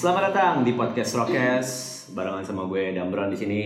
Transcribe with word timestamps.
Selamat 0.00 0.32
datang 0.32 0.64
di 0.64 0.72
podcast 0.80 1.12
Rokes 1.12 1.68
barengan 2.16 2.40
sama 2.40 2.64
gue 2.72 2.96
Dambron 2.96 3.28
di 3.28 3.36
sini. 3.36 3.62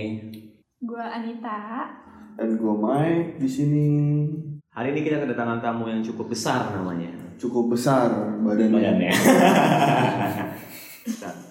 Gua 0.82 1.06
Anita. 1.06 1.86
Dan 2.34 2.58
gue 2.58 2.74
Mike 2.74 3.38
di 3.38 3.46
sini 3.46 3.86
Hari 4.74 4.90
ini 4.90 5.06
kita 5.06 5.22
kedatangan 5.22 5.62
tamu 5.62 5.86
yang 5.86 6.02
cukup 6.02 6.34
besar 6.34 6.74
namanya. 6.74 7.14
cukup 7.38 7.78
besar 7.78 8.10
badannya. 8.42 8.74
Badannya. 8.74 9.12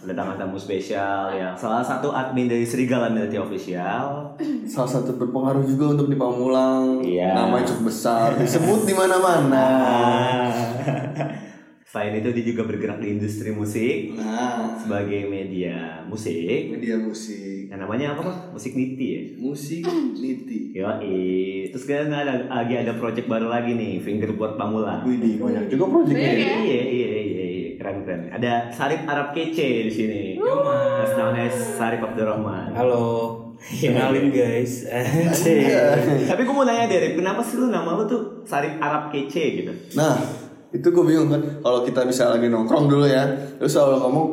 Kedatangan 0.03 0.35
tamu 0.35 0.59
spesial 0.59 1.31
yang 1.31 1.55
salah 1.55 1.79
satu 1.79 2.11
admin 2.11 2.51
dari 2.51 2.67
Serigala 2.67 3.07
Mility 3.07 3.39
Official. 3.39 4.35
Salah 4.67 4.91
satu 4.99 5.15
berpengaruh 5.15 5.63
juga 5.63 5.95
untuk 5.95 6.11
di 6.11 6.19
Pamulang. 6.19 6.99
Iya. 6.99 7.31
Namanya 7.31 7.71
cukup 7.71 7.87
besar, 7.87 8.35
disebut 8.35 8.83
di 8.83 8.91
mana-mana. 8.91 9.63
Selain 11.93 12.09
itu 12.17 12.33
dia 12.33 12.45
juga 12.49 12.65
bergerak 12.65 13.05
di 13.05 13.13
industri 13.13 13.53
musik 13.53 14.17
Nah, 14.17 14.81
sebagai 14.81 15.29
media 15.29 16.01
musik. 16.09 16.73
media 16.73 16.97
musik. 16.97 17.69
Yang 17.69 17.79
namanya 17.85 18.17
apa 18.17 18.21
Pak? 18.25 18.37
Musik 18.49 18.73
Niti 18.73 19.05
ya? 19.13 19.21
Musik 19.37 19.85
niti. 20.17 20.73
Yo, 20.73 20.89
terus 21.69 21.85
sekarang 21.85 22.09
ada 22.09 22.49
lagi 22.49 22.81
ada 22.81 22.97
project 22.97 23.29
baru 23.29 23.45
lagi 23.45 23.77
nih, 23.77 24.01
Fingerboard 24.01 24.57
Pamulang. 24.57 25.05
Widih, 25.05 25.37
banyak 25.37 25.69
juga. 25.69 25.85
Banyak 25.85 26.17
ya. 26.17 26.33
ya? 26.33 26.57
Iya, 26.65 26.81
iya, 26.81 27.07
iya, 27.13 27.45
iya, 27.45 27.69
keren 27.77 28.01
keren. 28.01 28.25
Ada 28.41 28.73
Sarip 28.73 29.05
Arab 29.05 29.37
Kece 29.37 29.85
di 29.85 29.93
sini. 29.93 30.21
Mas 30.41 31.13
namanya 31.13 31.45
Sarip 31.53 32.01
Abdurrahman. 32.01 32.73
Halo, 32.73 33.05
kenalin 33.69 34.33
guys. 34.33 34.89
Tapi 36.25 36.41
gue 36.41 36.55
mau 36.57 36.65
nanya 36.65 36.89
deh, 36.89 37.13
kenapa 37.13 37.45
sih 37.45 37.61
lu 37.61 37.69
nama 37.69 37.93
lu 37.93 38.09
tuh 38.09 38.41
Sarip 38.49 38.81
Arab 38.81 39.13
Kece 39.13 39.61
gitu? 39.61 39.73
Nah, 39.93 40.42
itu 40.73 40.87
gue 40.89 41.05
bingung 41.05 41.29
kan. 41.29 41.41
Kalau 41.61 41.85
kita 41.85 42.01
bisa 42.03 42.33
lagi 42.33 42.49
nongkrong 42.49 42.89
dulu 42.89 43.05
ya, 43.05 43.29
terus 43.61 43.77
selalu 43.77 44.01
ngomong 44.01 44.27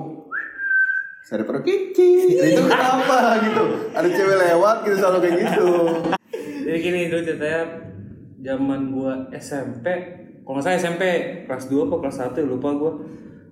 Sari 1.21 1.47
perut 1.47 1.63
kiki. 1.63 2.11
itu 2.43 2.63
kenapa 2.67 3.39
gitu? 3.45 3.63
Ada 3.95 4.09
cewek 4.09 4.37
lewat 4.51 4.77
gitu 4.83 4.97
selalu 4.99 5.19
kayak 5.23 5.37
gitu. 5.47 5.69
Jadi 6.67 6.79
gini 6.83 7.01
dulu 7.07 7.23
ceritanya 7.23 7.63
zaman 8.41 8.81
gua 8.91 9.13
SMP, 9.31 9.87
kalau 10.43 10.59
nggak 10.59 10.65
salah 10.67 10.81
SMP 10.81 11.03
kelas 11.47 11.71
2 11.71 11.87
apa 11.87 11.97
kelas 12.03 12.17
1 12.35 12.51
lupa 12.51 12.75
gua. 12.75 12.93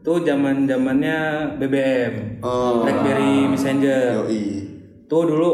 Tuh 0.03 0.25
zaman 0.25 0.65
zamannya 0.65 1.19
BBM, 1.61 2.41
Oh. 2.43 2.83
BlackBerry 2.83 3.47
Messenger. 3.47 4.27
Yoi. 4.27 4.43
Tuh 5.07 5.23
dulu 5.29 5.51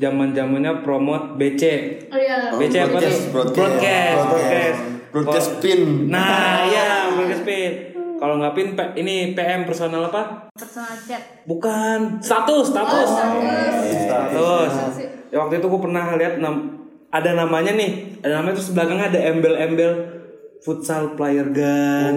zaman 0.00 0.32
zamannya 0.32 0.80
promote 0.80 1.36
BC. 1.36 1.62
Oh 2.08 2.16
iya. 2.16 2.54
Oh, 2.54 2.60
BC 2.60 2.74
apa 2.78 2.96
broadcast, 2.96 3.20
tuh? 3.20 3.32
broadcast. 3.34 3.56
broadcast, 3.58 4.16
broadcast. 4.16 4.80
Broadcast 4.80 4.95
Kalau- 5.12 5.60
pin. 5.62 5.80
Nah, 6.10 6.66
iya 6.66 7.12
broadcast 7.14 7.44
pin. 7.44 7.72
Kalau 8.16 8.40
nggak 8.40 8.54
pin, 8.56 8.72
ini 8.96 9.36
PM 9.36 9.68
personal 9.68 10.08
apa? 10.08 10.48
Personal 10.56 10.96
chat. 11.04 11.44
Bukan, 11.44 12.16
status, 12.24 12.72
status. 12.72 13.08
Status. 14.08 14.72
Ya, 15.28 15.36
waktu 15.44 15.60
itu 15.60 15.66
gue 15.68 15.80
pernah 15.84 16.16
lihat 16.16 16.40
nam 16.40 16.80
ada 17.12 17.36
namanya 17.36 17.76
nih, 17.76 18.16
ada 18.24 18.40
namanya 18.40 18.56
terus 18.56 18.72
belakangnya 18.72 19.12
ada 19.12 19.20
embel-embel 19.20 19.92
futsal 20.64 21.12
player 21.12 21.52
gun. 21.52 22.16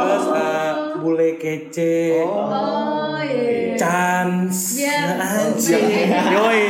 Terus 0.00 0.24
eh, 0.36 0.72
bule 1.00 1.30
kece. 1.40 2.20
Oh 2.20 3.16
iya. 3.24 3.74
Chance. 3.80 4.84
Iya. 4.84 5.16
Anjir. 5.16 5.80
Yoi. 6.36 6.64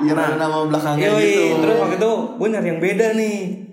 Iya 0.00 0.12
nama 0.16 0.64
belakangnya 0.64 1.12
Yoi. 1.12 1.22
gitu. 1.22 1.44
Terus 1.60 1.76
waktu 1.76 1.96
itu 2.00 2.12
gue 2.40 2.48
nyari 2.48 2.68
yang 2.72 2.80
beda 2.80 3.06
nih. 3.14 3.69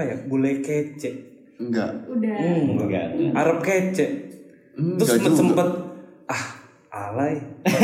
Apa 0.00 0.08
ya? 0.08 0.16
Bule 0.24 0.64
kece. 0.64 1.12
Enggak. 1.60 1.92
Udah. 2.08 2.32
Hmm, 2.32 2.88
Enggak. 2.88 3.20
Arab 3.36 3.60
kece. 3.60 4.32
Hmm, 4.72 4.96
Terus 4.96 5.20
sempet, 5.20 5.36
sempet 5.36 5.68
ah 6.24 6.44
alay. 6.88 7.36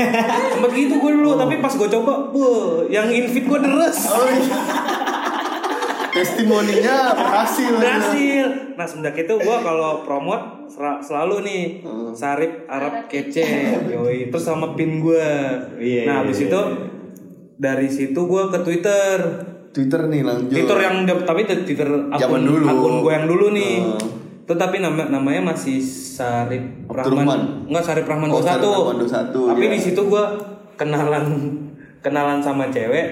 sempet 0.57 0.71
gitu 0.73 0.97
gue 0.97 1.13
dulu, 1.13 1.37
tapi 1.37 1.61
pas 1.61 1.69
gue 1.77 1.85
coba, 1.85 2.33
bu, 2.33 2.49
yang 2.89 3.13
invite 3.13 3.45
gue 3.45 3.59
deres. 3.61 4.09
Oh, 4.09 4.25
iya. 4.33 4.57
Testimoninya 6.17 7.13
berhasil. 7.21 7.77
Berhasil. 7.77 8.47
Nah 8.81 8.89
semenjak 8.89 9.29
itu 9.29 9.37
gue 9.37 9.57
kalau 9.61 10.01
promote 10.09 10.73
selalu 11.05 11.45
nih 11.45 11.63
Sarip 12.17 12.65
Arab 12.73 13.13
kece, 13.13 13.45
yoi. 13.93 14.33
Terus 14.33 14.41
sama 14.41 14.73
pin 14.73 15.05
gue. 15.05 15.29
Iya, 15.77 16.09
Nah 16.09 16.15
iya, 16.17 16.25
habis 16.25 16.41
iya, 16.41 16.49
itu 16.49 16.61
dari 17.61 17.93
situ 17.93 18.17
gue 18.25 18.43
ke 18.49 18.59
Twitter. 18.65 19.17
Twitter 19.77 20.01
nih 20.09 20.25
lanjut. 20.25 20.49
Twitter 20.51 20.79
yang 20.81 20.95
tapi 21.05 21.41
Twitter 21.45 21.85
akun 22.09 22.17
Zaman 22.17 22.41
dulu. 22.43 22.65
akun 22.65 22.95
gue 22.99 23.13
yang 23.13 23.27
dulu 23.29 23.47
nih. 23.53 23.75
Oh. 23.79 24.01
Tetapi 24.47 24.77
nama 24.79 25.05
namanya 25.07 25.53
masih 25.53 25.83
Sarip. 25.83 26.89
Rahman. 26.89 27.69
Enggak 27.69 27.85
Sarip 27.85 28.07
Rahman 28.07 28.31
Oh, 28.31 28.41
21. 28.41 28.47
Sarip 28.47 28.65
Rahman 28.65 28.97
21, 28.97 29.51
Tapi 29.53 29.61
iya. 29.61 29.71
di 29.71 29.81
situ 29.83 30.01
gue 30.03 30.25
kenalan 30.75 31.25
kenalan 32.01 32.41
sama 32.41 32.73
cewek. 32.73 33.07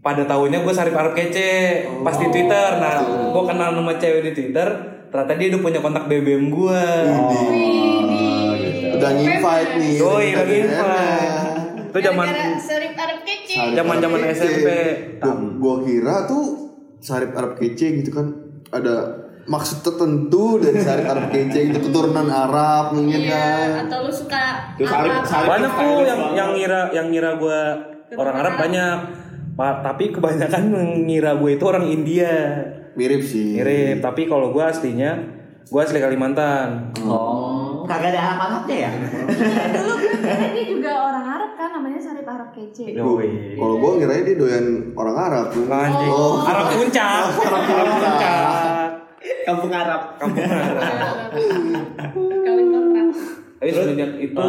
Pada 0.00 0.24
tahunnya 0.24 0.58
gue 0.58 0.72
Sarip 0.72 0.92
Arab 0.92 1.12
kece 1.12 1.50
pas 2.02 2.10
Oh. 2.10 2.18
di 2.18 2.26
Twitter. 2.28 2.70
Nah, 2.76 2.98
gue 3.30 3.42
kenal 3.44 3.70
sama 3.72 3.94
cewek 3.94 4.22
di 4.24 4.32
Twitter. 4.32 4.68
Ternyata 5.08 5.32
dia 5.34 5.48
udah 5.48 5.60
punya 5.62 5.78
kontak 5.78 6.04
BBM 6.04 6.48
gue. 6.48 6.82
Udah 8.90 9.10
invite 9.14 9.72
nih. 9.76 9.92
Yoi, 9.94 10.26
udah 10.26 10.40
lagi 10.40 10.54
invite. 10.56 10.66
invite. 10.66 11.36
Itu 11.88 11.98
zaman 12.02 12.26
Serip 12.58 12.94
Arab 12.94 13.18
kece. 13.48 13.74
zaman-zaman. 13.74 14.18
SMP. 14.28 14.68
Gua, 15.18 15.32
gua 15.56 15.76
kira 15.82 16.14
tuh 16.24 16.44
Sarip 16.98 17.32
Arab 17.32 17.56
kece 17.56 17.98
gitu 17.98 18.10
kan 18.10 18.26
ada 18.68 19.16
maksud 19.44 19.80
tertentu 19.80 20.58
dari 20.58 20.76
Sarip 20.78 21.06
Arab 21.06 21.30
kece 21.30 21.58
gitu 21.66 21.78
keturunan 21.82 22.26
Arab 22.26 22.92
mungkin 22.92 23.16
Iya. 23.18 23.32
kan. 23.32 23.68
Atau 23.86 23.98
lu 24.02 24.12
suka 24.12 24.42
Sarip- 24.76 24.92
Arab? 25.10 25.24
Sarip- 25.24 25.48
banyak 25.48 25.72
tuh 25.72 25.96
yang 26.02 26.20
banget. 26.20 26.36
yang 26.36 26.50
ngira 26.52 26.80
yang 26.92 27.06
ngira 27.08 27.30
gue 27.34 27.60
orang 28.14 28.36
Arab 28.36 28.54
banyak 28.58 28.96
Pa- 29.54 29.82
tapi 29.82 30.12
kebanyakan 30.12 30.62
mengira 30.68 31.34
gue 31.34 31.50
itu 31.52 31.64
orang 31.64 31.82
India 31.84 32.30
Mirip 32.94 33.22
sih. 33.22 33.56
mirip 33.56 33.98
tapi 33.98 34.26
kalau 34.26 34.50
gue 34.50 34.60
aslinya 34.60 35.18
gue 35.64 35.80
asli 35.80 35.98
Kalimantan 35.98 36.94
Oh, 37.00 37.57
kagak 37.88 38.10
ada 38.10 38.20
Arab-Arabnya 38.28 38.76
ya? 38.78 38.90
Dulu 39.74 39.92
gue 39.94 40.10
kira 40.14 40.46
dia 40.50 40.64
juga 40.68 40.92
orang 41.02 41.24
Arab 41.26 41.50
kan 41.54 41.68
namanya 41.72 41.98
Sarip 41.98 42.22
Arab 42.24 42.48
kece. 42.50 42.92
Kalau 42.92 43.74
gua 43.74 43.90
ngirain 43.94 44.22
dia 44.22 44.36
doyan 44.36 44.66
orang 44.92 45.16
Arab. 45.18 45.46
Anjing. 45.56 46.10
Oh. 46.10 46.38
Arab 46.40 46.66
puncak 46.70 47.08
Arab 47.48 47.62
puncak 47.96 48.36
Kampung 49.44 49.72
Arab. 49.72 50.00
kampung 50.14 50.38
Arab 50.38 51.20
Kawin 52.38 52.66
kontrak. 52.68 53.08
tapi 53.58 53.70
semenjak 53.72 54.10
itu 54.16 54.48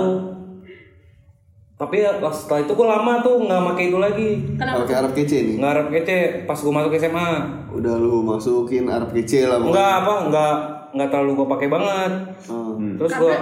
tapi 1.74 1.96
ya 1.98 2.12
setelah 2.30 2.62
itu 2.62 2.74
gue 2.76 2.84
lama 2.86 3.14
tuh 3.20 3.40
nggak 3.42 3.62
pakai 3.66 3.84
itu 3.88 3.98
lagi 3.98 4.30
Kenapa? 4.54 4.84
Pakai 4.84 4.96
Arab 4.98 5.12
kece 5.14 5.38
nih. 5.42 5.56
nggak 5.58 5.72
Arab 5.72 5.88
kece 5.90 6.16
pas 6.44 6.60
gue 6.60 6.70
masuk 6.70 6.92
SMA 6.94 7.30
Udah 7.72 7.96
lu 7.96 8.20
masukin 8.20 8.86
Arab 8.86 9.10
kece 9.10 9.48
lah 9.48 9.58
pokoknya. 9.58 9.72
nggak 9.72 9.92
apa 9.98 10.14
nggak 10.28 10.54
nggak 10.92 11.08
terlalu 11.08 11.32
gue 11.36 11.48
pakai 11.50 11.68
banget 11.68 12.12
Oh. 12.46 12.74
Terus 12.98 13.12
gue 13.16 13.34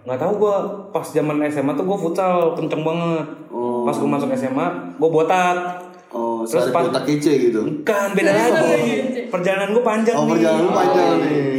nggak 0.00 0.18
tahu 0.18 0.32
gue 0.38 0.56
pas 0.88 1.04
zaman 1.04 1.36
SMA 1.46 1.72
tuh 1.72 1.84
gue 1.84 1.98
futsal 1.98 2.32
kenceng 2.52 2.80
banget. 2.80 3.26
Oh. 3.48 3.84
Pas 3.84 3.92
gue 3.92 4.08
masuk 4.08 4.28
SMA 4.32 4.66
gue 4.94 5.08
botak. 5.08 5.84
Oh, 6.08 6.40
Terus 6.40 6.72
pas- 6.72 6.88
otak 6.88 7.04
kece 7.04 7.32
gitu. 7.38 7.60
Bukan 7.60 8.08
beda 8.14 8.32
lagi. 8.32 9.28
Perjalanan 9.28 9.68
gue 9.70 9.84
panjang 9.84 10.16
Oh, 10.16 10.24
nih. 10.24 10.30
perjalanan 10.32 10.62
lu 10.62 10.72
panjang 10.72 11.08
nih. 11.20 11.52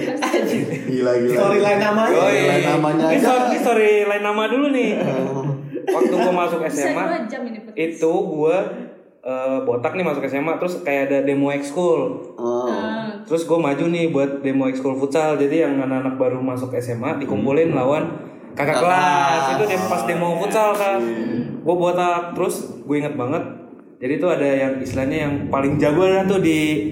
Gila 0.90 1.12
gila. 1.16 1.36
Storyline 1.36 1.80
namanya. 1.80 2.10
Yoi. 2.12 2.34
Storyline 2.34 2.66
namanya 2.68 3.06
Ini 3.06 3.20
story, 3.20 3.44
ini 3.46 3.58
story 3.60 3.90
lain 4.06 4.24
nama 4.26 4.44
dulu 4.46 4.68
nih. 4.70 4.92
Waktu 5.96 6.14
gue 6.16 6.34
masuk 6.34 6.60
SMA 6.66 7.04
itu 7.76 8.12
gue 8.12 8.58
eh, 9.30 9.58
botak 9.62 9.94
nih 9.94 10.02
masuk 10.02 10.26
SMA 10.26 10.58
terus 10.58 10.82
kayak 10.82 11.14
ada 11.14 11.18
demo 11.22 11.54
ekskul. 11.54 12.34
Oh. 12.34 12.66
Ah. 12.66 13.14
Terus 13.22 13.46
gue 13.46 13.60
maju 13.62 13.86
nih 13.86 14.10
buat 14.10 14.42
demo 14.42 14.66
ekskul 14.66 14.98
futsal. 14.98 15.38
Jadi 15.38 15.62
yang 15.62 15.78
anak-anak 15.78 16.18
baru 16.18 16.42
masuk 16.42 16.74
SMA 16.76 17.22
dikumpulin 17.22 17.78
lawan 17.78 18.10
kakak 18.58 18.82
kelas. 18.82 19.44
Itu 19.54 19.64
dia 19.70 19.80
pas 19.86 20.02
demo 20.04 20.34
futsal 20.36 20.74
kan. 20.74 20.98
Gue 21.62 21.76
botak 21.78 22.34
terus 22.34 22.82
gue 22.82 22.96
inget 22.98 23.14
banget. 23.14 23.46
Jadi 24.00 24.14
itu 24.16 24.28
ada 24.28 24.48
yang 24.48 24.74
istilahnya 24.80 25.18
yang 25.28 25.34
paling 25.48 25.76
jago 25.76 26.08
lah 26.08 26.24
tuh 26.24 26.40
di 26.40 26.88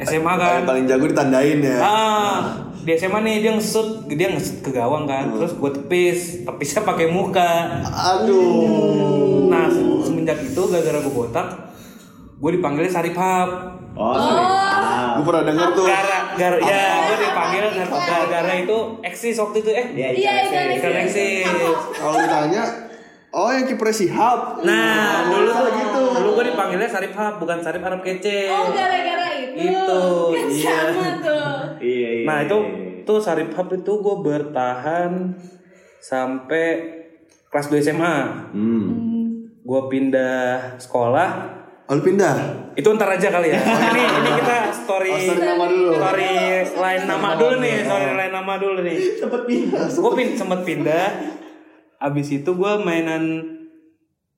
SMA 0.00 0.32
kan. 0.32 0.62
Paling, 0.62 0.64
paling 0.64 0.84
jago 0.86 1.04
ditandain 1.04 1.58
ya. 1.58 1.78
Ah, 1.78 2.38
di 2.82 2.94
SMA 2.94 3.18
nih 3.20 3.36
dia 3.42 3.52
ngesut, 3.52 4.06
dia 4.08 4.30
ngesut 4.30 4.62
ke 4.62 4.70
gawang 4.70 5.04
kan. 5.04 5.34
Terus 5.34 5.52
gue 5.52 5.70
tepis, 5.74 6.18
tepisnya 6.42 6.82
pakai 6.82 7.10
muka. 7.10 7.82
Aduh. 7.82 9.46
Nah, 9.46 9.68
se- 9.68 9.84
semenjak 10.02 10.38
itu 10.40 10.62
gara-gara 10.64 10.98
gue 10.98 11.12
botak, 11.12 11.46
gue 12.42 12.50
dipanggilnya 12.58 12.90
Saripap. 12.90 13.48
Oh, 13.94 14.18
sorry. 14.18 14.42
Ah. 14.42 15.14
Gue 15.14 15.24
pernah 15.30 15.44
denger 15.46 15.68
tuh. 15.78 15.86
Gara 15.86 16.18
gara 16.34 16.58
ya 16.58 16.82
gue 17.06 17.16
dipanggil 17.22 17.64
gara-gara 17.86 18.52
itu 18.58 18.78
eksis 19.04 19.36
waktu 19.38 19.56
itu 19.62 19.70
eh. 19.70 19.86
Iya, 19.94 20.08
Iya, 20.10 20.32
itu 20.42 20.56
Ikan 20.82 20.94
eksis. 21.06 21.46
Kalau 21.94 22.16
ditanya, 22.18 22.62
oh 23.30 23.48
yang 23.54 23.64
kiper 23.70 23.94
Sihab. 23.94 24.64
Nah, 24.66 25.30
dulu 25.30 25.50
tuh 25.54 25.68
gitu. 25.70 26.02
Dulu 26.18 26.30
gue 26.42 26.44
dipanggilnya 26.50 26.88
Sarip 26.90 27.14
Hap, 27.14 27.38
bukan 27.38 27.62
Sarip 27.62 27.84
Arab 27.86 28.02
Kece. 28.02 28.50
Oh 28.50 28.74
gara-gara 28.74 29.28
itu. 29.38 29.62
Itu, 29.62 30.02
Kan 30.34 30.48
iya. 30.50 30.76
sama 30.90 31.08
tuh. 31.22 31.54
Iya, 31.78 32.10
iya. 32.18 32.26
Nah 32.26 32.38
itu 32.42 32.58
iya. 32.58 33.06
tuh 33.06 33.18
Sarip 33.22 33.54
Hub 33.54 33.68
itu 33.70 33.92
gue 34.02 34.16
bertahan 34.18 35.36
sampai 36.02 36.66
kelas 37.52 37.70
2 37.70 37.86
SMA. 37.86 38.16
Hmm. 38.50 38.88
Gue 39.62 39.80
pindah 39.86 40.74
sekolah. 40.82 41.61
Oh, 41.92 42.00
lu 42.00 42.08
pindah? 42.08 42.36
Itu 42.72 42.88
ntar 42.96 43.04
aja 43.12 43.28
kali 43.28 43.52
ya. 43.52 43.60
ini 43.92 44.00
ini 44.00 44.30
kita 44.40 44.72
story 44.72 45.12
Oh, 45.12 45.20
story 45.20 45.44
nama 45.44 45.64
dulu. 45.68 45.92
story 45.92 46.30
lain 46.72 47.02
nama 47.04 47.28
dulu 47.36 47.54
nih, 47.60 47.74
story 47.84 48.06
lain 48.16 48.32
nama 48.32 48.52
dulu 48.56 48.78
nih. 48.80 48.96
Sempet 49.20 49.42
pindah. 49.44 49.84
Gue 49.92 50.12
pin 50.16 50.28
sempet 50.32 50.60
pindah. 50.64 51.06
Abis 52.00 52.32
itu 52.32 52.48
gue 52.48 52.72
mainan 52.80 53.44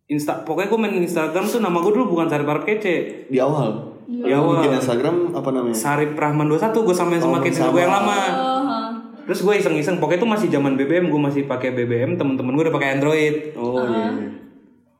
Insta, 0.05 0.43
pokoknya 0.43 0.67
gue 0.67 0.81
main 0.83 0.95
Instagram 0.99 1.47
tuh 1.47 1.62
nama 1.62 1.79
gue 1.79 1.95
dulu 1.95 2.19
bukan 2.19 2.27
Sarip 2.27 2.51
Arab 2.51 2.67
Kece. 2.67 3.31
Di 3.31 3.39
awal. 3.39 4.03
Di 4.05 4.35
awal. 4.35 4.61
Bikin 4.61 4.83
Instagram 4.83 5.17
apa 5.31 5.49
namanya? 5.55 5.77
Sarip 5.79 6.19
Rahman 6.19 6.51
21 6.51 6.75
gue 6.75 6.97
samain 6.99 7.23
sama 7.23 7.39
Oh, 7.39 7.71
gue 7.71 7.81
yang 7.81 7.95
lama. 7.95 8.19
Oh, 8.35 8.61
huh. 8.67 8.89
Terus 9.31 9.41
gue 9.47 9.55
iseng-iseng, 9.62 10.03
pokoknya 10.03 10.21
itu 10.21 10.29
masih 10.29 10.49
zaman 10.51 10.75
BBM, 10.75 11.06
gue 11.06 11.21
masih 11.23 11.47
pakai 11.47 11.71
BBM, 11.73 12.19
temen-temen 12.19 12.51
gue 12.53 12.67
udah 12.67 12.75
pakai 12.75 12.99
Android. 12.99 13.55
Oh 13.55 13.79
iya. 13.81 14.11
iya. 14.11 14.29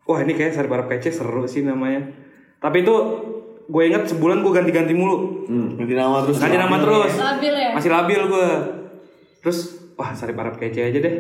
Wah 0.07 0.23
ini 0.23 0.39
kayak 0.39 0.55
Sarip 0.55 0.71
Arab 0.71 0.87
Kece 0.87 1.11
seru 1.11 1.45
sih 1.51 1.67
namanya. 1.67 2.24
Tapi 2.65 2.81
itu 2.81 2.95
gue 3.69 3.83
inget 3.85 4.09
sebulan 4.09 4.41
gue 4.41 4.53
ganti-ganti 4.57 4.97
mulu. 4.97 5.45
Hmm. 5.45 5.77
Ganti 5.77 5.93
nama 5.93 6.25
terus. 6.25 6.41
Ganti 6.41 6.57
nama 6.57 6.77
terus. 6.81 7.13
Labil 7.13 7.53
ya? 7.53 7.71
Masih 7.77 7.91
labil 7.93 8.21
gue. 8.25 8.49
Terus 9.45 9.59
wah 10.01 10.17
Sarip 10.17 10.41
Arab 10.41 10.57
Kece 10.57 10.89
aja 10.89 10.97
deh. 10.97 11.17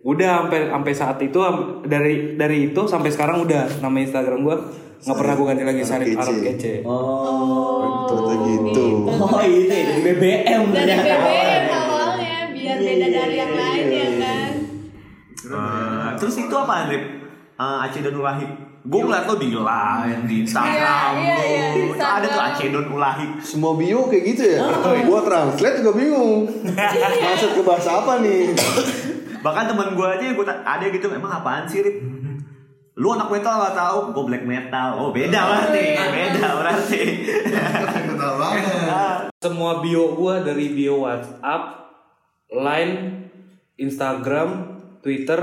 Udah 0.00 0.48
sampai 0.48 0.72
sampai 0.72 0.92
saat 0.96 1.18
itu 1.20 1.36
dari 1.84 2.40
dari 2.40 2.72
itu 2.72 2.80
sampai 2.88 3.12
sekarang 3.12 3.44
udah 3.44 3.68
nama 3.84 3.96
Instagram 4.00 4.40
gue 4.40 4.56
nggak 4.96 5.16
pernah 5.20 5.34
gue 5.36 5.46
ganti 5.52 5.64
lagi 5.68 5.82
Sarip 5.84 6.08
Kece. 6.08 6.20
Arab 6.24 6.38
Kece. 6.40 6.74
Oh. 6.88 8.08
Ternyata 8.08 8.34
gitu. 8.48 8.86
Oh 9.12 9.40
ini 9.44 9.68
dari 9.68 10.00
BBM 10.00 10.62
Dari. 10.72 10.94
BBM 10.96 11.64
awalnya 11.68 12.36
biar 12.56 12.78
beda 12.80 13.06
dari 13.12 13.34
yang 13.36 13.52
lain 13.52 13.86
ya 13.92 14.08
kan. 14.16 14.52
Eh, 15.46 16.08
terus 16.16 16.34
itu 16.40 16.54
apa 16.56 16.72
Andrip? 16.88 17.04
Eh, 17.56 17.84
Aceh 17.84 18.00
dan 18.00 18.16
Ulahik. 18.16 18.50
Gue 18.86 19.00
ngeliat 19.02 19.26
lo 19.26 19.34
di 19.34 19.50
lain 19.50 20.18
di 20.30 20.46
Instagram 20.46 21.10
Iya, 21.18 21.18
iya, 21.18 21.36
iya, 21.42 21.66
di 21.74 21.80
lo. 21.90 21.94
Itu 21.98 22.04
ada 22.06 22.22
tuh 22.22 22.38
Instagram. 22.38 22.54
Aceh 22.54 22.68
dan 22.70 22.86
Ulahik. 22.94 23.30
Semua 23.42 23.72
bio 23.74 24.00
kayak 24.06 24.24
gitu 24.30 24.42
ya? 24.46 24.58
Gua 25.02 25.20
translate 25.26 25.76
juga 25.82 25.92
bingung. 25.98 26.40
Maksud 27.26 27.50
ke 27.58 27.62
bahasa 27.66 27.90
apa 27.98 28.22
nih? 28.22 28.54
Bahkan 29.42 29.64
temen 29.74 29.88
gue 29.98 30.06
aja 30.06 30.26
gue 30.34 30.46
ada 30.46 30.84
gitu 30.86 31.06
emang 31.10 31.32
apaan 31.42 31.66
sih 31.66 31.82
Rip? 31.82 31.98
Lu 32.96 33.12
anak 33.12 33.28
metal 33.28 33.60
gak 33.60 33.76
tahu, 33.76 33.98
gue 34.16 34.24
black 34.24 34.44
metal. 34.48 34.96
Oh 34.96 35.12
beda 35.12 35.36
berarti, 35.36 35.84
beda 36.00 36.48
berarti. 36.56 37.02
Kenal 38.08 38.34
banget. 38.40 39.28
Semua 39.36 39.84
bio 39.84 40.16
gue 40.16 40.34
dari 40.46 40.72
bio 40.72 41.04
WhatsApp, 41.04 41.92
Line, 42.54 42.94
Instagram, 43.76 44.75
Twitter, 44.98 45.40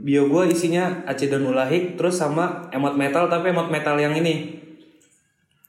bio 0.00 0.26
gue 0.26 0.42
isinya 0.48 1.04
Aceh 1.04 1.26
dan 1.26 1.42
Ulahik, 1.42 1.94
terus 1.94 2.14
sama 2.14 2.68
emot 2.68 2.92
metal 2.92 3.26
tapi 3.26 3.48
emot 3.48 3.66
metal 3.66 3.96
yang 3.96 4.12
ini, 4.12 4.58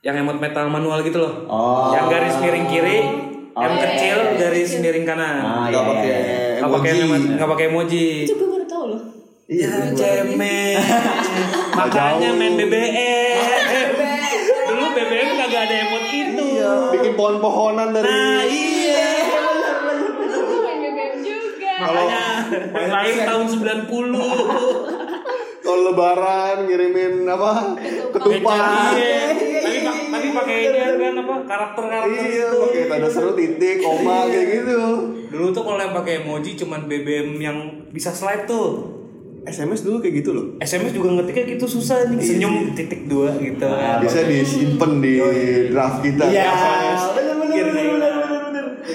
yang 0.00 0.16
emot 0.16 0.36
metal 0.36 0.66
manual 0.66 1.00
gitu 1.00 1.18
loh, 1.18 1.34
Oh. 1.46 1.90
yang 1.90 2.06
garis 2.06 2.36
miring 2.36 2.66
kiri, 2.66 2.98
M 3.50 3.72
kecil, 3.76 4.18
garis 4.34 4.76
miring 4.76 5.04
kanan, 5.04 5.38
Ah, 5.38 5.66
Gak 5.66 5.72
iya, 5.72 5.80
pakai 5.86 6.10
iya. 6.10 6.58
nggak 6.58 6.70
pakai 6.70 6.90
nggak 7.32 7.50
pakai 7.50 7.66
emoji. 7.68 8.06
Itu 8.24 8.34
gue 8.34 8.48
baru 8.50 8.64
tahu 8.64 8.84
loh. 8.90 9.00
Iya. 9.44 9.68
Cemen, 9.92 10.76
makanya 11.78 12.30
main 12.32 12.54
BBM. 12.54 13.90
Dulu 14.68 14.84
BBM 14.90 15.28
kagak 15.38 15.62
ada 15.64 15.76
emot 15.82 16.04
itu. 16.08 16.44
Iya. 16.56 16.72
Bikin 16.92 17.12
pohon-pohonan 17.14 17.88
dari. 17.90 18.04
Nah 18.04 18.42
iya. 18.42 18.73
Makanya 21.80 22.22
lahir 22.88 23.16
tahun 23.24 23.46
90 23.50 23.94
Kalau 25.64 25.80
lebaran 25.88 26.68
ngirimin 26.68 27.24
apa? 27.24 27.72
Ketupat. 28.12 28.92
Iya. 28.92 29.32
Tapi 29.64 29.78
tapi 30.12 30.28
pakai 30.36 30.56
ini 30.68 30.78
kan 31.00 31.14
apa 31.24 31.34
karakter-karakter 31.48 32.20
Iya, 32.20 32.46
itu. 32.52 32.58
pakai 32.68 32.82
tanda 32.92 33.08
seru 33.08 33.32
titik, 33.32 33.80
koma 33.80 34.28
kayak 34.28 34.46
gitu. 34.60 34.80
Dulu 35.32 35.46
tuh 35.56 35.62
kalau 35.64 35.80
yang 35.80 35.96
pakai 35.96 36.20
emoji 36.20 36.52
cuman 36.60 36.84
BBM 36.84 37.40
yang 37.40 37.58
bisa 37.90 38.12
slide 38.12 38.44
tuh. 38.44 38.92
SMS 39.44 39.84
dulu 39.84 40.00
kayak 40.00 40.24
gitu 40.24 40.30
loh. 40.36 40.46
SMS 40.60 40.92
juga 40.92 41.16
ngetiknya 41.16 41.44
gitu 41.56 41.64
susah 41.68 42.12
nih. 42.12 42.20
Senyum 42.20 42.54
titik 42.76 43.08
dua 43.08 43.32
gitu. 43.40 43.64
Bisa 44.04 44.20
disimpan 44.24 45.00
di 45.00 45.12
draft 45.72 46.04
kita. 46.04 46.28
Iya, 46.28 46.44
SMS. 46.44 47.02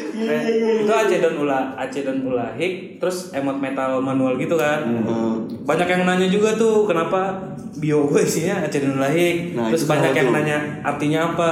Bener. 0.02 0.20
Iya, 0.20 0.30
Nah, 0.30 0.42
iya, 0.46 0.68
iya. 0.70 0.82
itu 0.82 0.92
Aceh 0.92 1.20
dan 1.20 1.34
Ula, 1.36 1.60
Aceh 1.74 2.02
dan 2.02 2.18
Ulahik, 2.22 2.74
terus 2.98 3.18
emot 3.32 3.56
metal 3.56 4.00
manual 4.00 4.36
gitu 4.36 4.56
kan. 4.56 4.80
Hmm. 4.82 5.48
Banyak 5.62 5.88
yang 5.88 6.04
nanya 6.04 6.28
juga 6.28 6.54
tuh 6.54 6.84
kenapa 6.84 7.36
bio 7.76 8.04
gue 8.06 8.22
isinya 8.22 8.62
Aceh 8.62 8.80
dan 8.80 8.96
Ulahik. 8.96 9.54
Nah, 9.54 9.70
terus 9.70 9.84
itu 9.84 9.90
banyak 9.90 10.12
yang 10.14 10.28
tuh? 10.28 10.36
nanya 10.36 10.58
artinya 10.82 11.20
apa. 11.28 11.52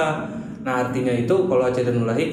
Nah 0.60 0.84
artinya 0.84 1.12
itu 1.12 1.36
kalau 1.44 1.64
Aceh 1.64 1.82
dan 1.82 1.98
Ulahik, 1.98 2.32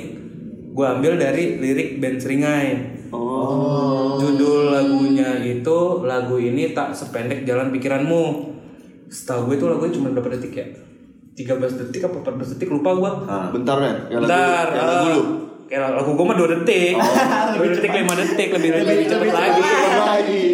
gue 0.70 0.86
ambil 0.88 1.14
dari 1.14 1.56
lirik 1.56 1.98
band 1.98 2.18
Seringai. 2.18 2.68
Oh. 3.10 4.18
Judul 4.18 4.70
lagunya 4.70 5.38
itu 5.38 5.78
lagu 6.02 6.34
ini 6.34 6.70
tak 6.70 6.90
sependek 6.90 7.44
jalan 7.44 7.70
pikiranmu. 7.70 8.50
Setahu 9.06 9.46
gue 9.46 9.56
tuh 9.56 9.68
lagunya 9.68 9.92
cuma 9.92 10.10
berapa 10.10 10.32
detik 10.32 10.52
ya? 10.52 10.66
13 11.34 11.50
detik 11.80 12.02
apa 12.04 12.22
14 12.24 12.54
detik 12.54 12.70
lupa 12.70 12.90
gue. 12.92 13.10
Bentar 13.52 13.76
ya. 13.76 13.94
Yang 14.08 14.20
lagu- 14.20 14.22
Bentar, 14.24 14.66
yang 14.68 14.86
lagu 14.88 15.04
eh, 15.04 15.12
lu. 15.12 15.22
Kayak 15.74 15.98
lagu 15.98 16.14
gue 16.14 16.22
mah 16.22 16.38
2 16.38 16.54
detik. 16.54 16.94
2 17.58 17.74
detik 17.74 17.90
5 17.90 18.06
detik 18.14 18.48
lebih 18.54 18.70
lebih 18.78 19.10
cepet 19.10 19.34
lagi. 19.34 19.58
Cepet 19.58 20.06
lagi. 20.06 20.46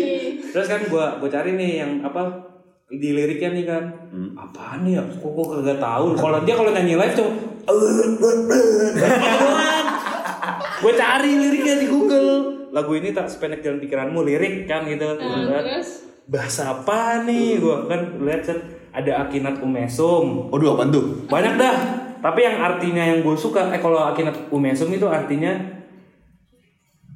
Terus 0.49 0.65
kan 0.65 0.81
gua 0.89 1.21
gua 1.21 1.29
cari 1.29 1.61
nih 1.61 1.85
yang 1.85 2.01
apa 2.01 2.41
di 2.89 3.13
liriknya 3.13 3.53
nih 3.53 3.69
kan. 3.69 3.85
Apaan 4.33 4.89
nih 4.89 4.97
ya? 4.97 5.05
Kok 5.05 5.31
gua 5.37 5.61
kagak 5.61 5.77
tahu. 5.77 6.17
Kalau 6.17 6.41
dia 6.41 6.57
kalau 6.57 6.73
nyanyi 6.73 6.97
live 6.97 7.13
tuh 7.13 7.29
Gue 10.81 10.97
cari 10.97 11.37
liriknya 11.37 11.85
di 11.85 11.87
Google. 11.93 12.33
Lagu 12.73 12.97
ini 12.97 13.13
tak 13.13 13.29
sependek 13.29 13.61
jalan 13.61 13.85
pikiranmu 13.85 14.25
lirik 14.25 14.65
kan 14.65 14.89
gitu. 14.89 15.21
Terus 15.21 16.09
Bahasa 16.25 16.81
apa 16.81 17.29
nih? 17.29 17.61
Gua 17.61 17.85
kan 17.85 18.17
lihat 18.25 18.49
kan 18.49 18.57
ada 18.97 19.29
Akinat 19.29 19.61
Umesum. 19.61 20.49
Waduh, 20.49 20.81
apaan 20.81 20.89
tuh? 20.89 21.29
Banyak 21.29 21.61
dah. 21.61 22.00
Tapi 22.21 22.41
yang 22.45 22.57
artinya 22.61 23.01
yang 23.01 23.25
gue 23.25 23.37
suka, 23.37 23.73
eh 23.73 23.81
kalau 23.81 24.05
Akinat 24.13 24.53
Umesum 24.53 24.93
itu 24.93 25.09
artinya 25.09 25.57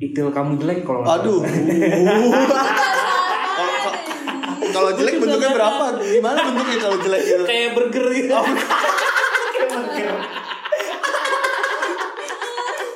itil 0.00 0.32
kamu 0.32 0.56
jelek 0.56 0.80
kalau. 0.82 1.04
Aduh. 1.04 1.44
Kalau 4.74 4.90
jelek 4.96 5.22
bentuknya 5.22 5.54
berapa? 5.54 5.84
Gimana 6.02 6.40
bentuknya 6.50 6.78
kalau 6.82 6.98
jelek 6.98 7.22
gitu? 7.22 7.44
kayak 7.46 7.68
burger 7.78 8.06
gitu. 8.10 8.34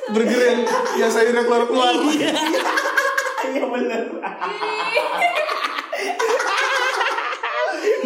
Burger 0.09 0.41
yang 0.41 0.59
yang 0.97 1.11
sayurnya 1.13 1.45
keluar-keluar. 1.45 1.93
Iya 3.39 3.63
bener. 3.65 4.03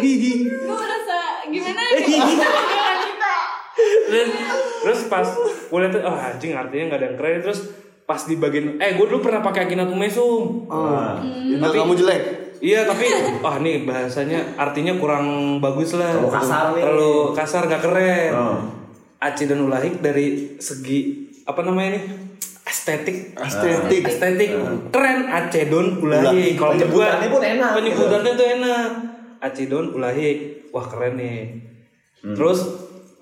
gue 0.04 0.76
merasa 0.76 1.18
gimana 1.48 1.82
nih? 1.96 2.04
Terus, 3.74 4.28
terus 4.82 5.00
pas 5.10 5.26
gue 5.26 5.78
liat 5.78 5.92
tuh, 5.92 6.02
oh 6.06 6.16
anjing 6.16 6.54
artinya 6.54 6.94
nggak 6.94 6.98
ada 7.02 7.06
yang 7.10 7.16
keren. 7.18 7.38
Terus 7.42 7.60
pas 8.04 8.20
di 8.24 8.36
bagian, 8.36 8.78
eh 8.78 8.94
gue 8.94 9.06
dulu 9.08 9.20
pernah 9.24 9.40
pakai 9.42 9.66
Akinat 9.66 9.90
Umesum. 9.90 10.68
Ah. 10.70 11.18
Hmm. 11.18 11.58
Bentuk 11.58 11.74
kamu 11.74 11.94
jelek. 11.98 12.22
Iya 12.64 12.88
tapi, 12.88 13.04
wah 13.44 13.60
nih 13.60 13.84
bahasanya 13.84 14.56
artinya 14.56 14.96
kurang 14.96 15.58
bagus 15.60 15.98
lah. 15.98 16.16
Terlalu 16.16 16.32
kasar 16.32 16.64
nih. 16.72 16.82
Terlalu 16.86 17.14
kasar 17.36 17.62
nggak 17.68 17.82
keren. 17.82 18.32
Oh. 18.32 18.58
Aceh 19.24 19.48
dan 19.48 19.64
Ulahik 19.64 20.04
dari 20.04 20.56
segi 20.60 21.32
apa 21.48 21.64
namanya 21.64 21.96
nih 21.96 22.04
estetik 22.64 23.36
Estetik. 23.36 24.02
estetik 24.04 24.50
keren 24.92 25.28
Aceh 25.28 25.64
Don 25.68 26.00
Ulahik 26.00 26.56
kalau 26.56 26.72
Penyebutannya 26.76 27.28
pun 27.28 27.40
enak. 27.44 27.70
penyebutannya 27.76 28.32
tuh 28.36 28.46
enak 28.60 28.88
Aceh 29.40 29.66
Don 29.68 29.86
Ulahik 29.96 30.68
wah 30.72 30.84
keren 30.88 31.20
nih 31.20 31.60
terus 32.20 32.64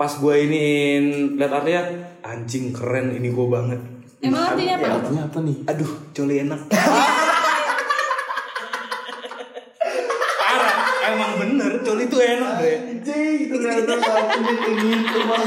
pas 0.03 0.19
gua 0.19 0.35
iniin 0.35 1.39
lihat 1.39 1.63
artinya 1.63 1.87
anjing 2.27 2.75
keren 2.75 3.15
ini 3.15 3.31
gua 3.31 3.63
banget 3.63 3.79
Emang 4.19 4.51
artinya 4.51 4.83
apa? 4.83 4.99
Artinya 4.99 5.23
apa 5.31 5.39
nih? 5.47 5.57
aduh 5.63 5.93
coli 6.11 6.43
enak 6.43 6.59
parah 10.43 10.75
emang 11.07 11.39
bener 11.39 11.73
coli 11.87 12.11
tuh 12.11 12.19
enak 12.19 12.51
deh 12.59 12.77
Anjing, 12.83 13.47
ternyata 13.47 13.95
artinya 13.95 14.55
kayak 14.59 14.75
gitu, 14.79 15.19
Bang. 15.27 15.47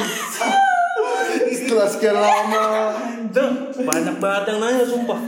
Setelah 1.52 1.88
sekian 1.88 2.16
lama. 2.16 2.96
Banyak 3.76 4.16
banget 4.20 4.44
yang 4.52 4.60
nanya 4.64 4.86
sumpah 4.88 5.20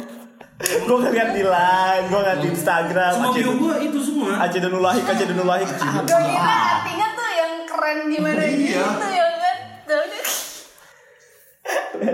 Gue 0.58 0.98
ngeliat 1.04 1.36
di 1.36 1.44
line, 1.44 2.04
gue 2.08 2.20
ngeliat 2.20 2.40
di 2.40 2.48
Instagram. 2.52 3.12
semua 3.16 3.32
bio 3.36 3.52
gua 3.60 3.76
itu 3.78 4.00
semua 4.00 4.40
Aceh 4.48 4.60
dan 4.64 4.72
Ulahik, 4.72 5.04
Aceh 5.04 5.28
dan 5.28 5.40
Ulahik. 5.40 5.68
Gue 5.68 6.04
kira 6.08 6.56
artinya 6.80 7.08
tuh 7.12 7.28
yang 7.28 7.54
keren 7.68 7.98
gimana 8.08 8.42
gitu 8.48 8.72
ya 8.72 9.17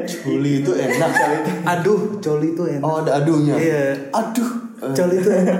Juli 0.04 0.52
itu 0.60 0.72
enak 0.72 1.10
kali 1.10 1.36
itu. 1.38 1.52
aduh 1.64 2.00
coli 2.18 2.50
tuh 2.52 2.66
enak 2.68 2.82
Oh, 2.82 3.00
ada 3.00 3.12
aduhnya. 3.18 3.56
Iya. 3.56 3.84
Aduh. 4.10 4.50
Cal 4.92 5.10
itu 5.10 5.30
enak. 5.30 5.60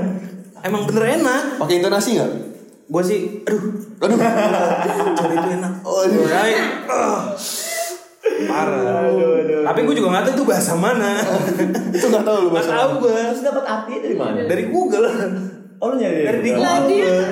Emang 0.62 0.84
bener 0.84 1.04
enak. 1.18 1.42
Pakai 1.58 1.80
intonasi 1.80 2.10
nggak? 2.16 2.32
Gue 2.86 3.00
sih, 3.02 3.20
aduh, 3.42 3.62
Aduh. 4.00 4.18
cal 5.14 5.32
itu 5.32 5.48
enak. 5.54 5.74
Oh, 5.82 6.04
iya. 6.04 6.20
Right. 6.22 6.68
Ah. 6.86 7.22
Parah. 8.24 9.08
Tapi 9.64 9.80
gue 9.82 9.96
juga 9.96 10.08
gak 10.12 10.24
tahu 10.26 10.34
itu 10.34 10.46
bahasa 10.46 10.74
mana. 10.76 11.12
Itu 11.90 12.06
nggak 12.06 12.24
tahu 12.24 12.38
lu 12.38 12.50
Gak 12.50 12.56
bahasa. 12.58 12.72
tahu 12.74 12.92
gue. 13.00 13.20
Terus 13.32 13.44
dapat 13.44 13.64
artinya 13.64 14.00
dari 14.02 14.16
mana? 14.16 14.38
Dari 14.44 14.64
Google. 14.68 15.06
Oh 15.78 15.88
lu 15.90 15.96
nyari 15.98 16.16
Dari 16.22 16.40
di 16.40 16.50
Google? 16.50 16.64
Lah 16.64 16.78
Google. 16.82 17.24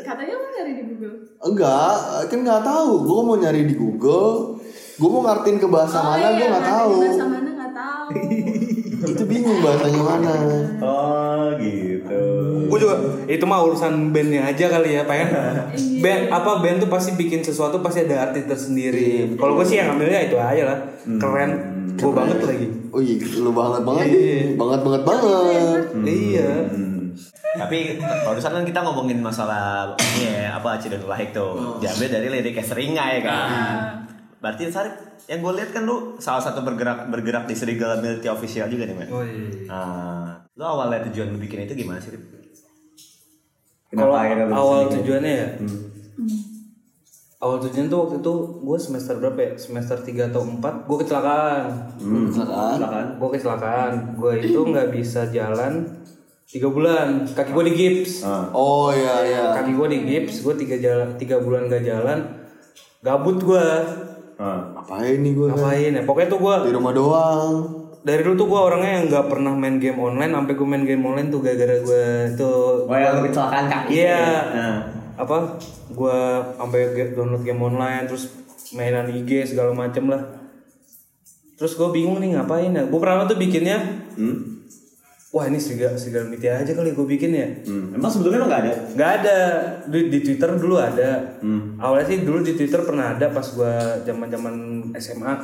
katanya 0.00 0.34
lo 0.34 0.46
nyari 0.50 0.72
di 0.72 0.84
Google. 0.86 1.14
Enggak, 1.42 1.96
kan 2.26 2.38
nggak 2.40 2.62
tahu. 2.62 2.90
Gue 3.02 3.20
mau 3.22 3.36
nyari 3.36 3.62
di 3.64 3.74
Google. 3.74 4.53
Gue 4.94 5.08
mau 5.08 5.22
ngartiin 5.22 5.58
ke 5.58 5.66
bahasa 5.66 5.98
Oh, 5.98 6.04
mana, 6.06 6.18
iya, 6.20 6.28
gue 6.32 6.46
nggak 6.46 6.66
tahu. 6.66 6.92
Bahasa 6.96 7.24
mana 7.24 7.50
nggak 7.50 7.72
tahu. 7.72 8.06
Itu 9.12 9.24
bingung 9.26 9.58
bahasanya 9.60 10.00
mana. 10.00 10.34
Oh 10.80 11.44
gitu. 11.58 12.22
Gue 12.64 12.78
juga 12.80 12.94
itu 13.26 13.44
mah 13.44 13.60
urusan 13.60 14.10
bandnya 14.10 14.46
aja 14.46 14.66
kali 14.66 14.94
ya, 14.94 15.02
pengen 15.04 15.28
Iya. 15.74 16.00
band 16.00 16.22
apa 16.32 16.50
band 16.58 16.76
tuh 16.78 16.88
pasti 16.88 17.12
bikin 17.12 17.40
sesuatu 17.40 17.78
pasti 17.78 18.02
ada 18.02 18.24
arti 18.24 18.42
tersendiri. 18.42 19.34
Kalau 19.34 19.54
gue 19.54 19.66
sih 19.66 19.76
yang 19.76 19.92
ambilnya 19.92 20.24
itu 20.24 20.36
aja 20.36 20.62
lah, 20.64 20.78
keren, 21.20 21.50
gue 21.92 22.12
banget 22.12 22.38
lagi. 22.40 22.66
Oh 22.88 22.98
iya, 22.98 23.14
lu 23.36 23.52
banget 23.52 23.82
banget, 23.82 24.06
Iya. 24.08 24.40
banget 24.54 24.80
banget 24.82 25.02
banget. 25.04 25.82
Iya. 26.00 26.50
Hmm. 26.64 26.92
Tapi 27.54 27.78
barusan 28.00 28.52
kan 28.52 28.64
kita 28.64 28.80
ngomongin 28.80 29.20
masalah 29.20 29.92
ini 30.16 30.32
ya, 30.32 30.56
apa 30.56 30.80
Cidon 30.80 31.04
Lahik 31.04 31.30
tuh. 31.30 31.76
Diambil 31.78 32.08
dari 32.10 32.26
liriknya 32.30 32.64
Seringai 32.64 33.20
kan. 33.20 34.00
Berarti 34.44 34.68
Sarip, 34.68 34.92
yang 35.24 35.40
gue 35.40 35.52
lihat 35.56 35.72
kan 35.72 35.88
lu 35.88 36.20
salah 36.20 36.44
satu 36.44 36.60
bergerak 36.60 37.08
bergerak 37.08 37.48
di 37.48 37.56
Serigala 37.56 37.96
Militi 37.96 38.28
Official 38.28 38.68
juga 38.68 38.84
nih, 38.84 38.92
men. 38.92 39.08
Oh 39.08 39.24
iya. 39.24 39.64
Nah, 39.72 40.44
lu 40.52 40.64
awalnya 40.68 41.08
tujuan 41.08 41.32
lu 41.32 41.40
bikin 41.40 41.64
itu 41.64 41.72
gimana 41.72 41.96
sih? 41.96 42.12
Rip? 42.12 42.28
Kalau 43.96 44.12
awal 44.12 44.84
sendiri? 44.84 45.00
tujuannya 45.00 45.32
ya, 45.32 45.48
awal 47.40 47.56
tujuan 47.64 47.86
tuh 47.88 47.98
waktu 48.04 48.16
itu 48.20 48.34
gue 48.60 48.78
semester 48.80 49.14
berapa 49.16 49.38
ya? 49.40 49.50
Semester 49.56 49.96
3 49.96 50.28
atau 50.28 50.42
4 50.44 50.60
gue 50.60 50.96
kecelakaan. 51.00 51.64
Hmm. 52.04 52.28
Silakan. 52.28 53.06
Gue 53.16 53.30
kecelakaan. 53.40 53.92
Gue 54.18 54.32
itu 54.44 54.60
nggak 54.60 54.92
bisa 54.92 55.24
jalan 55.32 55.88
tiga 56.44 56.68
bulan. 56.68 57.24
Kaki 57.32 57.50
gue 57.52 57.64
di 57.72 57.74
gips. 57.76 58.28
Ah. 58.28 58.52
Oh 58.52 58.92
iya 58.92 59.24
iya. 59.24 59.42
Kaki 59.56 59.72
gue 59.72 59.88
di 59.88 59.98
gips. 60.04 60.44
Gue 60.44 60.52
tiga 60.56 60.76
jalan 60.76 61.16
tiga 61.16 61.40
bulan 61.40 61.72
gak 61.72 61.84
jalan. 61.84 62.18
Gabut 63.04 63.40
gue. 63.40 63.68
Ah. 64.34 64.60
Ngapain 64.74 65.18
nih 65.18 65.32
gue? 65.32 65.46
Ngapain 65.46 65.90
ya? 65.92 66.02
Pokoknya 66.02 66.28
tuh 66.28 66.40
gue 66.40 66.54
Di 66.66 66.72
rumah 66.72 66.92
doang. 66.92 67.54
dari 68.04 68.20
dulu 68.20 68.36
tuh 68.36 68.48
gue 68.48 68.60
orangnya 68.60 68.90
yang 68.94 69.04
nggak 69.08 69.26
pernah 69.26 69.52
main 69.52 69.76
game 69.78 69.96
online. 69.96 70.28
Sampai 70.30 70.54
gue 70.54 70.66
main 70.66 70.84
game 70.84 71.00
online 71.00 71.28
tuh 71.28 71.40
gara-gara 71.40 71.76
gue 71.78 72.04
tuh. 72.34 72.84
Oh 72.84 72.92
yang 72.92 73.16
lu 73.16 73.26
kecelakaan 73.26 73.66
kaki. 73.66 73.90
Iya. 73.96 74.24
Nah. 74.52 74.76
Apa? 75.16 75.56
Gue 75.88 76.18
sampai 76.54 76.80
download 77.10 77.40
game 77.40 77.58
online 77.58 78.04
terus 78.04 78.28
mainan 78.70 79.08
IG 79.08 79.46
segala 79.46 79.70
macem 79.70 80.04
lah. 80.06 80.20
Terus 81.54 81.74
gue 81.74 81.88
bingung 81.90 82.18
nih 82.18 82.34
ngapain 82.34 82.70
ya. 82.70 82.84
Gue 82.84 82.98
pertama 82.98 83.24
tuh 83.24 83.38
bikinnya, 83.38 83.78
Hmm. 84.14 84.53
Wah 85.34 85.50
ini 85.50 85.58
serigala 85.58 85.98
serigala 85.98 86.30
Mitia 86.30 86.62
aja 86.62 86.70
kali 86.70 86.94
gue 86.94 87.06
bikin 87.18 87.34
ya. 87.34 87.48
Hmm. 87.66 87.98
Emang 87.98 88.06
sebelumnya 88.06 88.38
emang 88.38 88.50
gak 88.54 88.62
ada? 88.62 88.74
Nggak 88.94 89.10
ada 89.18 89.38
di, 89.90 90.00
di 90.06 90.18
Twitter 90.22 90.50
dulu 90.54 90.78
ada. 90.78 91.10
Hmm. 91.42 91.74
Awalnya 91.82 92.06
sih 92.06 92.18
dulu 92.22 92.38
di 92.46 92.54
Twitter 92.54 92.80
pernah 92.86 93.18
ada 93.18 93.26
pas 93.34 93.42
gue 93.42 93.74
zaman 94.06 94.30
zaman 94.30 94.54
SMA 94.94 95.34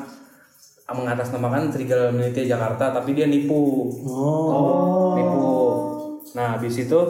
mengatasnamakan 0.91 1.71
serigala 1.71 2.11
Mitia 2.11 2.51
Jakarta, 2.51 2.91
tapi 2.91 3.15
dia 3.15 3.27
nipu. 3.31 3.91
Oh. 4.07 5.15
nipu. 5.15 5.47
Nah, 6.31 6.55
habis 6.55 6.79
itu 6.79 7.01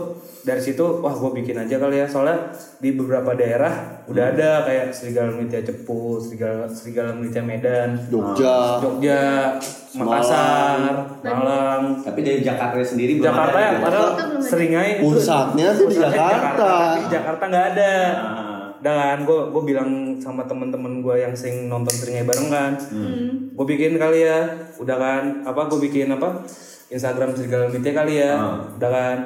dari 0.41 0.57
situ 0.59 0.81
wah 0.99 1.13
gue 1.13 1.31
bikin 1.35 1.53
aja 1.55 1.77
kali 1.77 1.97
ya 1.97 2.07
soalnya 2.07 2.49
di 2.77 2.97
beberapa 2.97 3.33
daerah 3.33 4.01
udah 4.07 4.25
ada 4.31 4.65
kayak 4.65 4.89
serigala 4.91 5.29
Militia 5.31 5.61
Cepu, 5.63 6.17
serigala 6.19 6.65
serigala 6.67 7.13
Militia 7.13 7.43
Medan, 7.43 8.01
Jogja. 8.09 8.81
Jogja, 8.81 9.53
Makassar, 9.93 10.81
Malang, 11.21 12.01
Tapi 12.01 12.21
dari 12.21 12.41
Jakarta 12.41 12.81
sendiri 12.81 13.17
belum 13.17 13.27
Jakarta 13.27 13.53
ada 13.53 13.61
ya 13.61 13.71
gitu. 13.71 13.83
padahal. 13.83 14.11
Seringai 14.41 14.91
itu- 14.97 15.05
Pusatnya 15.05 15.69
tuh 15.71 15.87
di 15.87 15.97
Jakarta. 15.97 16.71
di 16.97 17.05
Jakarta 17.11 17.43
nggak 17.45 17.67
ada. 17.71 17.95
Ah. 18.17 18.47
Dan 18.81 19.17
gue 19.23 19.41
gue 19.53 19.63
bilang 19.67 19.91
sama 20.17 20.41
temen-temen 20.43 21.05
gue 21.05 21.17
yang 21.19 21.37
sering 21.37 21.69
nonton 21.69 21.93
Seringai 21.93 22.25
bareng 22.25 22.49
kan, 22.49 22.73
Hmm. 22.89 23.53
gue 23.53 23.67
bikin 23.67 24.01
kali 24.01 24.25
ya, 24.25 24.49
udah 24.75 24.97
kan, 24.97 25.23
apa 25.45 25.69
gue 25.69 25.79
bikin 25.83 26.09
apa 26.09 26.49
Instagram 26.91 27.31
serigala 27.33 27.67
Militia 27.67 27.95
kali 27.97 28.15
ya, 28.17 28.33
Ah. 28.33 28.59
udah 28.69 28.91
kan, 28.91 29.19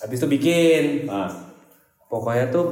habis 0.00 0.16
itu 0.16 0.26
bikin, 0.26 0.84
Ah. 1.06 1.28
pokoknya 2.06 2.48
tuh 2.48 2.66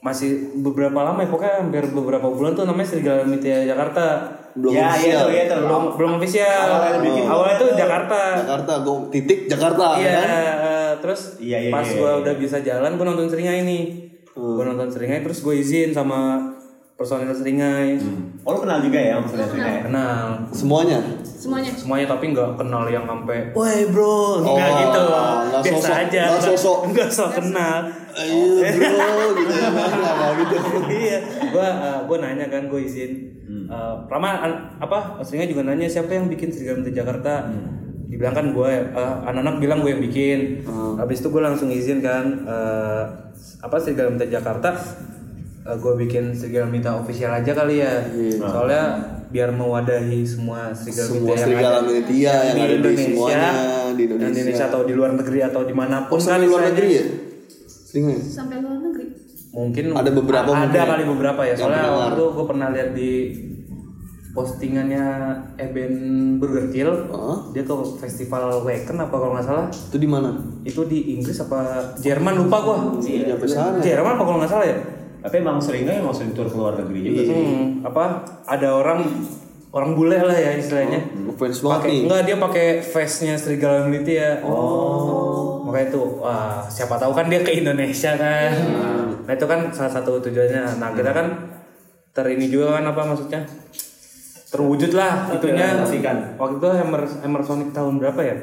masih 0.00 0.30
beberapa 0.56 0.96
lama 0.98 1.20
ya, 1.20 1.28
pokoknya 1.28 1.54
hampir 1.60 1.84
beberapa 1.86 2.26
bulan 2.26 2.52
tuh 2.52 2.64
namanya 2.64 2.88
serigala 2.88 3.22
Militia 3.22 3.62
Jakarta, 3.64 4.06
Belum 4.50 4.72
ya, 4.72 4.90
official. 4.90 5.06
Iya, 5.06 5.20
tuh, 5.20 5.30
iya, 5.30 5.42
tuh. 5.46 5.58
belum 5.62 5.82
belum 5.94 6.10
official, 6.16 6.66
Awalnya 6.66 7.00
bikin 7.00 7.24
awalnya 7.24 7.56
tuh 7.56 7.70
Jakarta, 7.72 8.20
Jakarta, 8.36 8.72
gue 8.80 8.96
titik 9.10 9.38
Jakarta 9.46 9.86
Iya, 9.94 10.10
kan? 10.10 10.26
eh, 10.26 10.92
terus 10.98 11.20
Iya, 11.38 11.58
iya, 11.60 11.70
pas 11.70 11.86
iya, 11.86 11.94
gue 11.94 12.10
iya. 12.10 12.18
udah 12.18 12.34
bisa 12.34 12.56
jalan, 12.58 12.90
gue 12.92 13.06
nonton 13.06 13.26
Seringai 13.26 13.62
nih. 13.62 13.84
Gue 14.30 14.64
nonton 14.64 14.88
Seringai, 14.88 15.20
terus 15.20 15.38
gue 15.40 15.54
izin 15.54 15.92
sama 15.92 16.50
personil 16.96 17.30
Seringai. 17.30 17.94
Oh 18.40 18.50
lu 18.50 18.60
kenal 18.60 18.80
juga 18.80 18.98
ya 18.98 19.14
maksudnya 19.16 19.46
Seringai? 19.46 19.84
Kenal 19.84 20.26
Semuanya. 20.50 20.98
Semuanya. 21.40 21.72
semuanya 21.72 22.04
tapi 22.06 22.24
nggak 22.30 22.50
kenal 22.54 22.84
yang 22.84 23.02
sampai, 23.02 23.48
woi 23.50 23.88
bro, 23.88 24.44
nggak 24.44 24.52
Oh, 24.60 24.76
gitu, 24.76 25.02
nggak 25.48 25.62
biasa 25.62 25.72
sosok- 25.80 26.00
aja, 26.04 26.22
nggak 26.28 26.42
sosok. 26.46 26.78
nggak 26.92 27.08
sok 27.10 27.30
kenal. 27.34 27.76
Iya 28.12 28.68
bro, 28.76 29.08
gitu 29.32 29.52
ya. 29.54 29.68
Nggak 29.72 30.32
gitu. 30.36 30.56
iya, 30.92 31.18
gue 31.48 31.66
gue 32.04 32.16
nanya 32.18 32.46
kan, 32.46 32.62
gue 32.66 32.80
izin. 32.82 33.12
Eh, 33.66 33.94
pertama 34.04 34.36
an- 34.38 34.76
apa, 34.76 35.16
Seringai 35.20 35.48
juga 35.48 35.64
nanya 35.64 35.86
siapa 35.86 36.12
yang 36.12 36.26
bikin 36.26 36.50
Serigala 36.50 36.84
Muda 36.84 36.92
Jakarta. 36.92 37.34
Dibilang 38.04 38.34
kan 38.34 38.46
gue, 38.50 38.70
eh, 38.90 39.14
anak-anak 39.24 39.56
bilang 39.58 39.78
gue 39.80 39.90
yang 39.90 40.02
bikin. 40.02 40.38
Habis 40.96 41.18
itu 41.18 41.30
gue 41.30 41.40
langsung 41.40 41.66
izin 41.66 41.98
kan, 41.98 42.24
eh, 42.44 43.02
apa 43.58 43.76
Serigala 43.76 44.12
Muda 44.12 44.28
Jakarta. 44.28 44.76
gue 45.62 45.92
bikin 45.98 46.32
Serigala 46.32 46.66
Mita 46.66 46.90
official 46.94 47.30
aja 47.32 47.52
kali 47.54 47.78
ya, 47.78 48.02
soalnya 48.42 48.82
biar 49.30 49.50
mewadahi 49.50 50.20
semua 50.22 50.70
Serigala 50.70 51.06
Semua 51.06 51.28
yang 51.30 51.38
serigala 51.40 51.70
ada 51.72 51.80
militia 51.84 52.34
yang 52.44 52.56
ada 52.58 52.76
di 52.82 52.96
semuanya 52.98 53.50
di 53.50 53.54
dan 53.80 53.96
di 53.96 54.02
Indonesia. 54.04 54.26
Indonesia 54.36 54.64
atau 54.66 54.80
di 54.82 54.92
luar 54.92 55.10
negeri 55.14 55.38
atau 55.40 55.62
di 55.62 55.72
mana 55.72 55.96
pun 56.04 56.14
Oh, 56.14 56.20
sampai 56.20 56.44
luar 56.44 56.60
istilahnya. 56.60 56.68
negeri 56.68 56.88
ya? 56.90 57.04
Sampai 58.20 58.56
luar 58.58 58.78
negeri. 58.80 59.06
mungkin 59.50 59.84
Ada 59.92 60.10
beberapa 60.12 60.46
ada 60.46 60.60
mungkin 60.60 60.76
ya? 60.76 60.86
kali 60.88 61.04
beberapa 61.04 61.40
ya 61.40 61.48
Yang 61.48 61.58
soalnya 61.60 61.84
waktu 61.88 62.10
itu 62.12 62.24
gue 62.28 62.44
pernah 62.46 62.68
lihat 62.70 62.90
di 62.92 63.10
postingannya 64.30 65.04
Eben 65.56 65.92
Burger 66.38 66.70
Kill 66.70 66.90
Hah? 67.08 67.50
dia 67.50 67.62
ke 67.62 67.74
festival 67.98 68.62
Wacken 68.62 68.96
apa 68.96 69.10
kalau 69.12 69.34
nggak 69.34 69.42
salah 69.44 69.66
Itu 69.66 69.96
di 69.96 70.06
mana? 70.06 70.30
itu 70.62 70.80
di 70.84 70.98
Inggris 71.12 71.34
apa 71.40 71.58
Jerman 71.96 72.34
lupa 72.38 72.56
gua 72.60 72.76
Iya. 73.00 73.34
Jerman 73.80 74.12
apa 74.14 74.22
kalau 74.22 74.38
nggak 74.38 74.52
salah 74.52 74.66
ya 74.66 74.78
Tapi 75.20 75.34
emang 75.44 75.60
seringnya 75.60 76.00
emang 76.00 76.16
sering 76.16 76.32
tur 76.32 76.48
ke 76.48 76.56
luar 76.56 76.80
negeri 76.80 77.12
juga 77.12 77.22
sih. 77.28 77.36
Hmm, 77.36 77.64
apa 77.84 78.04
ada 78.48 78.68
orang 78.72 79.04
orang 79.70 79.90
bule 79.94 80.18
lah 80.18 80.34
ya 80.34 80.56
istilahnya. 80.56 81.00
Banget 81.36 81.60
pakai 81.60 81.88
nih. 81.92 82.00
enggak 82.08 82.22
dia 82.26 82.36
pakai 82.40 82.66
face-nya 82.80 83.34
serigala 83.36 83.86
Meliti 83.86 84.16
ya. 84.16 84.40
Oh. 84.42 85.62
Makanya 85.68 85.86
itu 85.92 86.02
wah 86.18 86.64
siapa 86.66 86.96
tahu 86.96 87.12
kan 87.12 87.28
dia 87.28 87.44
ke 87.44 87.52
Indonesia 87.52 88.16
kan. 88.16 88.50
Nah 89.28 89.32
itu 89.36 89.46
kan 89.46 89.70
salah 89.70 89.92
satu 89.92 90.18
tujuannya. 90.24 90.80
Nah 90.80 90.90
kita 90.96 91.12
kan 91.12 91.26
terini 92.16 92.50
juga 92.50 92.80
kan 92.80 92.84
apa 92.88 93.00
maksudnya? 93.04 93.44
Terwujud 94.50 94.90
lah 94.98 95.30
itunya. 95.30 95.78
waktu 96.34 96.54
itu 96.58 96.68
Hammer 96.74 97.02
Hammer 97.06 97.42
Sonic 97.46 97.70
tahun 97.70 98.02
berapa 98.02 98.20
ya? 98.24 98.36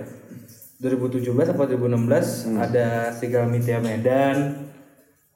2017 0.78 1.34
apa 1.34 1.64
2016 1.74 2.54
ada 2.54 3.10
serigala 3.10 3.50
Mitia 3.50 3.82
Medan 3.82 4.70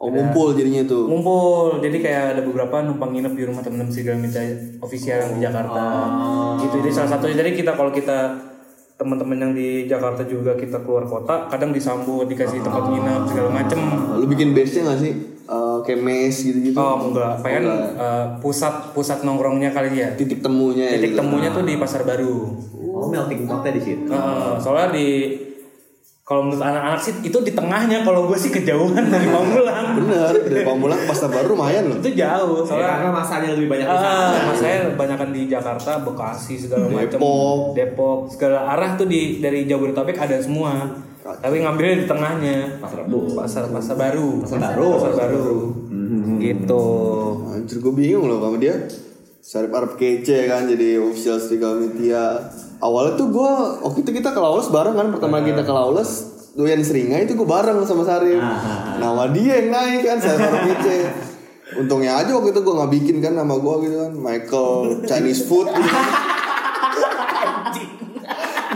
Oh, 0.01 0.09
ngumpul 0.09 0.51
jadinya 0.51 0.81
tuh. 0.81 1.05
ngumpul 1.05 1.77
jadi 1.77 1.93
kayak 1.95 2.23
ada 2.31 2.41
beberapa 2.41 2.81
numpang 2.81 3.13
nginep 3.13 3.33
di 3.33 3.43
rumah 3.45 3.61
temen-temen 3.61 3.93
Serigala 3.93 4.17
Minta 4.17 4.41
official 4.81 5.17
yang 5.19 5.31
di 5.31 5.41
Jakarta 5.41 5.83
gitu 6.57 6.75
jadi 6.81 6.89
salah 6.91 7.09
satunya 7.11 7.35
jadi 7.37 7.51
kita 7.53 7.71
kalau 7.71 7.93
kita 7.93 8.17
teman-teman 8.97 9.37
yang 9.39 9.51
di 9.51 9.85
Jakarta 9.85 10.21
juga 10.23 10.53
kita 10.53 10.81
keluar 10.81 11.05
kota 11.05 11.45
kadang 11.47 11.69
disambut 11.69 12.25
dikasih 12.25 12.59
tempat 12.59 12.81
nginep 12.83 13.21
segala 13.25 13.49
macem 13.51 13.77
Lu 14.15 14.25
bikin 14.25 14.53
base-nya 14.53 14.89
gak 14.89 14.99
sih? 14.99 15.13
Eh, 15.43 15.77
kayak 15.83 15.99
mes 15.99 16.35
gitu-gitu. 16.39 16.77
oh 16.77 16.97
enggak 17.05 17.33
pengen 17.39 17.65
eh, 17.93 18.25
pusat 18.39 18.73
pusat 18.91 19.21
nongkrongnya 19.21 19.69
kali 19.69 19.97
ya 19.97 20.13
Titik 20.13 20.39
temunya 20.39 20.85
ya. 20.87 20.97
titik 20.97 21.13
gitu. 21.13 21.19
temunya 21.19 21.49
tuh 21.51 21.61
di 21.61 21.77
pasar 21.77 22.01
baru 22.01 22.57
Oh, 22.91 23.09
melting 23.09 23.45
potnya 23.45 23.71
di 23.71 23.81
situ. 23.81 24.05
Eh, 24.07 24.53
soalnya 24.57 24.89
di 24.91 25.07
kalau 26.31 26.47
menurut 26.47 26.63
anak-anak 26.63 27.01
sih 27.03 27.11
itu 27.27 27.35
di 27.43 27.51
tengahnya 27.51 28.07
kalau 28.07 28.31
gue 28.31 28.39
sih 28.39 28.47
kejauhan 28.55 29.11
dari 29.11 29.27
Pamulang 29.27 29.99
Bener, 29.99 30.31
dari 30.47 30.63
Pamulang 30.63 31.03
ke 31.03 31.11
Pasar 31.11 31.27
Baru 31.27 31.59
lumayan 31.59 31.91
loh. 31.91 31.99
itu 31.99 32.15
jauh 32.15 32.63
Ya, 32.63 32.63
soalnya 32.63 32.87
karena 32.87 33.09
masanya 33.11 33.49
lebih 33.51 33.67
banyak 33.67 33.87
di 33.91 33.97
sana. 33.99 34.23
Ah, 34.31 34.41
mas 34.47 34.57
saya 34.63 34.77
kebanyakan 34.95 35.29
di 35.35 35.41
Jakarta, 35.51 35.91
Bekasi 36.07 36.55
segala 36.55 36.87
macam, 36.87 37.19
Depok. 37.19 37.59
Depok, 37.75 38.19
segala 38.31 38.63
arah 38.71 38.95
tuh 38.95 39.11
di 39.11 39.43
dari 39.43 39.67
Jabodetabek 39.67 40.15
ada 40.15 40.39
semua. 40.39 40.87
Tapi 41.19 41.55
ngambilnya 41.59 41.95
di 42.01 42.07
tengahnya. 42.07 42.57
Pasar 42.79 43.03
Rebo. 43.03 43.19
Pasar 43.35 43.63
pasar 43.67 43.95
baru. 43.99 44.39
Pasar 44.47 44.59
baru. 44.71 44.87
Pasar 45.03 45.13
baru. 45.27 45.51
Gitu. 46.39 46.85
Anjir 47.51 47.77
gue 47.83 47.93
bingung 47.93 48.31
loh 48.31 48.39
sama 48.39 48.55
dia 48.55 48.75
Sarip 49.41 49.73
Arab 49.73 49.97
kece 49.97 50.45
kan 50.45 50.69
jadi 50.69 51.01
official 51.01 51.41
Serigala 51.41 51.81
Media. 51.81 52.37
Awalnya 52.77 53.17
tuh 53.17 53.33
gue 53.33 53.51
Waktu 53.81 54.05
itu 54.05 54.11
kita 54.21 54.33
ke 54.33 54.39
Lawless 54.41 54.69
bareng 54.69 54.93
kan 54.93 55.09
Pertama 55.09 55.41
kita 55.41 55.65
ke 55.65 55.73
Lawless 55.73 56.29
Doyan 56.53 56.85
seringai 56.85 57.25
itu 57.25 57.33
gue 57.33 57.47
bareng 57.49 57.81
sama 57.89 58.05
Sarip. 58.05 58.37
Nama 59.01 59.23
dia 59.33 59.65
yang 59.65 59.73
naik 59.73 60.01
kan 60.05 60.21
Sarip 60.21 60.45
Arab 60.45 60.61
kece. 60.69 60.97
Untungnya 61.81 62.21
aja 62.21 62.37
waktu 62.37 62.53
itu 62.53 62.61
gue 62.61 62.73
gak 62.75 62.91
bikin 62.93 63.17
kan 63.17 63.33
nama 63.33 63.57
gue 63.57 63.75
gitu 63.89 63.95
kan 63.97 64.13
Michael 64.13 64.73
Chinese 65.09 65.41
food 65.49 65.73
gitu. 65.73 65.89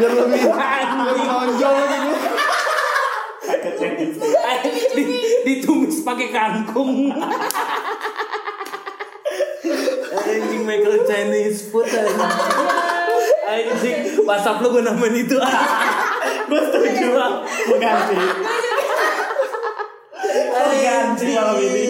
Biar 0.01 0.11
lebih 0.17 0.41
Lebih 0.49 1.25
nonjol 1.29 1.73
gitu. 1.77 2.11
Di, 4.97 5.03
ditumis 5.45 6.01
pakai 6.01 6.27
kangkung. 6.33 7.13
Michael 10.65 10.97
Chinese 11.05 11.69
food 11.69 11.85
anjing. 11.85 12.33
Anjing, 13.45 13.97
WhatsApp 14.25 14.57
lu 14.59 14.73
gue 14.73 14.81
namain 14.81 15.13
itu. 15.15 15.37
gue 16.45 16.61
setuju 16.61 17.07
lah. 17.13 17.45
Gue 17.45 17.77
ganti. 17.77 18.17
Gue 20.25 20.77
ganti 20.81 21.25
malam 21.31 21.57
ini. 21.61 21.85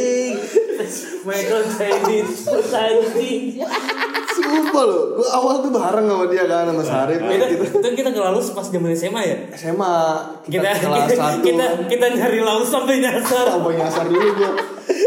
Michael 1.23 1.63
Chinese 1.71 2.33
food 2.43 2.67
anjing. 2.69 3.43
Sumpah 4.35 4.83
loh 4.83 5.15
Gue 5.15 5.27
awal 5.31 5.63
tuh 5.63 5.71
bareng 5.71 6.11
sama 6.11 6.27
dia 6.27 6.43
kan 6.43 6.67
Sama 6.67 6.83
Sarip 6.83 7.23
Kita, 7.23 7.47
gitu 7.47 7.63
itu 7.71 7.87
kita 7.95 8.09
ke 8.11 8.19
pas 8.51 8.67
zaman 8.67 8.91
SMA 8.91 9.21
ya. 9.23 9.37
SMA 9.55 9.95
Kita 10.43 10.59
kita, 10.59 10.69
kelas 10.83 11.07
kita, 11.07 11.15
satu 11.15 11.39
kita 11.39 11.65
kita 11.87 12.05
nyari 12.19 12.39
laut 12.43 12.67
sampai 12.67 12.99
nyasar. 12.99 13.47
sampai 13.47 13.79
nyasar 13.79 14.03
dulu 14.11 14.27
gue 14.35 14.51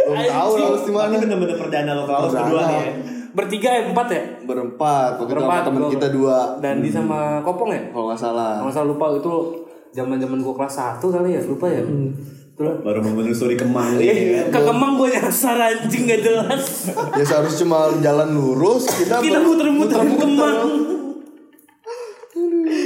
belum 0.08 0.24
tahu 0.24 0.48
Anjing. 0.48 0.64
lalu 0.64 0.78
di 0.80 0.92
mana 0.96 1.08
Ini 1.12 1.18
bener-bener 1.20 1.56
perdana 1.60 1.90
lo 1.92 2.04
kalau 2.08 2.32
Perdana. 2.32 2.40
berdua 2.48 2.62
nih 2.64 2.80
ya. 2.80 2.92
Bertiga 3.38 3.70
ya 3.70 3.82
empat 3.86 4.06
ya. 4.08 4.22
berempat 4.42 5.10
waktu 5.16 5.30
Berempat, 5.30 5.62
gua- 5.70 5.92
kita 5.92 6.08
dua 6.10 6.36
Dan 6.58 6.82
di 6.82 6.90
sama 6.90 7.38
Kopong 7.38 7.70
ya. 7.70 7.82
kalau 7.88 8.10
nggak 8.10 8.18
salah 8.18 8.50
Kalau 8.56 8.66
nggak 8.66 8.74
salah 8.74 8.88
lupa 8.88 9.06
itu 9.14 9.32
zaman 9.88 10.16
zaman 10.16 10.38
gue 10.38 10.52
kelas 10.52 10.74
1 10.74 11.00
kali 11.00 11.30
ya 11.30 11.40
lupa 11.40 11.66
ya. 11.66 11.80
Itulah. 11.80 12.74
Baru 12.82 12.98
menelusuri 13.00 13.54
Kemang 13.54 13.94
nih. 13.96 14.44
ke 14.44 14.58
Kemang 14.58 14.92
gue 14.94 15.08
nyasar 15.08 15.56
anjing 15.56 16.04
gak 16.04 16.20
jelas. 16.20 16.90
ya 17.18 17.24
seharusnya 17.24 17.62
cuma 17.62 17.78
jalan 17.98 18.28
lurus 18.30 18.84
kita 18.92 19.16
Kita 19.18 19.38
muter-muter 19.38 19.96
ke 19.96 20.16
Kemang. 20.18 20.58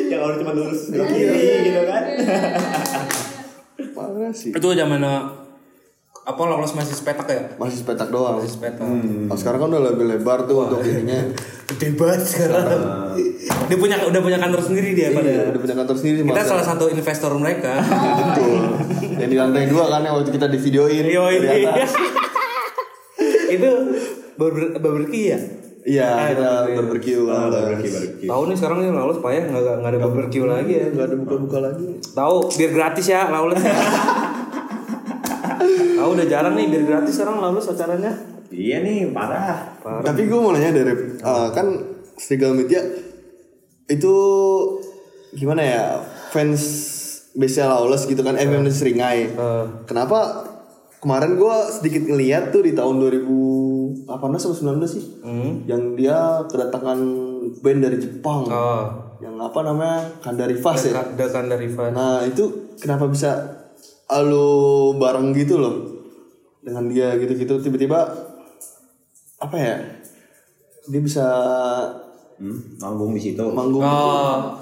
Yang 0.06 0.21
harus 0.21 0.37
cuma 0.40 0.52
lurus 0.52 0.80
ke 0.87 1.00
kiri 1.02 1.40
gitu 1.66 1.82
kan. 1.82 2.02
parah 3.92 4.32
sih 4.32 4.50
Itu 4.50 4.68
zaman 4.71 5.00
eh, 5.00 5.21
apa 6.23 6.38
lolos 6.41 6.71
masih 6.71 6.95
sepetak 6.95 7.26
ya? 7.26 7.43
masih 7.57 7.83
sepetak 7.83 8.07
doang 8.09 8.38
Masih 8.38 8.55
sepetak. 8.55 8.87
Oh, 9.26 9.35
sekarang 9.35 9.59
kan 9.59 9.69
udah 9.71 9.83
lebih 9.88 10.07
lebar 10.09 10.47
tuh 10.47 10.64
untuk 10.64 10.79
ininya 10.81 11.19
Gede 11.67 11.88
banget 11.93 12.23
sekarang. 12.25 12.64
dia 13.43 13.76
punya 13.76 13.97
udah 14.00 14.21
punya 14.21 14.38
kantor 14.38 14.62
sendiri 14.62 14.93
dia 14.93 15.09
Iya, 15.09 15.19
pada. 15.19 15.31
udah 15.50 15.61
punya 15.61 15.76
kantor 15.76 15.97
sendiri 15.99 16.17
Kita 16.23 16.43
salah 16.45 16.62
satu 16.64 16.85
investor 16.87 17.35
mereka. 17.35 17.75
betul 17.83 18.55
yang 19.12 19.29
di 19.29 19.37
lantai 19.37 19.67
dua 19.67 19.85
kan 19.88 20.00
yang 20.00 20.14
waktu 20.14 20.31
kita 20.31 20.46
di 20.46 20.59
videoin 20.59 21.05
dari 21.05 21.62
atas. 21.64 21.90
itu 23.55 23.70
ber 24.33 24.51
barbecue 24.79 25.27
ya? 25.29 25.38
iya 25.83 26.07
Ah, 26.09 26.27
kita 26.31 26.49
Barbecue, 26.73 27.18
barbecue. 27.27 28.25
Tahu 28.25 28.42
nih 28.46 28.57
sekarang 28.57 28.79
nih 28.81 28.90
Lawless 28.90 29.18
payah 29.18 29.44
nggak 29.44 29.62
nggak 29.83 29.90
ada 29.90 29.99
barbecue 30.01 30.46
lagi 30.46 30.73
ya. 30.73 30.87
nggak 30.88 31.07
ada 31.09 31.16
buka-buka 31.18 31.59
lagi 31.61 31.99
Tahu 32.09 32.37
biar 32.53 32.70
gratis 32.70 33.07
ya 33.09 33.27
Lawless. 33.27 33.59
Tahu 36.03 36.19
udah 36.19 36.27
jarang 36.27 36.59
nih 36.59 36.67
biar 36.67 36.83
gratis 36.83 37.15
sekarang 37.15 37.38
Lawless 37.38 37.71
acaranya. 37.71 38.11
Iya 38.51 38.83
nih, 38.83 39.15
parah. 39.15 39.71
Tapi 40.03 40.27
gue 40.27 40.35
mau 40.35 40.51
nanya 40.51 40.75
dari 40.75 41.15
eh, 41.15 41.49
kan 41.55 41.67
Serigala 42.19 42.59
Media 42.59 42.83
itu 43.87 44.15
gimana 45.31 45.62
ya 45.62 46.03
fans 46.35 46.59
biasa 47.38 47.71
Lawless 47.71 48.11
gitu 48.11 48.19
kan, 48.27 48.35
eh 48.35 48.51
fans 48.51 48.75
Seringai. 48.75 49.31
Eh. 49.31 49.65
Kenapa 49.87 50.43
kemarin 50.99 51.38
gue 51.38 51.57
sedikit 51.71 52.03
ngeliat 52.03 52.51
tuh 52.51 52.67
di 52.67 52.75
tahun 52.75 52.99
2018 52.99 54.11
atau 54.43 54.59
19 54.59 54.91
sih, 54.91 55.23
Hmm. 55.23 55.62
yang 55.71 55.95
dia 55.95 56.43
kedatangan 56.51 56.99
band 57.62 57.79
dari 57.79 58.03
Jepang, 58.03 58.51
Oh. 58.51 58.91
yang 59.23 59.38
apa 59.38 59.62
namanya 59.62 60.19
Kandari 60.19 60.59
Fast 60.59 60.91
ya. 60.91 60.99
Dekan 61.15 61.47
dari 61.47 61.71
Van. 61.71 61.95
Nah 61.95 62.27
itu 62.27 62.75
kenapa 62.83 63.07
bisa 63.07 63.62
lu 64.12 64.93
bareng 64.99 65.31
gitu 65.33 65.57
loh 65.57 65.91
dengan 66.62 66.87
dia 66.87 67.14
gitu-gitu 67.16 67.59
tiba-tiba 67.61 68.07
apa 69.37 69.57
ya 69.57 69.77
dia 70.85 71.01
bisa 71.01 71.27
Hmm, 72.35 72.59
manggung 72.77 73.12
di 73.12 73.22
situ. 73.22 73.44
manggung 73.46 73.83
Oh. 73.83 74.59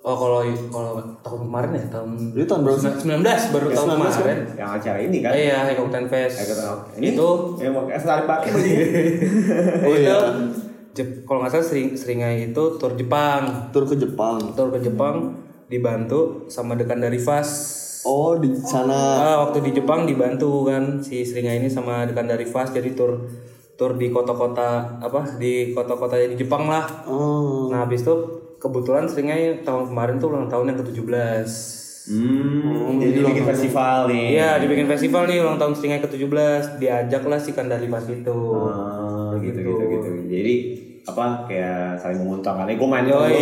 Oh 0.00 0.16
kalau 0.16 0.40
kalau 0.70 0.92
tahun 1.20 1.40
kemarin 1.44 1.70
ya 1.74 1.84
tahun 1.90 2.10
Itu 2.32 2.46
tahun 2.46 2.62
berapa 2.62 2.80
sih? 2.80 2.92
19 3.04 3.52
baru 3.52 3.66
tahun 3.68 3.86
19 3.90 3.98
kan? 3.98 4.08
kemarin. 4.14 4.38
Yang 4.56 4.70
acara 4.72 4.98
ini 4.98 5.18
kan. 5.20 5.32
Iya, 5.34 5.58
Hekok 5.66 5.88
Ten 5.90 6.06
Fest. 6.06 6.36
Ini 6.96 7.06
itu 7.10 7.28
yang 7.58 7.72
mau 7.74 7.84
es 7.86 8.00
tarik 8.00 8.24
pakai 8.24 8.48
Oh 8.48 9.92
itu 9.92 10.00
iya. 10.00 10.16
Jep- 10.90 11.20
kalau 11.22 11.44
nggak 11.44 11.52
salah 11.52 11.66
sering 11.66 11.92
seringai 11.92 12.48
itu 12.48 12.64
tur 12.74 12.92
Jepang. 12.94 13.68
tur 13.68 13.84
ke 13.84 13.94
Jepang 13.94 14.40
Tur 14.50 14.70
ke 14.70 14.80
Jepang 14.80 15.36
dibantu 15.66 16.46
sama 16.46 16.72
dekan 16.72 16.98
dari 16.98 17.18
Fast. 17.18 17.76
Oh 18.08 18.40
di 18.40 18.56
sana 18.56 18.96
Ah, 19.20 19.36
waktu 19.44 19.60
di 19.68 19.76
Jepang 19.76 20.08
dibantu 20.08 20.64
kan 20.64 21.04
si 21.04 21.20
Seringai 21.20 21.60
ini 21.60 21.68
sama 21.68 22.08
dekan 22.08 22.24
dari 22.24 22.48
Fast 22.48 22.72
jadi 22.72 22.96
tur 22.96 23.28
tur 23.76 23.94
di 23.94 24.08
kota-kota 24.10 24.98
apa 24.98 25.36
di 25.36 25.70
kota-kota 25.70 26.16
di 26.16 26.34
Jepang 26.34 26.66
lah. 26.66 27.06
oh 27.06 27.68
Nah 27.68 27.84
habis 27.84 28.02
itu 28.02 28.14
kebetulan 28.58 29.06
Seringai 29.06 29.62
tahun 29.62 29.92
kemarin 29.92 30.16
tuh 30.18 30.34
ulang 30.34 30.48
tahun 30.50 30.74
yang 30.74 30.78
ke-17. 30.82 31.48
Hmm, 32.08 32.96
jadi 32.96 33.20
bikin 33.20 33.44
festival 33.44 34.08
nih. 34.08 34.26
Iya 34.40 34.50
dibikin 34.64 34.88
festival 34.88 35.28
nih 35.28 35.44
ulang 35.44 35.60
tahun 35.60 35.76
Seringai 35.76 36.00
ke-17 36.00 36.80
diajak 36.80 37.22
lah 37.28 37.38
si 37.38 37.52
Kandari 37.52 37.86
Fast 37.86 38.08
itu. 38.08 38.32
Oh, 38.32 39.36
gitu, 39.38 39.60
gitu, 39.60 39.82
gitu. 39.84 40.08
Jadi 40.26 40.54
apa 41.08 41.48
kayak 41.48 41.96
saling 41.96 42.20
menguntungkan. 42.20 42.68
Eh, 42.68 42.76
gue 42.76 42.88
main 42.88 43.04
Yoi. 43.04 43.32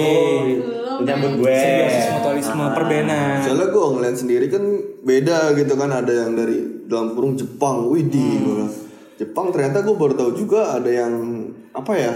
dulu. 0.63 0.93
Lu 0.97 1.03
nyambut 1.03 1.33
gue. 1.43 1.57
Simbiosis 1.57 2.07
mutualisme 2.15 2.65
perbenan. 2.73 3.37
soalnya 3.43 3.69
gue 3.69 3.85
ngeliat 3.93 4.17
sendiri 4.17 4.47
kan 4.47 4.63
beda 5.03 5.39
gitu 5.55 5.75
kan 5.75 5.91
ada 5.91 6.13
yang 6.13 6.33
dari 6.33 6.57
dalam 6.87 7.13
kurung 7.13 7.35
Jepang 7.35 7.91
widih 7.91 8.33
gua 8.41 8.55
bilang. 8.63 8.73
Jepang 9.17 9.47
ternyata 9.51 9.81
gue 9.81 9.97
baru 9.97 10.15
tahu 10.15 10.31
juga 10.37 10.77
ada 10.77 10.89
yang 10.89 11.13
apa 11.73 11.93
ya 11.95 12.15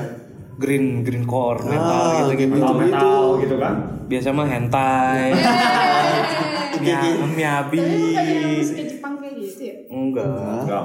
Green 0.61 1.01
green 1.01 1.25
core 1.25 1.65
metal 1.65 1.89
Ah, 1.89 2.29
gitu 2.29 2.45
gitu. 2.45 2.53
Metal, 2.53 2.77
metal 2.77 3.23
gitu 3.41 3.57
kan. 3.57 3.75
Biasa 4.05 4.29
mah 4.29 4.45
hentai. 4.45 5.33
Ya, 6.81 7.01
miabi. 7.27 7.81
Jepang 8.65 9.17
kayak 9.17 9.41
gitu 9.41 9.61
ya? 9.65 9.75
Enggak. 9.89 10.29
Enggak, 10.29 10.81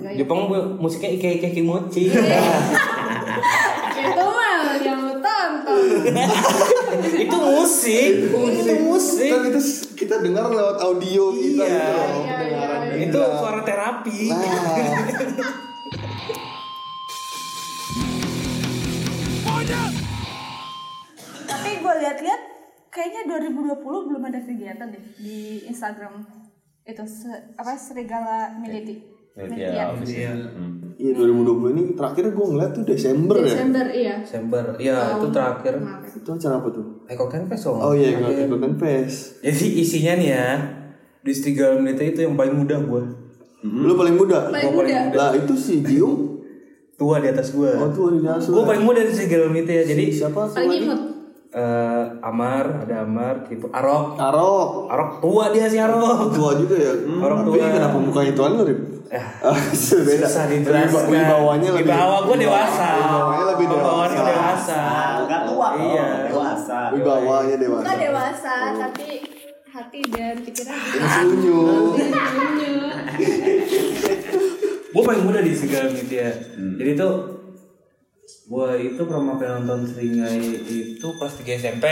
Ya. 0.00 0.24
Jepang 0.24 0.48
musiknya 0.76 1.10
ike 1.16 1.28
ike 1.36 1.48
kimochi. 1.52 2.08
Itu 4.00 4.24
mah 4.24 4.80
yang 4.80 5.00
lu 5.04 5.14
tonton. 5.20 5.69
itu 7.24 7.36
musik, 7.36 8.10
itu 8.26 8.74
musik. 8.82 9.30
kan 9.30 9.42
itu 9.46 9.60
kita 9.94 10.14
dengar 10.20 10.48
lewat 10.48 10.76
audio 10.80 11.32
kita 11.32 11.62
Iya. 11.62 11.70
gitu 11.70 11.90
loh, 11.90 12.08
Iya, 12.20 12.38
iya, 12.42 12.66
kita. 12.82 13.04
Itu 13.06 13.20
suara 13.36 13.60
terapi. 13.62 14.20
Nah, 14.28 14.40
Tapi 21.42 21.70
gue 21.76 21.94
lihat-lihat 21.96 22.42
kayaknya 22.88 23.22
2020 23.28 23.82
belum 23.82 24.22
ada 24.24 24.40
kegiatan 24.40 24.88
deh 24.88 25.04
di 25.16 25.38
Instagram 25.64 26.22
itu 26.82 27.04
se- 27.06 27.54
apa 27.54 27.74
Serigala 27.76 28.54
Militi. 28.56 29.19
Media 29.38 29.94
Iya. 29.94 30.32
Iya 31.00 31.16
2020 31.16 31.72
ini 31.72 31.82
terakhir 31.96 32.28
gue 32.28 32.46
ngeliat 32.52 32.76
tuh 32.76 32.84
Desember 32.84 33.40
ya. 33.40 33.48
Desember 33.48 33.86
iya. 33.88 34.14
Desember. 34.20 34.64
Iya, 34.76 34.96
itu 35.16 35.26
terakhir. 35.32 35.74
Kemarin. 35.80 36.12
Itu 36.12 36.30
acara 36.36 36.54
apa 36.60 36.68
tuh? 36.68 36.86
Eko 37.08 37.24
Campus 37.24 37.60
dong. 37.64 37.80
Oh 37.80 37.96
iya, 37.96 38.20
ikutan 38.20 38.76
PES. 38.76 39.40
Jadi 39.40 39.66
isinya 39.80 40.12
nih 40.20 40.28
ya, 40.28 40.48
di 41.24 41.32
Serigala 41.32 41.80
Militer 41.80 42.04
itu 42.04 42.20
yang 42.28 42.36
paling 42.36 42.52
muda 42.52 42.76
gue. 42.84 43.02
Lu 43.64 43.96
paling 43.96 44.16
muda? 44.20 44.52
Paling 44.52 44.72
Gua 44.76 44.84
paling 44.84 44.96
muda. 45.08 45.16
Lah 45.16 45.30
itu 45.32 45.54
si 45.56 45.80
Giung. 45.80 46.44
Tua 47.00 47.16
di 47.16 47.32
atas 47.32 47.56
gue. 47.56 47.72
Oh 47.80 47.88
tuh 47.88 48.12
di 48.12 48.20
Nasu. 48.20 48.52
Gue 48.52 48.64
paling 48.68 48.84
muda 48.84 49.00
di 49.00 49.12
Serigala 49.16 49.48
Militer 49.48 49.80
ya. 49.80 49.96
Jadi 49.96 50.04
siapa? 50.12 50.52
Paling 50.52 50.84
imut. 50.84 51.00
Eh, 51.50 52.04
Amar, 52.20 52.64
ada 52.80 53.02
Amar, 53.02 53.42
gitu. 53.46 53.66
Arok. 53.68 54.14
Arok. 54.16 54.68
Arok 54.86 55.10
tua 55.18 55.44
dia 55.50 55.66
si 55.66 55.76
Arok. 55.76 56.30
Tua 56.30 56.54
juga 56.54 56.76
ya. 56.76 56.92
Orang 56.96 57.44
Tapi 57.44 57.58
tua. 57.58 57.68
kenapa 57.70 57.96
mukanya 57.96 58.32
tuan 58.32 58.52
lu, 58.54 58.62
Rip? 58.64 58.80
Eh, 59.10 59.18
Ah, 59.42 59.50
beda. 59.50 59.74
susah 60.22 60.46
dijelaskan. 60.46 61.10
Wibawanya 61.10 61.68
lebih. 61.74 61.82
Di 61.82 61.90
bawah 61.90 62.18
gue 62.24 62.36
dewasa. 62.38 62.88
Wibawanya 62.94 63.44
lebih 63.50 63.66
dewasa. 63.66 64.06
gue 64.06 64.24
dewasa. 64.24 64.80
Enggak 65.18 65.40
tua 65.44 65.66
kok, 65.68 65.82
Iya. 65.82 66.08
dewasa. 66.30 66.78
Wibawanya 66.94 67.56
dewasa. 67.58 67.82
Enggak 67.82 67.98
dewasa 68.00 68.54
tapi 68.78 69.08
hati 69.70 70.00
dan 70.08 70.34
pikiran. 70.40 70.78
Masih 70.78 71.26
unyu. 71.28 71.60
Unyu. 71.94 72.74
gue 74.90 75.02
paling 75.06 75.22
muda 75.22 75.38
di 75.38 75.54
segala 75.54 75.86
media 75.88 76.34
jadi 76.74 76.98
tuh 76.98 77.39
gue 78.50 78.70
itu 78.82 79.00
pertama 79.06 79.38
kali 79.38 79.50
nonton 79.62 79.86
Seringai 79.86 80.42
itu 80.66 81.06
pas 81.22 81.30
3 81.30 81.46
SMP 81.46 81.86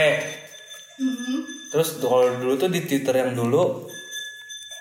terus 1.71 2.01
tuh 2.03 2.09
kalau 2.11 2.27
dulu 2.41 2.59
tuh 2.59 2.67
di 2.67 2.83
Twitter 2.83 3.15
yang 3.15 3.31
dulu 3.31 3.87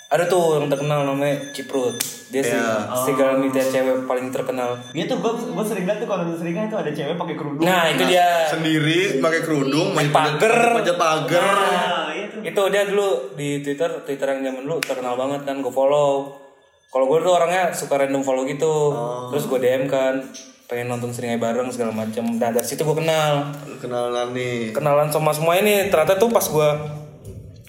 ada 0.08 0.24
tuh 0.24 0.56
yang 0.56 0.72
terkenal 0.72 1.04
namanya 1.04 1.36
Ciprut. 1.52 2.00
Dia 2.32 2.40
sih 2.40 2.56
segala 3.04 3.36
media 3.36 3.60
cewek 3.60 4.08
paling 4.08 4.32
terkenal. 4.32 4.80
Iya 4.96 5.04
tuh 5.04 5.20
gue 5.20 5.32
gue 5.52 5.64
sering 5.68 5.84
liat 5.84 6.00
tuh 6.00 6.08
kalau 6.08 6.24
nonton 6.24 6.40
seringai 6.40 6.64
tuh 6.72 6.80
ada 6.80 6.88
cewek 6.88 7.16
pakai 7.16 7.36
kerudung. 7.36 7.64
nah 7.64 7.92
itu 7.92 8.08
dia. 8.08 8.48
Sendiri 8.48 9.20
pakai 9.20 9.40
kerudung, 9.44 9.92
main 9.92 10.08
pagar. 10.08 10.80
Panjat 10.80 10.96
pagar. 10.96 11.44
Nah, 11.44 12.08
iya 12.16 12.26
tuh. 12.32 12.40
itu 12.40 12.62
dia 12.72 12.82
dulu 12.88 13.36
di 13.36 13.60
Twitter 13.60 14.00
Twitter 14.00 14.26
yang 14.32 14.40
zaman 14.48 14.62
dulu 14.64 14.76
terkenal 14.80 15.14
banget 15.20 15.40
kan 15.44 15.60
gue 15.60 15.72
follow. 15.72 16.40
Kalau 16.88 17.04
gue 17.04 17.18
tuh 17.20 17.32
orangnya 17.36 17.68
suka 17.76 18.00
random 18.00 18.24
follow 18.24 18.48
gitu. 18.48 18.96
Terus 19.28 19.44
gue 19.44 19.58
DM 19.60 19.84
kan 19.92 20.24
pengen 20.68 20.92
nonton 20.92 21.08
seringai 21.16 21.40
bareng 21.40 21.72
segala 21.72 21.96
macam 21.96 22.28
nah 22.36 22.52
dari 22.52 22.68
situ 22.68 22.84
gue 22.84 22.96
kenal. 23.00 23.56
Kenalan 23.80 24.36
nih. 24.36 24.76
kenalan 24.76 25.08
sama 25.08 25.32
semua 25.32 25.56
ini. 25.56 25.88
Ternyata 25.88 26.20
tuh 26.20 26.28
pas 26.28 26.44
gue 26.44 26.70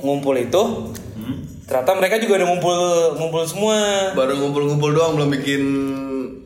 ngumpul 0.04 0.36
itu 0.36 0.92
ternyata 1.70 1.94
mereka 2.02 2.18
juga 2.18 2.44
ada 2.44 2.46
ngumpul 2.52 2.80
ngumpul 3.16 3.44
semua. 3.48 4.12
Baru 4.14 4.36
ngumpul-ngumpul 4.36 4.92
doang 4.92 5.16
belum 5.16 5.32
bikin 5.40 5.64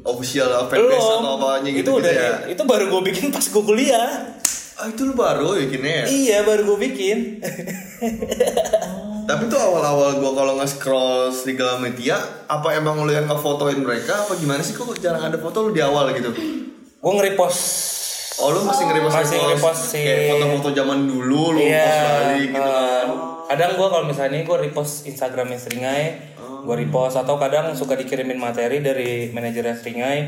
official 0.05 0.69
fanbase 0.69 0.99
atau 0.99 1.39
apanya 1.39 1.71
itu 1.71 1.79
gitu, 1.79 1.91
udah 1.95 2.11
ya. 2.11 2.31
itu 2.51 2.61
baru 2.67 2.91
gue 2.91 3.01
bikin 3.09 3.31
pas 3.31 3.43
gue 3.43 3.63
kuliah. 3.63 4.35
Ah 4.73 4.89
itu 4.89 5.05
lu 5.05 5.13
baru 5.13 5.53
bikinnya 5.53 6.03
ya? 6.03 6.05
iya 6.09 6.37
baru 6.41 6.65
gue 6.65 6.77
bikin 6.91 7.39
Tapi 9.23 9.47
tuh 9.47 9.55
awal-awal 9.55 10.19
gua 10.19 10.31
kalau 10.35 10.53
nge-scroll 10.59 11.31
Serigala 11.31 11.79
Media 11.79 12.19
Apa 12.51 12.75
emang 12.75 13.07
lu 13.07 13.11
yang 13.11 13.23
ngefotoin 13.23 13.79
mereka 13.79 14.27
Apa 14.27 14.35
gimana 14.35 14.59
sih? 14.59 14.75
Kok 14.75 14.99
jarang 14.99 15.23
ada 15.23 15.39
foto 15.39 15.67
lu 15.67 15.71
di 15.71 15.79
awal 15.79 16.11
gitu? 16.11 16.31
Gue 17.03 17.11
nge-repost. 17.19 17.61
Oh 18.43 18.51
lu 18.51 18.67
masih 18.67 18.83
nge-repost 18.87 19.15
Masih 19.15 19.37
nge-repost 19.39 19.81
sih. 19.95 20.03
Kayak 20.03 20.23
foto-foto 20.35 20.69
zaman 20.75 20.99
dulu 21.07 21.55
lu 21.55 21.61
post 21.63 21.99
balik 22.03 22.47
gitu 22.51 22.59
kan. 22.59 23.07
Kadang 23.43 23.71
gue 23.75 23.87
kalau 23.91 24.05
misalnya 24.07 24.39
gue 24.43 24.57
repost 24.59 24.93
Instagramnya 25.07 25.59
Seringai 25.59 26.03
gue 26.63 26.75
repost. 26.79 27.15
Atau 27.19 27.35
kadang 27.39 27.75
suka 27.75 27.95
dikirimin 27.99 28.39
materi 28.39 28.79
dari 28.83 29.31
manajernya 29.31 29.75
Seringai 29.79 30.19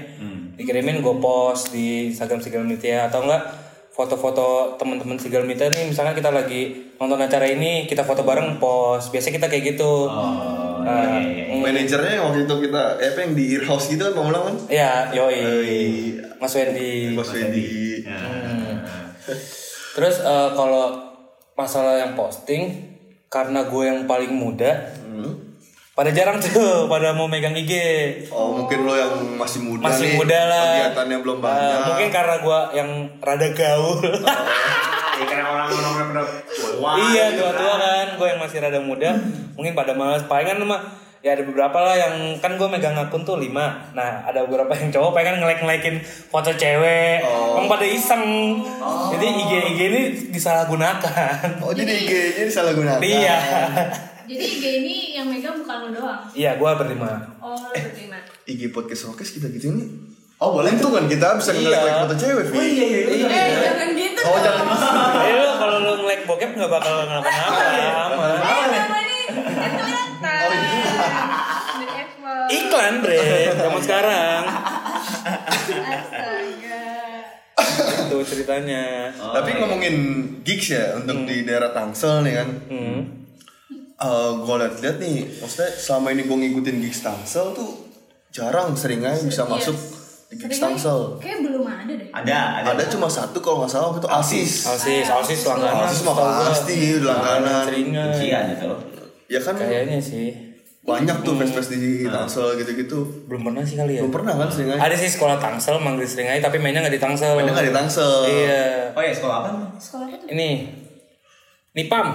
dikirimin 0.56 1.04
gue 1.04 1.16
post 1.20 1.76
di 1.76 2.12
Instagram 2.12 2.44
Media. 2.64 3.12
Atau 3.12 3.28
enggak 3.28 3.65
foto-foto 3.96 4.76
teman-teman 4.76 5.16
Sigal 5.16 5.48
Media 5.48 5.72
nih 5.72 5.88
misalkan 5.88 6.20
kita 6.20 6.28
lagi 6.28 6.92
nonton 7.00 7.16
acara 7.16 7.48
ini 7.48 7.88
kita 7.88 8.04
foto 8.04 8.28
bareng 8.28 8.60
post 8.60 9.16
biasanya 9.16 9.40
kita 9.40 9.48
kayak 9.48 9.64
gitu. 9.72 10.12
Nah, 10.86 11.18
mm, 11.18 11.64
Manajernya 11.64 12.12
yang 12.20 12.24
waktu 12.30 12.44
itu 12.44 12.56
kita 12.68 13.00
eh, 13.00 13.10
apa 13.16 13.20
yang 13.24 13.34
di 13.34 13.44
earhouse 13.56 13.88
gitu 13.90 14.04
kan 14.12 14.14
Pamulang 14.20 14.44
kan 14.52 14.56
ya 14.68 15.16
yoi. 15.16 16.20
Mas 16.44 16.52
Wendy. 16.52 17.16
Mas 17.16 17.32
Wendy. 17.32 18.04
Terus 19.96 20.16
eh, 20.20 20.50
kalau 20.52 21.16
masalah 21.56 21.96
yang 21.96 22.20
posting 22.20 22.92
karena 23.32 23.64
gue 23.64 23.84
yang 23.88 24.04
paling 24.04 24.36
muda, 24.36 24.92
pada 25.96 26.12
jarang 26.12 26.38
tuh 26.38 26.52
pada 26.92 27.16
mau 27.16 27.26
megang 27.26 27.56
IG. 27.56 27.72
Oh 28.28 28.52
mungkin 28.54 28.84
lo 28.84 28.94
yang 28.94 29.16
masih 29.40 29.64
muda 29.64 29.88
Masih 29.88 30.12
nih 30.12 30.16
muda 30.20 30.40
lah. 30.46 30.64
Kegiatannya 30.92 31.18
belum 31.24 31.38
Eh, 31.38 31.42
banyak 31.42 31.80
mungkin 31.88 32.10
karena 32.12 32.36
gue 32.38 32.60
yang 32.76 32.90
rada 33.20 33.48
gaul. 33.52 33.98
Iya 35.16 35.32
karena 35.32 35.48
orang-orang 35.48 36.08
pada 36.12 36.24
tua. 36.52 36.92
iya 37.08 37.32
gitu 37.32 37.40
tua-tua 37.40 37.76
kan, 37.80 38.08
gue 38.20 38.28
yang 38.28 38.36
masih 38.36 38.60
rada 38.60 38.84
muda, 38.84 39.16
mungkin 39.56 39.72
pada 39.72 39.96
malas. 39.96 40.28
Palingan 40.28 40.60
mah 40.68 40.84
ya 41.24 41.32
ada 41.32 41.48
beberapa 41.48 41.80
lah 41.80 41.96
yang 41.96 42.36
kan 42.38 42.60
gue 42.60 42.68
megang 42.68 43.00
akun 43.00 43.24
tuh 43.24 43.40
lima. 43.40 43.80
Nah 43.96 44.28
ada 44.28 44.44
beberapa 44.44 44.76
yang 44.76 44.92
cowok 44.92 45.16
pengen 45.16 45.40
ngelike 45.40 45.64
ngelekin 45.64 45.96
foto 46.04 46.52
cewek, 46.52 47.24
emang 47.24 47.72
pada 47.72 47.88
iseng. 47.88 48.60
Jadi 49.16 49.26
IG 49.40 49.52
IG 49.72 49.80
ini 49.88 50.02
disalahgunakan. 50.36 51.64
Oh 51.64 51.72
jadi 51.72 51.96
IG-nya 51.96 52.44
disalahgunakan 52.46 53.00
Iya. 53.00 53.36
Jadi 54.26 54.44
IG 54.52 54.64
ini 54.82 54.96
yang 55.14 55.26
megang 55.26 55.58
bukan 55.58 55.78
lo 55.80 55.90
doang. 55.92 56.22
Iya, 56.34 56.58
gue 56.58 56.72
berlima. 56.76 57.12
Oh, 57.38 57.54
lo 57.54 57.70
berlima. 57.72 58.18
IG 58.46 58.62
podcast 58.70 59.06
Rokes 59.06 59.30
kita 59.32 59.50
gitu 59.50 59.70
nih 59.72 59.88
Oh 60.36 60.52
boleh 60.52 60.76
tuh 60.76 60.92
kan 60.92 61.08
kita 61.08 61.40
bisa 61.40 61.50
Iya. 61.50 61.64
nge-like 61.64 61.98
foto 62.04 62.16
cewek 62.16 62.46
Vi 62.52 62.60
Eh, 62.60 63.24
jangan 63.64 63.90
gitu. 63.96 64.22
Oh 64.22 64.38
jangan 64.38 64.68
Eh 65.24 65.34
lu 65.34 65.48
kalau 65.56 65.78
lu 65.80 65.94
nge-like 65.98 66.24
bokep 66.26 66.52
nggak 66.54 66.68
bakal 66.68 66.94
kenapa-napa 67.02 67.64
aman. 68.12 68.36
Eh. 68.36 69.26
Di 71.76 71.88
Apple. 71.88 72.44
Iklan 72.52 72.94
bre, 73.00 73.24
zaman 73.56 73.82
sekarang. 73.82 74.42
Astaga. 75.26 76.84
Itu 78.06 78.18
ceritanya. 78.22 78.84
Tapi 79.16 79.50
ngomongin 79.56 79.96
gigs 80.44 80.68
ya 80.70 80.96
untuk 80.96 81.24
di 81.24 81.42
daerah 81.42 81.72
Tangsel 81.72 82.22
nih 82.22 82.34
kan. 82.36 82.50
Hmm. 82.68 83.00
Eh 83.96 84.32
gue 84.36 84.56
liat-liat 84.60 84.98
nih, 85.00 85.40
maksudnya 85.40 85.72
selama 85.72 86.12
ini 86.12 86.28
gue 86.28 86.36
ngikutin 86.36 86.76
gigs 86.84 87.00
Tangsel 87.00 87.56
tuh 87.56 87.88
jarang 88.28 88.76
seringai 88.76 89.16
bisa 89.24 89.48
masuk 89.48 89.72
di 90.28 90.36
gigs 90.36 90.60
Tangsel. 90.60 91.16
Kayak 91.24 91.48
belum 91.48 91.64
ada 91.64 91.94
deh. 91.96 92.12
Ada, 92.12 92.40
ada. 92.60 92.68
Ada 92.76 92.84
cuma 92.92 93.08
satu 93.08 93.40
kalau 93.40 93.64
nggak 93.64 93.72
salah 93.72 93.96
waktu 93.96 94.04
itu 94.04 94.12
Asis. 94.12 94.54
Alsis, 94.68 95.08
alsis 95.08 95.42
langganan. 95.48 95.88
Alsis 95.88 96.04
mah 96.04 96.16
pasti 96.44 96.78
langganan. 97.00 97.64
Seringai. 97.72 98.12
Ujian 98.20 98.46
itu. 98.52 98.72
Ya 99.32 99.40
kan 99.40 99.56
Kayaknya 99.56 100.00
sih. 100.04 100.28
banyak 100.86 101.18
tuh 101.26 101.34
fest-fest 101.40 101.74
di 101.74 102.06
Tangsel 102.06 102.62
gitu-gitu. 102.62 103.26
Belum 103.32 103.48
pernah 103.48 103.64
sih 103.66 103.74
kali 103.74 103.98
ya. 103.98 104.06
Belum 104.06 104.14
pernah 104.14 104.38
kan 104.38 104.52
seringai? 104.52 104.78
Ada 104.78 104.96
sih 105.00 105.10
sekolah 105.10 105.40
Tangsel 105.42 105.80
manggil 105.82 106.06
Seringai 106.06 106.44
tapi 106.44 106.60
mainnya 106.60 106.84
nggak 106.86 106.94
di 106.94 107.02
Tangsel. 107.02 107.34
Mainnya 107.34 107.56
nggak 107.56 107.68
di 107.72 107.76
Tangsel. 107.80 108.14
Iya. 108.28 108.92
Oh 108.92 109.02
ya 109.02 109.14
sekolah 109.16 109.36
apa? 109.40 109.50
Sekolah 109.80 110.06
apa 110.12 110.16
tuh? 110.20 110.28
Ini 110.36 110.50
Nipam. 111.74 112.08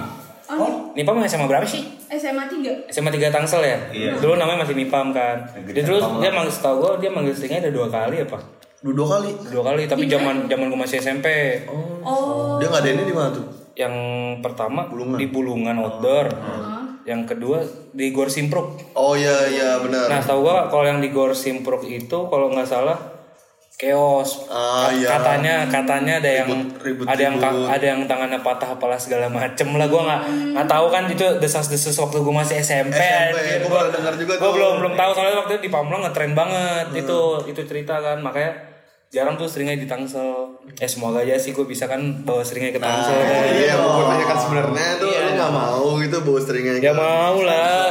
Oh, 0.50 0.90
Nipam 0.98 1.22
SMA 1.26 1.46
berapa 1.46 1.62
sih? 1.62 1.86
SMA 2.10 2.50
3. 2.50 2.90
SMA 2.90 3.10
3 3.14 3.30
Tangsel 3.30 3.62
ya? 3.62 3.78
Iya. 3.94 4.12
Dulu 4.18 4.34
namanya 4.34 4.66
masih 4.66 4.74
Nipam 4.74 5.14
kan. 5.14 5.46
Dia 5.70 5.86
dulu 5.86 6.18
dia 6.18 6.30
manggil 6.34 6.50
setahu 6.50 6.74
gua 6.82 6.92
dia 6.98 7.10
manggil 7.12 7.30
Seringai 7.30 7.62
ada 7.62 7.70
dua 7.70 7.86
kali 7.86 8.26
apa? 8.26 8.38
Dua, 8.82 8.92
dua 8.96 9.06
kali. 9.18 9.30
Dua 9.46 9.62
kali 9.62 9.82
tapi 9.86 10.10
zaman 10.10 10.50
zaman 10.50 10.66
gua 10.66 10.80
masih 10.82 10.98
SMP. 10.98 11.26
Oh. 11.70 12.58
Dia 12.58 12.66
nggak 12.66 12.82
ada 12.82 12.90
ini 12.90 13.02
di 13.06 13.14
mana 13.14 13.30
tuh? 13.30 13.46
Yang 13.78 13.94
pertama 14.42 14.90
di 15.14 15.26
Bulungan 15.30 15.76
outdoor. 15.78 16.26
Yang 17.06 17.22
kedua 17.34 17.62
di 17.94 18.10
Gor 18.10 18.28
Simpruk. 18.28 18.94
Oh 18.98 19.14
iya 19.14 19.48
iya 19.48 19.78
benar. 19.80 20.10
Nah, 20.10 20.20
tahu 20.20 20.44
gua 20.44 20.66
kalau 20.66 20.84
yang 20.84 20.98
di 20.98 21.14
Gor 21.14 21.32
Simpruk 21.32 21.86
itu 21.86 22.26
kalau 22.26 22.50
nggak 22.50 22.66
salah 22.66 22.98
chaos. 23.80 24.44
Ah, 24.44 24.92
iya. 24.92 25.08
Katanya 25.10 25.64
katanya 25.64 26.20
ada 26.20 26.28
yang 26.36 26.48
Ribut- 26.76 27.08
ada 27.08 27.16
yang 27.18 27.34
ribut-ribut. 27.34 27.68
ada 27.70 27.86
yang 27.86 28.00
tangannya 28.04 28.38
patah 28.38 28.68
apalah 28.70 28.94
segala 28.94 29.26
macem 29.26 29.72
lah 29.72 29.88
gua 29.88 30.04
nggak 30.04 30.20
nggak 30.52 30.68
tahu 30.68 30.86
kan 30.88 31.08
itu 31.08 31.24
desas-desus 31.40 31.96
waktu 31.96 32.20
gua 32.20 32.34
masih 32.38 32.60
SMP. 32.60 32.92
SMP, 32.92 33.64
dengar 33.90 34.12
juga 34.14 34.36
Gua 34.36 34.44
tuh. 34.44 34.52
belum 34.54 34.72
belum 34.78 34.94
tahu 34.94 35.10
soalnya 35.10 35.36
waktu 35.38 35.52
itu 35.54 35.62
di 35.62 35.70
Pamulang 35.70 36.02
ngetren 36.02 36.32
banget 36.34 36.86
itu 36.94 37.18
itu 37.48 37.60
cerita 37.64 37.96
kan 37.98 38.20
makanya 38.20 38.52
jarang 39.08 39.34
tuh 39.34 39.48
seringnya 39.48 39.74
di 39.74 39.88
Tangsel. 39.88 40.60
Eh 40.76 40.86
semoga 40.86 41.18
aja 41.18 41.34
sih 41.34 41.50
gua 41.50 41.64
bisa 41.64 41.88
kan 41.88 41.98
bawa 42.20 42.44
seringnya 42.44 42.70
ke 42.70 42.78
Tangsel. 42.78 43.10
Nah, 43.10 43.24
kan. 43.24 43.42
iya 43.48 43.66
yang 43.66 43.80
mau 43.80 44.04
kan 44.20 44.36
sebenarnya 44.38 44.88
tuh 44.94 45.08
Iya. 45.08 45.20
lu 45.24 45.30
nggak 45.34 45.52
mau 45.52 45.86
gitu 45.96 46.16
bawa 46.20 46.38
stringnya 46.38 46.74
Ya 46.78 46.92
mau 46.92 47.40
lah. 47.40 47.88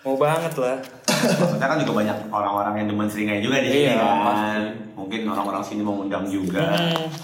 Mau 0.00 0.14
banget 0.14 0.54
lah. 0.54 0.76
Maksudnya 1.20 1.68
kan 1.68 1.78
juga 1.78 1.92
banyak 2.00 2.16
orang-orang 2.28 2.74
yang 2.78 2.86
demen 2.88 3.08
seringai 3.08 3.40
juga 3.40 3.56
di 3.58 3.68
sini 3.68 3.84
Iya, 3.90 3.96
kan. 3.96 4.60
Mungkin 4.96 5.20
orang-orang 5.26 5.62
sini 5.64 5.80
mau 5.80 5.96
undang 5.98 6.24
juga. 6.24 6.64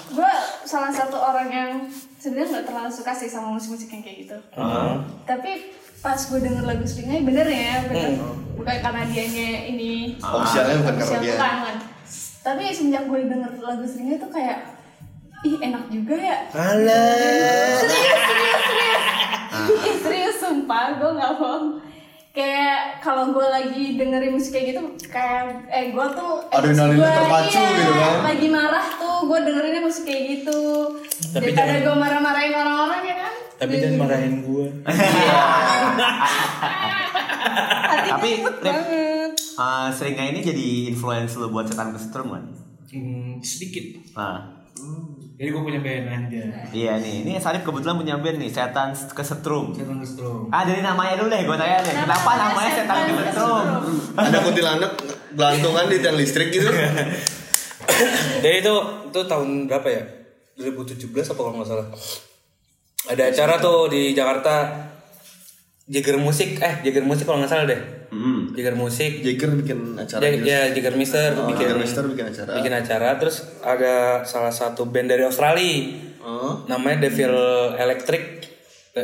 Gue 0.09 0.33
salah 0.65 0.91
satu 0.91 1.17
orang 1.17 1.49
yang 1.49 1.71
sebenarnya 2.17 2.59
nggak 2.59 2.67
terlalu 2.67 2.91
suka 2.91 3.13
sih 3.13 3.29
sama 3.29 3.53
musik-musik 3.53 3.89
yang 3.89 4.03
kayak 4.03 4.19
gitu. 4.27 4.37
Tapi 5.25 5.51
pas 5.99 6.17
gue 6.17 6.39
denger 6.39 6.65
lagu 6.65 6.85
Seringai 6.85 7.23
bener 7.23 7.47
ya, 7.47 7.85
bener. 7.87 8.21
Bukan 8.57 8.77
karena 8.81 9.03
dianya 9.05 9.49
ini 9.67 10.17
Officialnya 10.17 10.77
bukan 10.81 10.95
karena 10.97 11.19
dia. 11.21 11.33
bukan, 11.37 11.53
bukan. 11.61 11.77
Tapi 12.41 12.63
semenjak 12.71 13.05
gue 13.05 13.19
denger 13.27 13.51
lagu 13.59 13.85
Seringai 13.85 14.17
tuh 14.17 14.31
kayak 14.31 14.59
ih 15.45 15.57
enak 15.61 15.85
juga 15.89 16.15
ya. 16.17 16.37
Alah. 16.51 17.77
Serius, 17.77 18.21
serius, 18.25 18.63
serius. 18.65 19.03
Ih, 19.67 19.97
serius 20.01 20.37
sumpah, 20.39 20.97
gue 20.97 21.11
nggak 21.13 21.33
bohong. 21.37 21.65
Kayak 22.37 23.01
kalau 23.01 23.33
gue 23.33 23.47
lagi 23.49 23.97
dengerin 23.97 24.37
musik 24.37 24.53
kayak 24.53 24.77
gitu, 24.77 24.81
kayak 25.09 25.65
eh 25.73 25.89
gue 25.89 26.07
tuh 26.13 26.45
Adrenalinnya 26.53 27.09
terpacu 27.09 27.57
iya, 27.57 27.73
gitu 27.73 27.93
kan. 27.97 28.17
Lagi 28.29 28.49
marah 28.53 28.87
tuh, 28.93 29.17
gue 29.25 29.39
dengerinnya 29.41 29.81
musik 29.81 30.05
kayak 30.05 30.23
gitu. 30.37 30.61
Tapi 31.33 31.49
Daripada 31.49 31.65
jangan- 31.65 31.81
gue 31.81 31.95
marah-marahin 31.97 32.53
orang-orang 32.53 33.01
ya 33.09 33.17
kan. 33.25 33.33
Tapi 33.57 33.73
jangan 33.81 33.99
marahin 34.05 34.45
gua. 34.45 34.69
Hati 37.89 38.09
Tapi, 38.13 38.31
Rip. 38.45 38.77
Ah, 39.57 39.89
seringai 39.89 40.37
ini 40.37 40.45
jadi 40.45 40.93
influence 40.93 41.41
lo 41.41 41.49
buat 41.49 41.65
setan 41.65 41.97
kesetrum 41.97 42.37
kan? 42.37 42.45
Hmm, 42.93 43.41
sedikit. 43.41 44.13
Nah, 44.13 44.66
Jadi 45.37 45.49
gue 45.53 45.63
punya 45.63 45.81
band 45.85 46.05
aja. 46.09 46.43
Iya 46.73 46.93
nih, 46.97 47.29
ini 47.29 47.37
Sarip 47.37 47.61
kebetulan 47.61 48.01
punya 48.01 48.17
band 48.17 48.41
nih, 48.41 48.49
Setan 48.49 48.97
Kesetrum. 48.97 49.77
Setan 49.77 50.01
Kesetrum. 50.01 50.49
Ah 50.49 50.65
dari 50.65 50.81
namanya 50.81 51.21
dulu 51.21 51.29
deh, 51.29 51.45
gue 51.45 51.57
tanya 51.61 51.85
deh, 51.85 51.93
kenapa 51.93 52.31
namanya 52.41 52.71
Setan 52.73 52.99
Kesetrum? 53.13 53.65
Ada 54.17 54.39
kuntilanak 54.41 54.93
gelantungan 55.37 55.85
di 55.93 55.97
tiang 56.01 56.17
listrik 56.17 56.49
gitu. 56.49 56.73
Jadi 58.43 58.57
itu 58.65 58.75
itu 59.13 59.21
tahun 59.29 59.69
berapa 59.69 59.89
ya? 59.93 60.03
2017 60.57 61.05
apa 61.13 61.41
kalau 61.41 61.57
nggak 61.61 61.69
salah. 61.69 61.89
Ada 63.13 63.23
acara 63.29 63.55
tuh 63.61 63.93
di 63.93 64.17
Jakarta 64.17 64.73
Jager 65.87 66.17
Musik, 66.17 66.59
eh 66.65 66.81
Jager 66.81 67.05
Musik 67.05 67.29
kalau 67.29 67.45
nggak 67.45 67.53
salah 67.53 67.69
deh. 67.69 67.81
Hmm. 68.09 68.36
Jager 68.57 68.73
Musik. 68.75 69.21
Jager 69.21 69.53
bikin 69.55 69.79
acara 69.95 70.21
Ja- 70.25 70.41
ya 70.41 70.61
Jager 70.71 70.95
Mister 70.95 71.31
Oh, 71.35 71.45
bikin 71.47 71.69
Jager 71.69 71.79
Mister 71.79 72.03
bikin 72.03 72.27
acara. 72.27 72.51
bikin 72.55 72.73
acara 72.75 73.09
terus 73.17 73.37
ada 73.61 73.95
salah 74.23 74.51
satu 74.51 74.85
band 74.85 75.07
dari 75.07 75.23
Australia 75.23 75.93
Oh. 76.19 76.65
namanya 76.67 77.05
Devil 77.05 77.37
Electric 77.77 78.43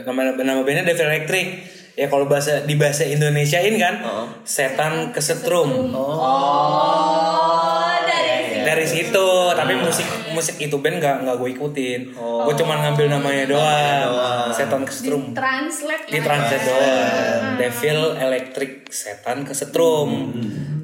nama 0.02 0.34
nama 0.34 0.60
bandnya 0.60 0.82
Devil 0.84 1.06
Electric 1.06 1.46
ya 1.92 2.08
kalau 2.08 2.24
bahasa 2.24 2.62
di 2.62 2.74
bahasa 2.74 3.04
Indonesiain 3.04 3.76
kan 3.76 3.94
Oh. 4.00 4.26
setan 4.42 5.12
kesetrum 5.12 5.92
Oh, 5.92 7.68
dari 8.02 8.24
situ. 8.42 8.64
dari 8.64 8.86
situ 8.86 9.26
tapi 9.52 9.74
musik 9.76 10.08
musik 10.32 10.56
itu 10.58 10.76
band 10.76 10.96
nggak 10.98 11.16
nggak 11.24 11.36
gue 11.38 11.48
ikutin. 11.54 12.00
Gue 12.16 12.54
cuma 12.56 12.74
ngambil 12.80 13.06
namanya 13.08 13.44
doang. 13.48 14.52
setan 14.52 14.82
kesetrum 14.84 15.32
Translate 15.32 16.04
di 16.08 16.18
lah. 16.20 16.24
translate 16.24 16.64
doang. 16.64 17.40
Devil 17.56 18.00
Electric 18.18 18.70
setan 18.88 19.44
kesetrum 19.44 20.32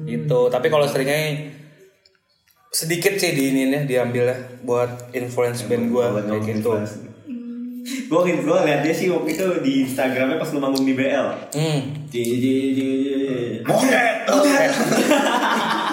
itu 0.09 0.39
tapi 0.49 0.67
kalau 0.67 0.89
seringnya 0.89 1.53
sedikit 2.69 3.17
sih 3.17 3.33
di 3.33 3.49
ini 3.49 3.69
nih 3.69 3.81
diambil 3.85 4.29
ya 4.29 4.37
buat 4.61 5.09
influence 5.13 5.65
band 5.65 5.89
gue 5.89 6.05
kayak 6.05 6.43
gitu. 6.45 6.71
Gue 8.09 8.21
gue 8.37 8.57
liat 8.69 8.81
dia 8.85 8.93
sih 8.93 9.09
waktu 9.09 9.33
itu 9.33 9.45
di 9.65 9.71
Instagramnya 9.85 10.37
pas 10.37 10.49
lu 10.53 10.61
manggung 10.61 10.85
di 10.85 10.93
BL. 10.93 11.27
hmm. 11.53 11.79
Ji 12.09 12.23
ji 12.41 12.53
ji. 12.73 12.89
Monget. 13.65 14.25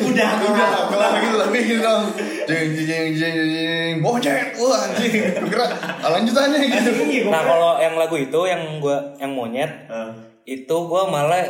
Udah, 0.00 0.30
Udah, 0.40 0.68
kelar 0.86 1.12
gitu 1.18 1.36
lagi 1.36 1.58
gitu 1.60 1.80
dong. 1.80 2.02
Jeng 2.44 2.68
jeng 2.70 2.86
jeng 2.86 3.34
jeng 3.34 3.36
jeng. 3.48 3.94
Monget. 3.98 4.54
Wah, 4.54 4.86
anjing. 4.86 5.12
Gerak. 5.44 5.70
Lanjutannya 6.00 6.58
gitu. 6.62 6.90
nah 7.26 7.42
kalau 7.42 7.76
yang 7.76 7.94
lagu 7.94 8.16
itu 8.16 8.40
yang 8.44 8.62
gua 8.78 9.12
yang 9.16 9.32
monyet 9.32 9.68
Eh. 9.86 10.10
itu 10.48 10.70
gue 10.72 11.02
malah 11.04 11.44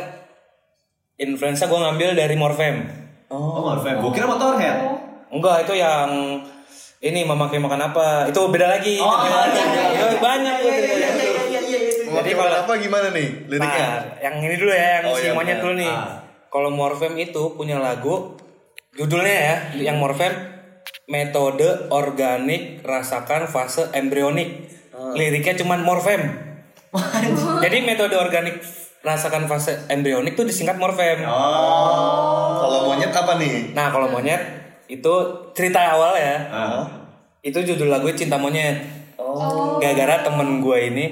influenza 1.15 1.65
gue 1.65 1.77
ngambil 1.77 2.15
dari 2.15 2.35
Morfem 2.35 2.83
Oh, 3.27 3.61
Morfem. 3.63 3.95
Gue 3.95 4.11
kira 4.11 4.25
Motorhead. 4.25 4.75
enggak 5.29 5.63
itu 5.63 5.73
yang 5.75 6.09
ini 6.99 7.21
memakai 7.21 7.57
makan 7.57 7.79
apa 7.85 8.25
itu 8.25 8.39
beda 8.43 8.67
lagi 8.67 8.97
Oh, 8.97 9.13
lagi. 9.13 9.55
iya, 9.55 9.75
iya, 9.87 10.01
Itu 10.01 10.17
banyak 10.19 10.55
iya, 10.57 10.65
gitu. 10.65 10.75
iya, 10.75 10.89
iya, 10.89 11.11
iya, 11.13 11.41
iya, 11.45 11.59
iya, 11.61 11.79
itu. 11.79 12.09
Jadi 12.09 12.29
kalau- 12.33 12.59
apa 12.59 12.73
gimana 12.75 13.07
nih 13.09 13.27
liriknya? 13.45 13.85
Nah, 13.85 14.01
yang 14.19 14.35
ini 14.37 14.55
dulu 14.57 14.71
ya, 14.73 14.87
yang 14.97 15.05
Oh, 15.05 15.13
si 15.13 15.23
iya, 15.23 15.31
monyet 15.31 15.57
dulu 15.59 15.73
nih. 15.75 15.87
Ah. 15.87 16.17
Kalau 16.49 16.73
Morfem 16.73 17.13
itu 17.21 17.53
punya 17.53 17.77
lagu, 17.77 18.33
judulnya 18.97 19.37
ya, 19.37 19.55
yang 19.77 20.01
Morfem 20.01 20.33
metode 21.09 21.89
organik 21.93 22.81
rasakan 22.85 23.49
fase 23.49 23.89
embrionik. 23.93 24.69
Ah. 24.93 25.13
Liriknya 25.13 25.57
cuman 25.61 25.85
Morfem. 25.85 26.21
Jadi 27.63 27.77
metode 27.85 28.17
organik 28.17 28.61
rasakan 29.05 29.45
fase 29.45 29.85
embrionik 29.93 30.33
tuh 30.33 30.45
disingkat 30.45 30.81
Morfem. 30.81 31.21
Oh. 31.25 32.57
Kalau 32.61 32.79
monyet 32.89 33.13
apa 33.13 33.37
nih? 33.37 33.73
Nah, 33.77 33.93
kalau 33.93 34.09
monyet 34.09 34.41
itu 34.89 35.13
cerita 35.53 35.97
awal 35.97 36.17
ya. 36.17 36.35
Ah. 36.49 36.83
Itu 37.45 37.61
judul 37.61 37.87
lagu 37.93 38.09
Cinta 38.17 38.35
Monyet. 38.35 38.83
Oh. 39.15 39.77
Gara-gara 39.77 40.25
temen 40.25 40.59
gue 40.59 40.77
ini 40.81 41.05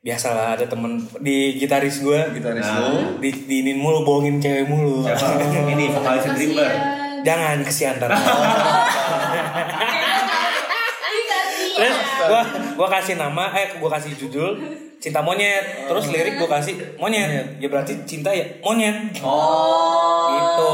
biasalah 0.00 0.56
ada 0.56 0.64
temen 0.64 0.92
di 1.20 1.54
gitaris 1.54 2.00
gue 2.00 2.16
Gitaris 2.32 2.64
Nah. 2.64 2.80
lu. 2.82 3.20
di 3.20 3.28
diinin 3.28 3.76
mulu 3.76 4.00
bohongin 4.00 4.36
cewek 4.36 4.64
mulu 4.64 5.04
Siapa? 5.04 5.36
Ini 5.70 5.84
vokalis 5.90 6.24
Dreamer. 6.30 6.72
Jangan 7.20 7.60
kesian 7.60 7.96
ntar 7.96 8.08
terus 11.70 11.96
gua 12.22 12.42
gua 12.76 12.88
kasih 12.90 13.16
nama 13.16 13.48
eh 13.54 13.76
gua 13.76 13.88
kasih 13.90 14.12
judul 14.14 14.52
cinta 14.96 15.20
monyet 15.20 15.84
terus 15.84 16.08
lirik 16.08 16.36
gua 16.36 16.48
kasih 16.54 16.76
monyet 16.96 17.56
ya 17.56 17.66
berarti 17.66 18.04
cinta 18.04 18.28
ya 18.30 18.44
monyet 18.60 19.16
Oh. 19.20 20.28
gitu 20.30 20.72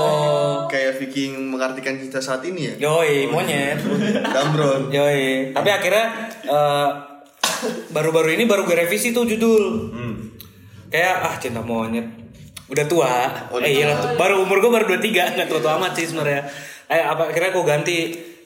Kayak 0.66 0.98
Viking 0.98 1.32
mengartikan 1.48 1.94
cinta 1.94 2.18
saat 2.18 2.42
ini 2.42 2.74
ya. 2.74 2.90
yoi 2.90 3.26
monyet 3.26 3.78
Dambron. 4.24 4.86
yoi 4.88 5.50
tapi 5.50 5.68
akhirnya 5.68 6.06
eh, 6.42 6.88
baru-baru 7.88 8.32
ini 8.32 8.44
baru 8.44 8.62
gue 8.62 8.76
revisi 8.76 9.10
tuh 9.10 9.24
judul 9.24 9.64
Hmm. 9.90 10.14
kayak 10.86 11.16
ah 11.22 11.34
cinta 11.36 11.60
monyet 11.60 12.04
udah 12.66 12.84
tua 12.84 13.12
Oh, 13.48 13.58
eh 13.58 13.78
iya 13.78 13.94
tuh. 13.94 14.14
baru 14.14 14.40
umur 14.40 14.58
gue 14.58 14.70
baru 14.70 14.84
23 14.92 15.34
nggak 15.34 15.46
tua 15.46 15.60
tua 15.60 15.76
amat 15.76 15.92
sih 15.92 16.06
sebenarnya 16.06 16.42
eh 16.86 17.00
apa 17.00 17.28
akhirnya 17.28 17.50
gue 17.50 17.64
ganti 17.64 17.98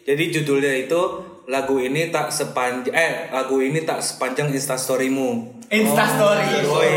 jadi 0.02 0.24
judulnya 0.30 0.74
itu 0.80 1.00
lagu 1.46 1.76
ini 1.76 2.08
tak 2.08 2.28
sepanjang 2.28 2.90
eh 2.90 3.12
lagu 3.28 3.58
ini 3.58 3.82
tak 3.82 4.00
sepanjang 4.00 4.48
instastorymu 4.48 5.60
Insta 5.70 6.02
story. 6.02 6.66
Woi. 6.66 6.90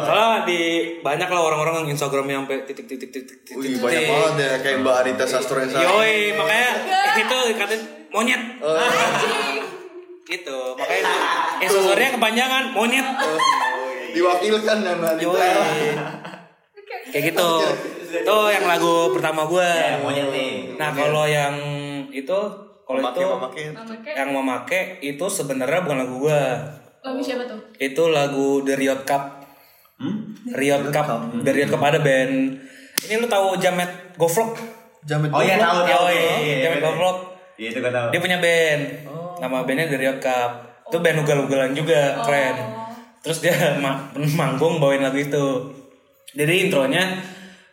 Soalnya 0.00 0.48
di 0.48 0.60
banyak 0.98 1.28
lah 1.28 1.40
orang-orang 1.42 1.84
yang 1.84 1.88
Instagram 1.92 2.24
yang 2.26 2.40
sampai 2.42 2.64
titik 2.64 2.88
titik 2.88 3.12
titik 3.12 3.44
titik. 3.44 3.60
Wih, 3.60 3.76
banyak 3.76 4.08
banget 4.08 4.34
ya 4.40 4.52
kayak 4.64 4.76
Mbak 4.80 4.94
Arita 4.96 5.24
Sastro 5.28 5.60
yang. 5.60 5.76
Yoi, 5.76 6.32
makanya 6.32 6.70
itu 7.20 7.36
dikatain 7.52 7.82
monyet. 8.08 8.40
Oh. 8.64 8.72
Gitu, 10.28 10.58
makanya 10.76 11.08
instastorynya 11.64 12.20
kepanjangan 12.20 12.64
monyet. 12.76 13.06
Diwakilkan 14.12 14.78
dan 14.84 15.00
Mbak 15.00 15.10
Arita. 15.16 15.24
Yoi. 15.24 15.52
Kayak 17.08 17.22
gitu. 17.32 17.50
Tuh 18.28 18.46
yang 18.52 18.64
lagu 18.68 19.12
pertama 19.16 19.48
gue. 19.48 19.64
Ya, 19.64 19.96
monyet 20.04 20.28
nih. 20.28 20.52
Nah 20.76 20.92
kalau 20.92 21.24
yang 21.24 21.56
itu 22.12 22.38
kalau 22.84 23.00
itu 23.00 23.20
memakai. 23.24 23.64
Yang 24.16 24.30
memakai 24.32 24.82
itu 25.00 25.24
sebenarnya 25.32 25.80
bukan 25.84 25.98
lagu 26.04 26.14
gue. 26.28 26.42
lagu 26.98 27.20
siapa 27.24 27.46
tuh? 27.48 27.56
Itu 27.80 28.12
lagu 28.12 28.60
The 28.68 28.74
Riot 28.76 29.08
Cup. 29.08 29.48
Hmm? 29.96 30.36
Riot 30.52 30.92
Cup. 30.92 31.08
The 31.40 31.52
Riot 31.56 31.72
Cup 31.72 31.80
ada 31.80 32.04
band. 32.04 32.58
Ini 33.08 33.14
lu 33.16 33.30
tahu 33.30 33.56
Jamet 33.56 34.18
Govlok? 34.20 34.60
Jamet 35.08 35.32
Oh 35.32 35.40
iya 35.40 35.56
tahu 35.56 35.88
tahu. 35.88 36.04
Iya, 36.10 36.36
iya, 36.42 36.56
Jamet 36.68 36.80
iya. 36.82 36.84
Govlok. 36.84 37.16
Iya 37.56 37.68
itu 37.72 37.78
gue 37.80 37.92
tahu. 37.92 38.08
Dia 38.12 38.20
punya 38.20 38.38
band. 38.42 38.82
Nama 39.38 39.64
bandnya 39.64 39.86
The 39.86 39.98
Riot 39.98 40.18
Cup. 40.18 40.50
Itu 40.88 40.96
band 40.98 41.22
ugal-ugalan 41.22 41.72
juga, 41.76 42.20
keren. 42.24 42.56
Terus 43.22 43.38
dia 43.44 43.54
ma- 43.84 44.08
manggung 44.34 44.78
bawain 44.78 45.02
lagu 45.02 45.18
itu. 45.18 45.46
Jadi 46.32 46.68
intronya 46.68 47.18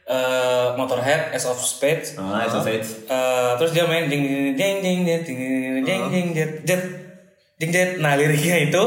eh, 0.08 0.68
Motorhead, 0.76 1.34
Ace 1.34 1.48
of 1.48 1.60
Spades. 1.60 2.16
Oh, 2.16 2.36
itu 2.40 2.60
Fates. 2.62 2.90
Eh, 3.08 3.52
terus 3.60 3.72
dia 3.72 3.88
main 3.88 4.08
jing 4.08 4.56
jing 4.56 4.76
jing 4.84 5.00
jing 5.04 5.22
jing 5.22 5.22
jing 5.26 5.40
jing 5.42 5.84
jing 5.86 6.02
jing 6.12 6.28
jet 6.36 6.52
jet 6.64 6.82
jing 7.60 7.72
jet. 7.72 7.90
Nah 8.00 8.16
liriknya 8.16 8.70
itu 8.70 8.84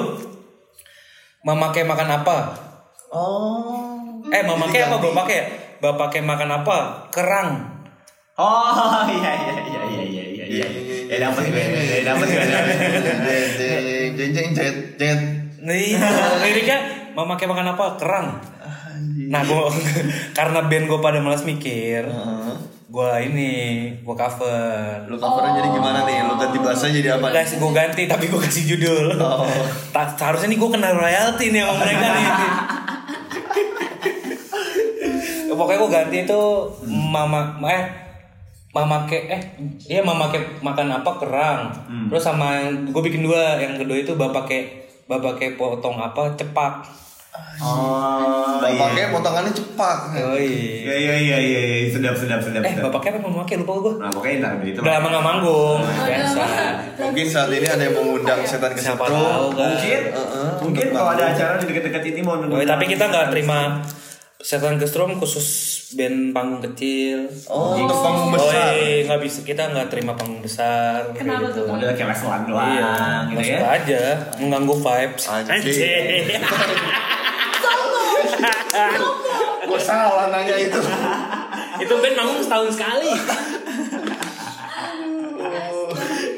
memakai 1.45 1.85
makan 1.87 2.23
apa? 2.23 2.37
Oh. 3.09 4.21
Eh 4.29 4.43
memakai 4.45 4.85
apa 4.85 4.97
bapak 5.01 5.27
ya? 5.31 5.45
Bapak 5.79 6.13
makan 6.21 6.51
apa? 6.63 7.09
Kerang. 7.09 7.79
Oh 8.39 9.03
iya 9.11 9.33
iya 9.35 9.55
iya 9.67 9.83
iya 9.91 10.03
iya 10.07 10.25
iya 10.31 10.45
iya. 10.47 10.88
Ya 11.09 11.17
dapat 11.25 11.43
gue. 11.49 11.65
Ya 11.65 12.01
dapat 12.05 12.27
gue. 12.29 12.45
Jeng 13.57 14.13
jeng 14.15 14.31
jeng 14.33 14.49
jet 14.53 14.77
jet. 15.01 15.21
Nih 15.59 15.97
liriknya 16.45 16.79
memakai 17.17 17.49
makan 17.49 17.75
apa? 17.75 17.97
Kerang. 17.97 18.29
Nah 19.29 19.43
gua 19.45 19.69
karena 20.39 20.65
band 20.65 20.85
gue 20.87 20.99
pada 20.99 21.19
malas 21.21 21.45
mikir, 21.45 22.09
Heeh. 22.09 22.55
gue 22.89 23.11
ini 23.29 23.51
gue 24.01 24.17
cover. 24.17 25.05
Lu 25.05 25.17
covernya 25.17 25.53
jadi 25.61 25.69
gimana 25.69 26.01
nih? 26.05 26.17
Lu 26.25 26.35
ganti 26.37 26.59
bahasa 26.59 26.89
jadi 26.89 27.09
apa? 27.17 27.29
Guys, 27.29 27.53
gue 27.57 27.73
ganti 27.73 28.03
tapi 28.09 28.25
gue 28.29 28.41
kasih 28.41 28.65
judul. 28.77 29.21
Oh. 29.21 29.45
Ta- 29.93 30.17
seharusnya 30.17 30.49
nih 30.49 30.57
gue 30.57 30.71
kena 30.73 30.93
royalti 30.93 31.53
nih 31.53 31.61
sama 31.61 31.75
mereka 31.77 32.07
nih. 32.09 32.27
Pokoknya 35.59 35.79
gue 35.83 35.91
ganti 35.91 36.17
itu 36.23 36.41
mama 36.87 37.59
eh 37.67 38.08
mama 38.77 39.09
ke 39.09 39.17
eh 39.33 39.43
iya 39.89 40.05
mama 40.05 40.29
ke 40.29 40.61
makan 40.61 40.93
apa 41.01 41.11
kerang. 41.17 41.61
Terus 42.13 42.23
sama 42.23 42.69
gue 42.69 43.03
bikin 43.03 43.25
dua 43.25 43.57
yang 43.57 43.81
kedua 43.81 43.97
itu 43.97 44.13
bapak 44.15 44.45
ke 44.45 44.59
bapak 45.09 45.41
ke 45.41 45.47
potong 45.57 45.97
apa 45.97 46.37
cepak. 46.37 46.85
Oh 47.59 48.63
iya. 48.63 48.87
Pakai 48.87 49.05
potongannya 49.11 49.53
cepak. 49.55 49.99
Yoi. 50.15 50.85
Iya 50.85 50.95
iya 50.95 51.15
iya 51.17 51.39
iya 51.39 51.61
iya. 51.65 51.79
sedap 51.91 52.15
sedap 52.15 52.39
sedap. 52.45 52.63
Eh 52.63 52.77
sedap. 52.77 52.93
bapak 52.93 53.01
ke 53.03 53.09
apa 53.17 53.19
mama 53.25 53.43
ke 53.43 53.59
lupa 53.59 53.73
gue. 53.83 53.95
Nah 53.99 54.11
pokoknya 54.13 54.37
ntar 54.45 54.53
begitu. 54.63 54.79
Udah 54.85 54.93
lama 55.01 55.07
gak 55.11 55.25
manggung 55.25 55.81
biasa. 55.83 56.45
Mungkin 56.99 57.27
saat 57.27 57.51
ini 57.51 57.67
ada 57.67 57.83
yang 57.83 57.95
mengundang 57.97 58.41
setan 58.47 58.73
ke 58.75 58.83
tahu 58.85 59.49
kan. 59.57 59.75
Mungkin 59.75 60.01
mungkin 60.63 60.87
kalau 60.93 61.11
ada 61.15 61.25
acara 61.35 61.57
di 61.59 61.67
dekat-dekat 61.67 62.03
ini 62.15 62.21
mau 62.23 62.37
Yoi, 62.39 62.67
tapi 62.67 62.85
kita 62.87 63.11
nggak 63.11 63.33
terima 63.35 63.81
setan 64.39 64.79
ke 64.79 64.87
khusus 65.19 65.78
band 65.97 66.37
panggung 66.37 66.61
kecil. 66.61 67.33
Oh, 67.49 67.73
untuk 67.73 67.97
panggung 67.97 68.29
besar. 68.37 68.77
Oh, 68.77 69.09
nggak 69.09 69.21
bisa 69.25 69.41
kita 69.41 69.73
nggak 69.73 69.89
terima 69.89 70.13
panggung 70.13 70.45
besar. 70.45 71.17
Kenapa 71.17 71.49
gitu. 71.49 71.65
tuh? 71.65 71.73
Model 71.73 71.97
kayak 71.97 72.13
levelan 72.13 72.43
doang 72.45 72.69
Iya, 72.69 72.93
gitu 73.33 73.41
masuk 73.41 73.57
ya. 73.57 73.73
aja 73.73 74.03
mengganggu 74.37 74.75
vibes. 74.85 75.25
Anjing. 75.33 76.29
Gue 79.69 79.81
salah 79.81 80.29
nanya 80.29 80.57
itu. 80.57 80.81
Itu 81.85 81.95
band 82.01 82.17
manggung 82.17 82.43
setahun 82.43 82.69
sekali. 82.75 83.11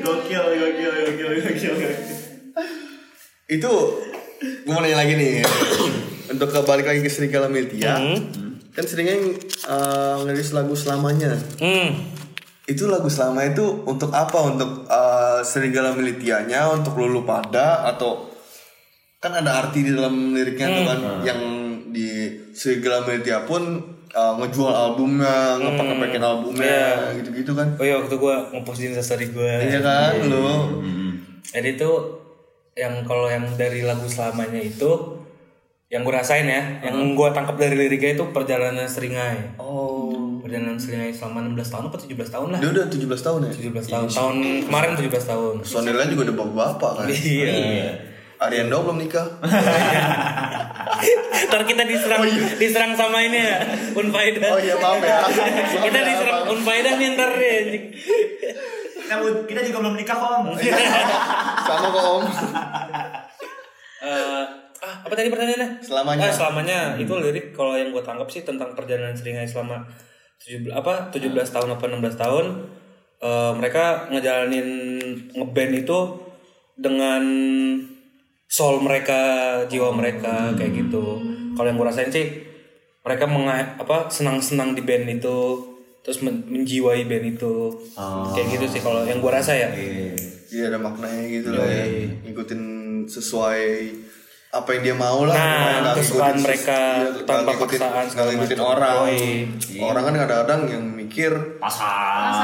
Gokil, 0.00 0.44
gokil, 0.46 0.92
gokil, 0.94 1.30
gokil. 1.42 1.74
Itu 3.50 3.72
gue 4.40 4.72
mau 4.72 4.82
nanya 4.82 5.02
lagi 5.02 5.14
nih. 5.18 5.42
Untuk 6.32 6.54
kebalik 6.54 6.86
lagi 6.86 7.00
ke 7.02 7.10
Serigala 7.10 7.50
Miltia. 7.50 7.98
Kan 8.70 8.84
seringnya 8.86 9.18
uh, 9.66 10.22
ngerilis 10.22 10.54
lagu 10.54 10.74
selamanya. 10.78 11.34
Hmm. 11.58 11.90
Itu 12.70 12.86
lagu 12.86 13.10
selama 13.10 13.42
itu 13.50 13.82
untuk 13.82 14.14
apa? 14.14 14.46
Untuk 14.46 14.86
uh, 14.86 15.42
Serigala 15.42 15.90
Militianya, 15.90 16.70
untuk 16.70 16.94
lulu 16.94 17.26
pada 17.26 17.82
atau 17.90 18.30
kan 19.20 19.36
ada 19.36 19.60
arti 19.60 19.84
di 19.84 19.92
dalam 19.92 20.32
liriknya 20.32 20.66
tuh 20.70 20.84
kan 20.86 21.00
yang 21.26 21.40
di 21.90 22.30
Serigala 22.54 23.02
Militia 23.04 23.42
pun 23.42 23.82
uh, 24.14 24.34
ngejual 24.38 24.70
albumnya, 24.70 25.58
ngepak-ngepakin 25.58 26.22
albumnya, 26.22 27.10
gitu-gitu 27.18 27.52
kan. 27.58 27.74
Oh 27.74 27.84
iya 27.84 27.98
waktu 27.98 28.16
gua 28.16 28.48
ngepost 28.54 28.80
di 28.80 28.94
instastory 28.94 29.34
gua. 29.34 29.60
Iya 29.60 29.82
kan, 29.82 30.12
lu. 30.30 30.46
Jadi 31.50 31.74
itu 31.74 31.90
yang 32.78 33.02
kalau 33.02 33.26
yang 33.26 33.50
dari 33.58 33.82
lagu 33.82 34.06
selamanya 34.06 34.62
itu 34.62 35.19
yang 35.90 36.06
gue 36.06 36.14
rasain 36.14 36.46
ya, 36.46 36.62
yang 36.86 37.18
gue 37.18 37.28
tangkap 37.34 37.58
dari 37.58 37.74
liriknya 37.74 38.14
itu 38.14 38.22
perjalanan 38.30 38.86
seringai. 38.86 39.58
Oh. 39.58 40.38
Perjalanan 40.38 40.78
seringai 40.78 41.10
selama 41.10 41.50
16 41.50 41.66
tahun 41.66 41.84
apa 41.90 41.98
17 41.98 42.30
tahun 42.30 42.48
lah. 42.54 42.60
Dia 42.62 42.70
udah 42.70 42.84
17 42.86 43.26
tahun 43.26 43.40
ya? 43.42 43.52
17 43.58 43.90
tahun. 43.90 44.06
Tahun 44.06 44.36
kemarin 44.70 44.90
17 44.94 45.30
tahun. 45.34 45.54
Personilnya 45.66 46.06
juga 46.06 46.22
udah 46.30 46.36
bapak-bapak 46.38 46.90
kan. 46.94 47.06
Iya. 47.10 47.90
Ariando 48.38 48.86
belum 48.86 49.02
nikah. 49.02 49.26
Ntar 51.50 51.62
kita 51.66 51.82
diserang 51.82 52.22
diserang 52.56 52.92
sama 52.94 53.26
ini 53.26 53.42
ya, 53.42 53.58
Unfaida. 53.98 54.46
Oh 54.46 54.62
iya 54.62 54.78
maaf 54.78 55.02
ya. 55.02 55.26
kita 55.90 55.98
diserang 56.06 56.54
Unfaida 56.54 56.90
nih 56.96 57.08
ntar 57.18 57.34
ya. 57.34 57.52
anjing. 57.66 57.84
Kita, 58.94 59.14
kita 59.42 59.60
juga 59.66 59.78
belum 59.82 59.94
nikah 59.98 60.18
om. 60.22 60.54
Sama 61.66 61.86
kok 61.90 62.04
Om. 62.14 62.24
Eh, 64.00 64.08
ah, 64.08 64.59
apa 65.00 65.12
tadi 65.12 65.28
pertanyaannya? 65.28 65.70
Selamanya. 65.80 66.26
Ah, 66.26 66.32
selamanya 66.32 66.78
itu 66.96 67.12
lirik 67.14 67.50
kalau 67.50 67.74
yang 67.74 67.90
gue 67.90 68.00
tangkap 68.00 68.26
sih 68.26 68.42
tentang 68.42 68.72
perjalanan 68.72 69.12
seringai 69.12 69.44
selama 69.44 69.84
17 70.38 70.70
apa 70.70 71.08
17 71.10 71.30
tahun 71.50 71.68
apa 71.70 71.84
16 71.86 72.16
tahun 72.16 72.46
Eh, 73.20 73.52
mereka 73.52 74.08
ngejalanin 74.08 74.68
ngeband 75.34 75.72
itu 75.76 75.98
dengan 76.72 77.20
soul 78.46 78.80
mereka, 78.80 79.20
jiwa 79.68 79.92
mereka 79.92 80.56
kayak 80.56 80.72
gitu. 80.74 81.20
Kalau 81.52 81.68
yang 81.68 81.76
gue 81.76 81.84
rasain 81.84 82.08
sih 82.08 82.40
mereka 83.00 83.28
menga 83.28 83.76
apa 83.76 84.08
senang-senang 84.08 84.72
di 84.72 84.80
band 84.80 85.04
itu 85.10 85.36
terus 86.00 86.24
men- 86.24 86.48
menjiwai 86.48 87.04
band 87.04 87.36
itu 87.36 87.68
kayak 88.32 88.48
gitu 88.50 88.64
sih 88.66 88.80
kalau 88.80 89.04
yang 89.04 89.20
gue 89.20 89.28
rasa 89.28 89.52
ya 89.52 89.68
Iya 90.48 90.66
ada 90.66 90.80
maknanya 90.80 91.24
gitu 91.28 91.48
lah 91.52 91.68
ya. 91.68 91.84
Ngikutin 92.24 92.62
sesuai 93.04 93.62
apa 94.50 94.68
yang 94.74 94.82
dia 94.82 94.96
mau 94.98 95.22
lah. 95.22 95.34
Nah, 95.38 95.94
kesukaan 95.94 96.42
mereka 96.42 97.06
iya, 97.06 97.22
tanpa 97.22 97.54
ngikutin, 97.54 97.78
paksaan 97.78 97.94
nggak 97.94 98.10
segala 98.10 98.28
ngikutin 98.34 98.58
macam. 98.58 98.72
orang. 98.74 98.96
Yoi. 98.98 99.22
Orang 99.78 100.02
kan 100.02 100.14
kadang-kadang 100.18 100.60
yang 100.66 100.84
mikir 100.90 101.32
Pasar. 101.62 101.86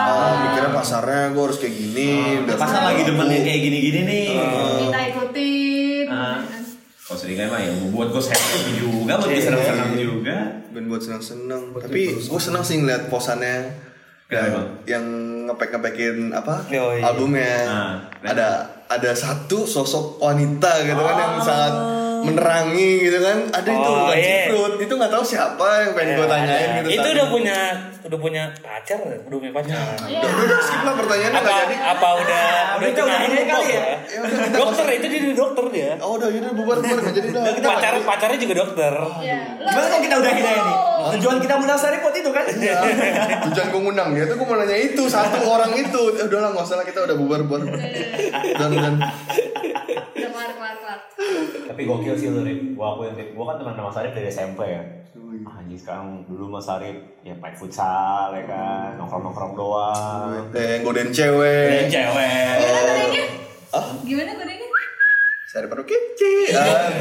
ah, 0.07 0.33
mikirnya 0.47 0.71
pasarnya 0.71 1.23
gue 1.35 1.43
harus 1.43 1.59
kayak 1.59 1.75
gini. 1.75 2.11
biar 2.47 2.59
Pasar 2.63 2.83
lagi 2.87 3.03
demen 3.03 3.27
yang 3.27 3.43
kayak 3.43 3.61
gini-gini 3.61 4.01
nih. 4.07 4.29
kita 4.87 5.01
ikutin 5.11 6.07
Ah. 6.07 6.39
Kalau 7.07 7.19
seringai 7.19 7.47
mah 7.51 7.59
ya 7.63 7.71
buat 7.91 8.09
gue 8.11 8.23
happy 8.23 8.73
juga, 8.79 9.15
buat 9.19 9.31
gue 9.31 9.43
senang-senang 9.43 9.91
juga. 9.95 10.39
band 10.71 10.87
buat 10.87 11.03
senang-senang. 11.03 11.63
Tapi 11.75 12.03
gue 12.23 12.41
senang 12.43 12.63
sih 12.63 12.83
ngeliat 12.83 13.11
posannya. 13.11 13.87
Kenapa, 14.27 14.43
yang, 14.43 14.55
Bang? 14.55 14.69
yang 14.91 15.05
ngepek-ngepekin 15.47 16.17
apa 16.35 16.67
Yoi. 16.67 16.99
albumnya 16.99 17.63
ada 18.27 18.76
ada 18.87 19.11
satu 19.13 19.67
sosok 19.67 20.23
wanita 20.23 20.87
gitu 20.87 21.03
kan 21.03 21.17
yang 21.19 21.35
sangat 21.43 21.75
menerangi 22.27 22.91
gitu 23.01 23.19
kan. 23.19 23.39
Ada 23.51 23.71
itu 23.71 23.87
Oh, 23.87 23.95
bukan 24.03 24.17
iya. 24.19 24.39
Ciprut 24.47 24.75
itu 24.77 24.93
nggak 24.93 25.13
tahu 25.13 25.25
siapa 25.25 25.69
yang 25.81 25.93
pengen 25.95 26.15
gue 26.17 26.27
tanyain 26.27 26.69
gitu 26.77 26.89
itu 26.91 27.01
tadi. 27.01 27.15
udah 27.15 27.27
punya 27.31 27.59
udah 28.07 28.19
punya 28.19 28.43
pacar 28.59 28.99
udah 29.03 29.39
punya 29.39 29.53
pacar. 29.55 29.79
Udah 29.97 30.07
udah, 30.11 30.31
udah 30.47 30.59
skip 30.63 30.83
lah 30.83 30.95
pertanyaannya 30.95 31.39
apa 31.39 31.47
nggak 31.47 31.63
jadi. 31.67 31.77
apa 31.83 32.09
udah 32.17 32.47
udah 32.77 32.87
Itu 32.87 32.87
udah 32.87 33.05
tunangan 33.07 33.31
ini 33.31 33.45
kali 33.45 33.67
ya? 33.67 33.79
Ya? 33.79 33.95
Udah, 34.17 34.31
kita 34.31 34.59
dokter 34.59 34.87
itu 34.93 35.07
dia 35.07 35.21
dokter 35.35 35.65
dia. 35.71 35.91
Oh 35.99 36.11
udah 36.15 36.29
udah 36.29 36.53
bubar 36.55 36.77
bubar 36.79 36.99
nggak 37.03 37.15
jadi 37.15 37.29
udah 37.31 37.55
kita 37.55 37.69
pacar 37.71 37.93
pacarnya 38.03 38.39
juga 38.39 38.55
dokter. 38.59 38.93
Ya 39.23 39.39
Gimana 39.57 39.87
kalau 39.87 40.03
kita 40.03 40.15
udah 40.19 40.33
kita 40.35 40.51
ini? 40.51 40.75
Tujuan 41.07 41.37
kita 41.39 41.55
undang 41.57 41.79
Saripot 41.79 42.15
itu 42.15 42.31
kan? 42.31 42.45
Tujuan 43.51 43.67
gue 43.71 43.81
ngundang 43.81 44.09
dia 44.11 44.25
tuh 44.27 44.35
gue 44.35 44.47
mau 44.47 44.57
nanya 44.59 44.77
itu 44.77 45.03
satu 45.07 45.39
orang 45.47 45.71
itu. 45.75 46.03
Eh, 46.19 46.25
udah 46.27 46.39
lah 46.43 46.51
nggak 46.51 46.67
usah 46.67 46.77
lah 46.79 46.87
kita 46.87 47.07
udah 47.07 47.17
bubar 47.17 47.41
bubar. 47.43 47.63
Dan 47.63 48.71
dan. 48.73 48.95
udah 48.97 50.16
kelar 50.37 50.53
kelar 50.53 50.77
kelar 50.77 51.01
Tapi 51.67 51.83
gokil 51.83 52.13
sih 52.15 52.29
lu, 52.29 52.41
Rip. 52.41 52.61
Gua 52.73 52.93
akuin, 52.93 53.13
Rip. 53.13 53.33
Gua 53.33 53.45
kan 53.49 53.57
teman 53.57 53.73
sama 53.75 53.89
Sarip 53.91 54.13
dari 54.13 54.29
SMP 54.29 54.61
ya. 54.67 54.83
Ah, 55.43 55.59
Anjing 55.59 55.75
sekarang 55.75 56.25
dulu 56.25 56.49
Mas 56.51 56.63
Sarip 56.63 56.93
ya 57.21 57.33
main 57.35 57.53
futsal 57.53 58.31
ya 58.31 58.45
kan, 58.45 58.97
nongkrong-nongkrong 58.97 59.53
doang. 59.55 60.45
eh 60.51 60.81
godain 60.81 61.09
cewek 61.09 61.89
Cewek. 61.89 62.47
gimana 62.59 62.83
kodenya 62.85 63.25
ah 63.71 63.87
gimana 64.01 64.33
kodenya 64.35 64.65
saya 65.47 65.67
baru 65.67 65.83
kece. 65.83 66.53
Dan- 66.53 67.01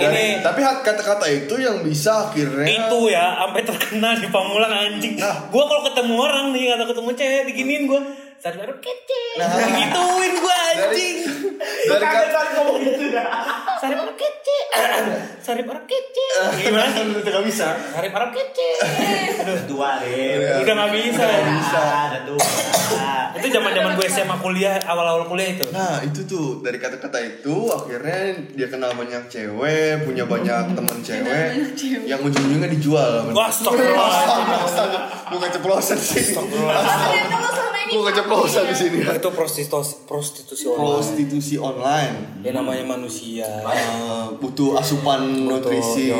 Ini- 0.00 0.40
tapi 0.40 0.60
kata-kata 0.60 1.26
itu 1.26 1.54
yang 1.56 1.80
bisa 1.80 2.28
akhirnya 2.28 2.64
itu 2.64 2.98
ya 3.08 3.38
sampai 3.38 3.62
terkenal 3.62 4.14
di 4.14 4.28
Pamulang 4.28 4.70
anjing 4.70 5.14
gua 5.48 5.64
kalau 5.64 5.82
ketemu 5.84 6.14
orang 6.16 6.46
nih 6.50 6.74
atau 6.74 6.86
ketemu 6.86 7.10
cewek 7.12 7.42
diginiin 7.46 7.82
gua 7.86 8.00
sadar 8.38 8.54
baru 8.54 8.74
kece. 8.78 9.22
Gituin 9.82 10.32
gua 10.38 10.56
anjing. 10.70 11.16
dari 11.58 12.06
kata 12.06 12.40
ngomong 12.54 12.78
gitu 12.86 13.06
dah. 13.10 13.26
Sari 13.78 13.94
baru 13.98 14.12
kece. 14.14 14.58
Sari 15.46 15.62
baru 15.66 15.82
kece. 15.86 16.26
Gimana 16.62 16.86
itu 16.94 17.18
nggak 17.18 17.44
bisa? 17.46 17.66
Sari 17.90 18.08
baru 18.14 18.30
kece. 18.30 18.70
Udah 19.42 19.58
tua, 19.66 19.90
Rip. 20.02 20.62
udah 20.62 20.74
nggak 20.76 20.92
bisa 20.94 21.24
Bisa, 21.24 21.84
udah 22.14 22.22
tua. 22.26 22.46
itu 23.38 23.46
zaman 23.54 23.70
zaman 23.70 23.92
gue 23.94 24.06
SMA 24.10 24.36
kuliah 24.42 24.76
awal-awal 24.82 25.26
kuliah 25.26 25.54
itu. 25.54 25.66
Nah 25.70 26.02
itu 26.02 26.26
tuh 26.26 26.58
dari 26.58 26.78
kata-kata 26.78 27.18
itu 27.22 27.70
akhirnya 27.70 28.34
dia 28.54 28.66
kenal 28.66 28.94
banyak 28.98 29.30
cewek, 29.30 30.02
punya 30.02 30.26
banyak 30.26 30.74
teman 30.74 30.98
cewek, 31.02 31.48
yang 32.08 32.18
ujung-ujungnya 32.18 32.66
dijual. 32.70 33.30
Wah, 33.30 33.46
astaga. 33.46 35.00
Bukan 35.30 35.48
ceplosan 35.54 35.98
sih. 35.98 36.34
kalian 36.34 37.26
dulu 37.30 37.48
selama 37.48 37.78
Bukan 38.28 38.44
ceplosan 38.44 38.64
di 38.66 38.76
sini. 38.76 38.98
itu 39.00 39.30
prostitusi 39.30 40.04
prostitusi 40.04 40.64
online 40.66 40.84
Prostitusi 40.92 41.54
online. 41.56 42.14
ya 42.40 42.52
namanya 42.52 42.84
manusia 42.86 43.48
Eh, 43.64 44.24
butuh 44.36 44.76
asupan 44.76 45.18
nutrisi. 45.42 46.12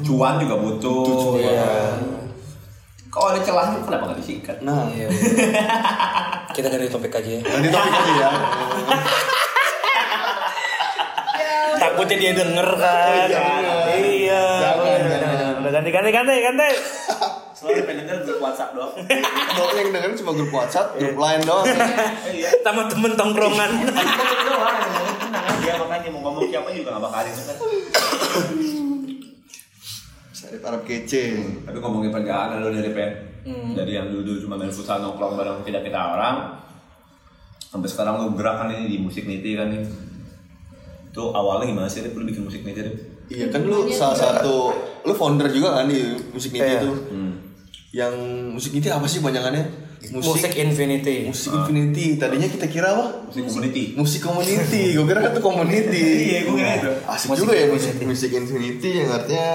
Cuan 0.00 0.36
juga 0.36 0.56
butuh. 0.56 1.38
Iya. 1.38 1.70
Kalau 3.08 3.26
ada 3.28 3.40
celah 3.40 3.74
kenapa 3.80 4.04
nggak 4.06 4.18
disikat? 4.18 4.56
Nah, 4.60 4.86
Iya. 4.86 5.06
kita 6.50 6.66
ganti 6.66 6.86
topik 6.88 7.10
aja 7.12 7.30
ya 7.30 7.40
nanti 7.40 7.68
topik 7.68 7.90
aja 7.92 8.12
ya. 8.12 8.28
takutnya 11.72 12.16
dia 12.18 12.32
denger 12.34 12.68
kan 12.76 13.28
iya 13.96 14.44
Jangan, 14.60 15.00
jangan. 15.16 15.52
udah 15.62 15.70
ganti 15.72 15.90
ganti 15.90 16.10
ganti 16.10 16.34
ganti 16.42 16.68
Selalu 17.60 17.84
pengen 17.84 17.96
denger 18.02 18.18
grup 18.24 18.40
WhatsApp 18.40 18.72
doang. 18.72 18.92
Kalau 19.52 19.72
yang 19.76 19.92
dengerin 19.92 20.16
cuma 20.16 20.32
grup 20.32 20.48
WhatsApp, 20.50 20.96
grup 20.96 21.12
lain 21.14 21.40
doang. 21.44 21.66
Iya. 22.32 22.48
sama 22.62 22.86
temen 22.86 23.12
tongkrongan 23.12 23.70
Itu 23.76 23.92
doang 24.46 24.76
yang 24.78 24.90
ngomong 24.90 25.16
tenang 25.20 25.44
aja 25.50 25.72
makanya 25.76 26.08
mau 26.08 26.20
ngomong 26.24 26.44
siapa 26.48 26.68
juga 26.72 26.88
nggak 26.90 27.04
bakarin 27.04 27.34
kan. 27.36 27.56
Sarip 30.30 30.62
Arab 30.62 30.82
kece. 30.84 31.24
Tapi 31.60 31.76
ngomongin 31.76 32.08
perjalanan 32.08 32.58
lo 32.58 32.72
dari 32.72 32.90
pen. 32.90 33.10
Dari 33.76 33.92
yang 33.92 34.08
dulu 34.08 34.40
cuma 34.40 34.56
main 34.56 34.72
futsal 34.72 35.04
nongkrong 35.04 35.36
bareng 35.36 35.60
tidak 35.60 35.84
kita 35.84 36.00
orang. 36.00 36.36
Sampai 37.60 37.86
sekarang 37.86 38.18
lo 38.18 38.32
gerak 38.32 38.56
kan 38.56 38.72
ini 38.72 38.88
di 38.88 38.96
musik 38.96 39.28
niti 39.28 39.52
kan 39.52 39.68
nih. 39.68 39.84
Itu 41.10 41.28
awalnya 41.30 41.68
gimana 41.68 41.88
sih 41.90 42.00
Rip? 42.00 42.14
Lu 42.14 42.24
bikin 42.24 42.40
musik 42.42 42.64
niti 42.64 42.80
Rip? 42.80 42.96
Iya 43.28 43.46
kan 43.46 43.62
lu 43.62 43.86
salah 43.88 44.16
satu, 44.16 44.74
lu 45.02 45.12
founder 45.12 45.46
juga 45.46 45.78
kan 45.78 45.86
di 45.86 46.02
musik 46.30 46.50
Niti 46.50 46.66
Iya. 46.66 46.82
itu. 46.82 46.90
Yang 47.90 48.14
musik 48.50 48.70
Niti 48.72 48.88
apa 48.88 49.04
sih 49.04 49.18
banyakannya? 49.18 49.90
musik 50.00 50.56
infinity 50.56 51.28
Musik 51.28 51.52
Infinity. 51.52 52.16
Tadinya 52.16 52.48
kita 52.48 52.66
kira 52.66 52.88
apa? 52.88 53.28
Musik 53.28 53.44
community. 53.44 53.84
Musik 53.92 54.20
community. 54.22 54.96
Gue 54.96 55.04
kira 55.04 55.20
kan 55.20 55.30
itu 55.30 55.42
community. 55.42 56.04
Iya, 56.26 56.38
gua 56.48 56.54
kira 56.56 56.72
itu. 56.74 56.90
Asik 57.04 57.26
Musik 57.28 57.40
juga 57.44 57.52
ya 57.52 57.66
musik 57.68 57.90
Infinity. 57.92 58.04
musik 58.08 58.30
Infinity 58.32 58.90
yang 58.96 59.10
artinya 59.12 59.48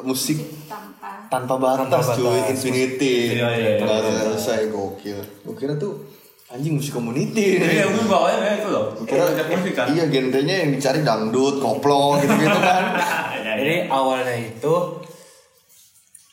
musik 0.00 0.36
tanpa 0.68 1.08
tanpa 1.32 1.54
batas, 1.56 1.88
Tanpa 2.06 2.12
cuy. 2.14 2.38
Infinity 2.46 3.14
Iya, 3.34 3.48
iya, 3.50 3.68
iya. 3.78 3.80
nggak 3.80 4.00
selesai 4.28 4.68
gokil 4.68 5.18
gue 5.40 5.54
kira 5.56 5.74
tuh 5.76 6.04
anjing 6.48 6.76
musik 6.76 6.92
community 6.92 7.56
Iya, 7.56 7.88
gue 7.88 8.04
bawanya 8.04 8.38
kayak 8.38 8.56
itu 8.60 8.68
loh. 8.68 8.84
Gue 8.94 9.06
kira 9.08 9.24
musik 9.32 9.72
kan. 9.72 9.86
iya 9.88 10.04
genrenya 10.06 10.56
yang 10.60 10.70
dicari 10.76 11.00
dangdut 11.00 11.56
koplo 11.56 12.20
gitu 12.20 12.34
gitu 12.36 12.58
kan 12.60 12.84
Jadi 13.50 13.88
awalnya 13.88 14.36
itu 14.36 14.74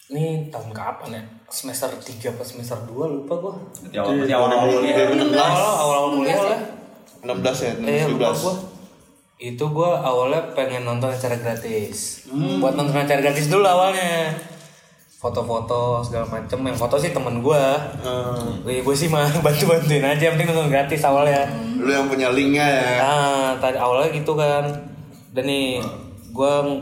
ini 0.08 0.47
tahun 0.47 0.72
kapan 0.72 1.10
ya? 1.14 1.24
Semester 1.47 1.91
3 1.91 2.32
apa 2.32 2.43
semester 2.43 2.80
2 2.86 2.95
lupa 3.14 3.34
gua. 3.36 3.53
Ya, 3.89 4.03
awal 4.03 4.47
awal 4.47 4.68
kuliah. 4.74 5.08
Awal 5.36 5.76
awal 5.78 6.03
kuliah 6.16 6.39
lah. 6.39 6.60
16 7.24 7.36
ya 7.60 7.72
Eh, 7.84 8.03
lupa 8.08 8.32
17 8.32 8.43
gua. 8.43 8.55
Itu 9.38 9.66
gua 9.70 9.99
awalnya 9.99 10.41
pengen 10.51 10.84
nonton 10.84 11.08
acara 11.08 11.36
gratis. 11.36 12.24
Buat 12.32 12.74
nonton 12.74 12.95
acara 12.95 13.20
gratis 13.20 13.47
dulu 13.47 13.64
awalnya. 13.64 14.32
Foto-foto 15.18 15.99
segala 15.99 16.30
macem 16.30 16.62
yang 16.62 16.78
foto 16.78 16.95
sih 16.95 17.10
temen 17.10 17.41
gua. 17.41 17.76
Gue 18.62 18.80
gue 18.80 18.95
sih 18.95 19.10
mah 19.10 19.26
bantu-bantuin 19.45 20.03
aja, 20.03 20.30
yang 20.30 20.38
penting 20.38 20.49
nonton 20.49 20.70
gratis 20.70 21.01
awalnya. 21.01 21.41
lu 21.78 21.89
yang 21.89 22.05
punya 22.05 22.30
linknya 22.30 22.66
ya 22.66 22.89
Nah, 22.99 23.49
tadi 23.58 23.78
awalnya 23.78 24.10
gitu 24.12 24.34
kan. 24.34 24.66
Dan 25.32 25.45
nih, 25.45 25.82
gua 26.32 26.66
gue 26.66 26.76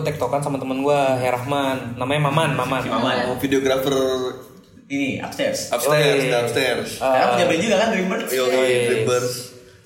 tektokan 0.00 0.40
sama 0.40 0.56
temen 0.56 0.80
gua, 0.80 1.12
Herahman, 1.14 1.92
namanya 1.94 2.20
Maman, 2.26 2.50
Maman. 2.54 2.82
Maman. 2.82 3.16
oh, 3.26 3.36
videografer 3.36 4.00
Ini 4.86 5.20
upstairs. 5.20 5.68
upstairs 5.68 6.20
Yoi. 6.22 6.28
downstairs 6.28 6.88
Sekarang 6.96 7.28
punya 7.34 7.46
band 7.46 7.60
juga 7.60 7.76
kan 7.76 7.88
Dreamers. 7.90 8.28
yo. 8.28 8.44
Dreamers 8.48 9.28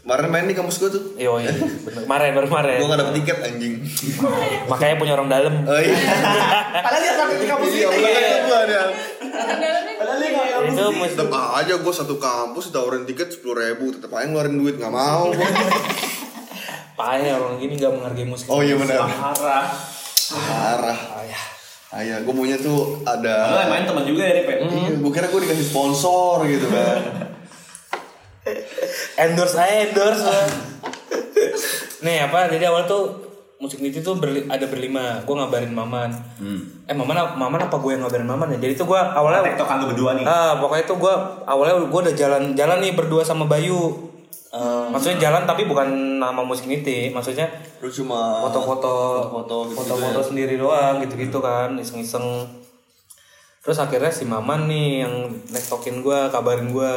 kemarin 0.00 0.26
main 0.28 0.46
di 0.46 0.54
kampus 0.54 0.76
gue 0.76 0.90
tuh 0.92 1.02
Yo, 1.16 1.34
iya, 1.36 1.50
bener. 1.50 2.07
Kemarin, 2.07 2.30
baru 2.32 2.46
kemarin. 2.46 2.76
gue 2.76 2.86
gak 2.86 3.00
dapet 3.00 3.14
tiket 3.16 3.38
anjing 3.40 3.74
Makanya 4.64 4.94
punya 4.96 5.12
orang 5.14 5.26
dalam. 5.26 5.54
oh 5.66 5.80
iya 5.80 5.98
Padahal 6.76 7.00
dia 7.00 7.12
sampai 7.12 7.36
di 7.36 7.46
kampus 7.48 7.70
iya 7.72 7.86
kita. 7.88 7.96
udah 7.96 8.11
kan 8.14 8.40
gue 8.40 8.59
ada 8.61 8.80
Padahal 9.96 10.16
dia 10.16 10.28
nggak 10.28 10.46
kampus. 10.48 10.70
Itu 10.70 10.84
mesti 10.92 11.16
tetep 11.16 11.30
aja 11.34 11.74
gue 11.76 11.92
satu 11.92 12.14
kampus 12.16 12.64
ditawarin 12.68 13.02
tiket 13.04 13.28
sepuluh 13.30 13.57
ribu 13.61 13.84
tetep 13.90 14.07
aja 14.09 14.24
ngeluarin 14.24 14.54
duit 14.54 14.74
gak 14.76 14.90
mau 14.90 15.26
gua. 15.28 15.48
payah 16.96 17.34
orang 17.36 17.54
gini 17.59 17.74
gak 17.76 17.92
menghargai 17.92 18.24
musik. 18.24 18.46
oh 18.46 18.59
iya 18.59 18.74
benar 18.74 19.07
Parah. 19.07 19.66
Parah 20.29 20.99
Payah. 21.14 21.45
Ayah, 21.93 22.16
gue 22.18 22.33
maunya 22.33 22.57
tuh 22.57 22.99
ada 23.03 23.57
yang 23.57 23.70
main 23.70 23.85
teman 23.85 24.03
juga 24.03 24.20
ya, 24.20 24.33
Rip. 24.35 24.49
ya? 24.49 24.57
Iya, 24.61 24.91
gue 24.97 25.12
kira 25.12 25.27
gue 25.27 25.41
dikasih 25.41 25.66
sponsor 25.66 26.43
gitu 26.45 26.66
kan 26.68 27.01
Endorse 29.18 29.57
aja, 29.57 29.87
endorse. 29.87 30.29
Nih 32.01 32.22
apa? 32.22 32.47
Jadi 32.47 32.62
awal 32.62 32.85
tuh 32.85 33.27
musik 33.57 33.81
niti 33.81 33.99
tuh 33.99 34.14
berli- 34.14 34.47
ada 34.47 34.62
berlima. 34.64 35.18
Gue 35.22 35.35
ngabarin 35.35 35.72
Maman. 35.72 36.11
Eh 36.85 36.93
Maman, 36.93 37.16
Maman 37.35 37.61
apa 37.62 37.77
gue 37.77 37.91
yang 37.91 38.03
ngabarin 38.03 38.22
Maman 38.24 38.49
ya? 38.53 38.59
Jadi 38.61 38.77
tuh 38.77 38.87
gue 38.87 39.01
awalnya 39.01 39.43
Tektokan 39.43 39.81
lu 39.81 39.91
berdua 39.91 40.14
nih. 40.14 40.22
Ah, 40.22 40.55
pokoknya 40.57 40.85
itu 40.85 40.95
gue 40.95 41.14
awalnya 41.43 41.74
gue 41.83 42.01
udah 42.03 42.14
jalan 42.14 42.43
jalan 42.53 42.79
nih 42.79 42.93
berdua 42.93 43.22
sama 43.22 43.47
Bayu. 43.47 44.12
Maksudnya 44.90 45.28
jalan 45.28 45.44
tapi 45.44 45.68
bukan 45.68 46.16
nama 46.20 46.40
musik 46.40 46.70
niti, 46.70 47.12
maksudnya 47.12 47.48
Lu 47.82 47.92
cuma 47.92 48.40
foto-foto 48.48 48.94
foto-foto 49.28 49.57
gitu 49.68 49.76
foto-foto 49.76 50.20
sendiri 50.32 50.57
doang 50.57 51.02
gitu-gitu 51.04 51.38
kan 51.44 51.76
iseng-iseng. 51.76 52.48
Terus 53.61 53.82
akhirnya 53.82 54.14
si 54.14 54.22
Maman 54.22 54.70
nih 54.70 55.02
yang 55.04 55.14
nektokin 55.50 56.00
gue 56.00 56.18
kabarin 56.30 56.70
gue 56.70 56.92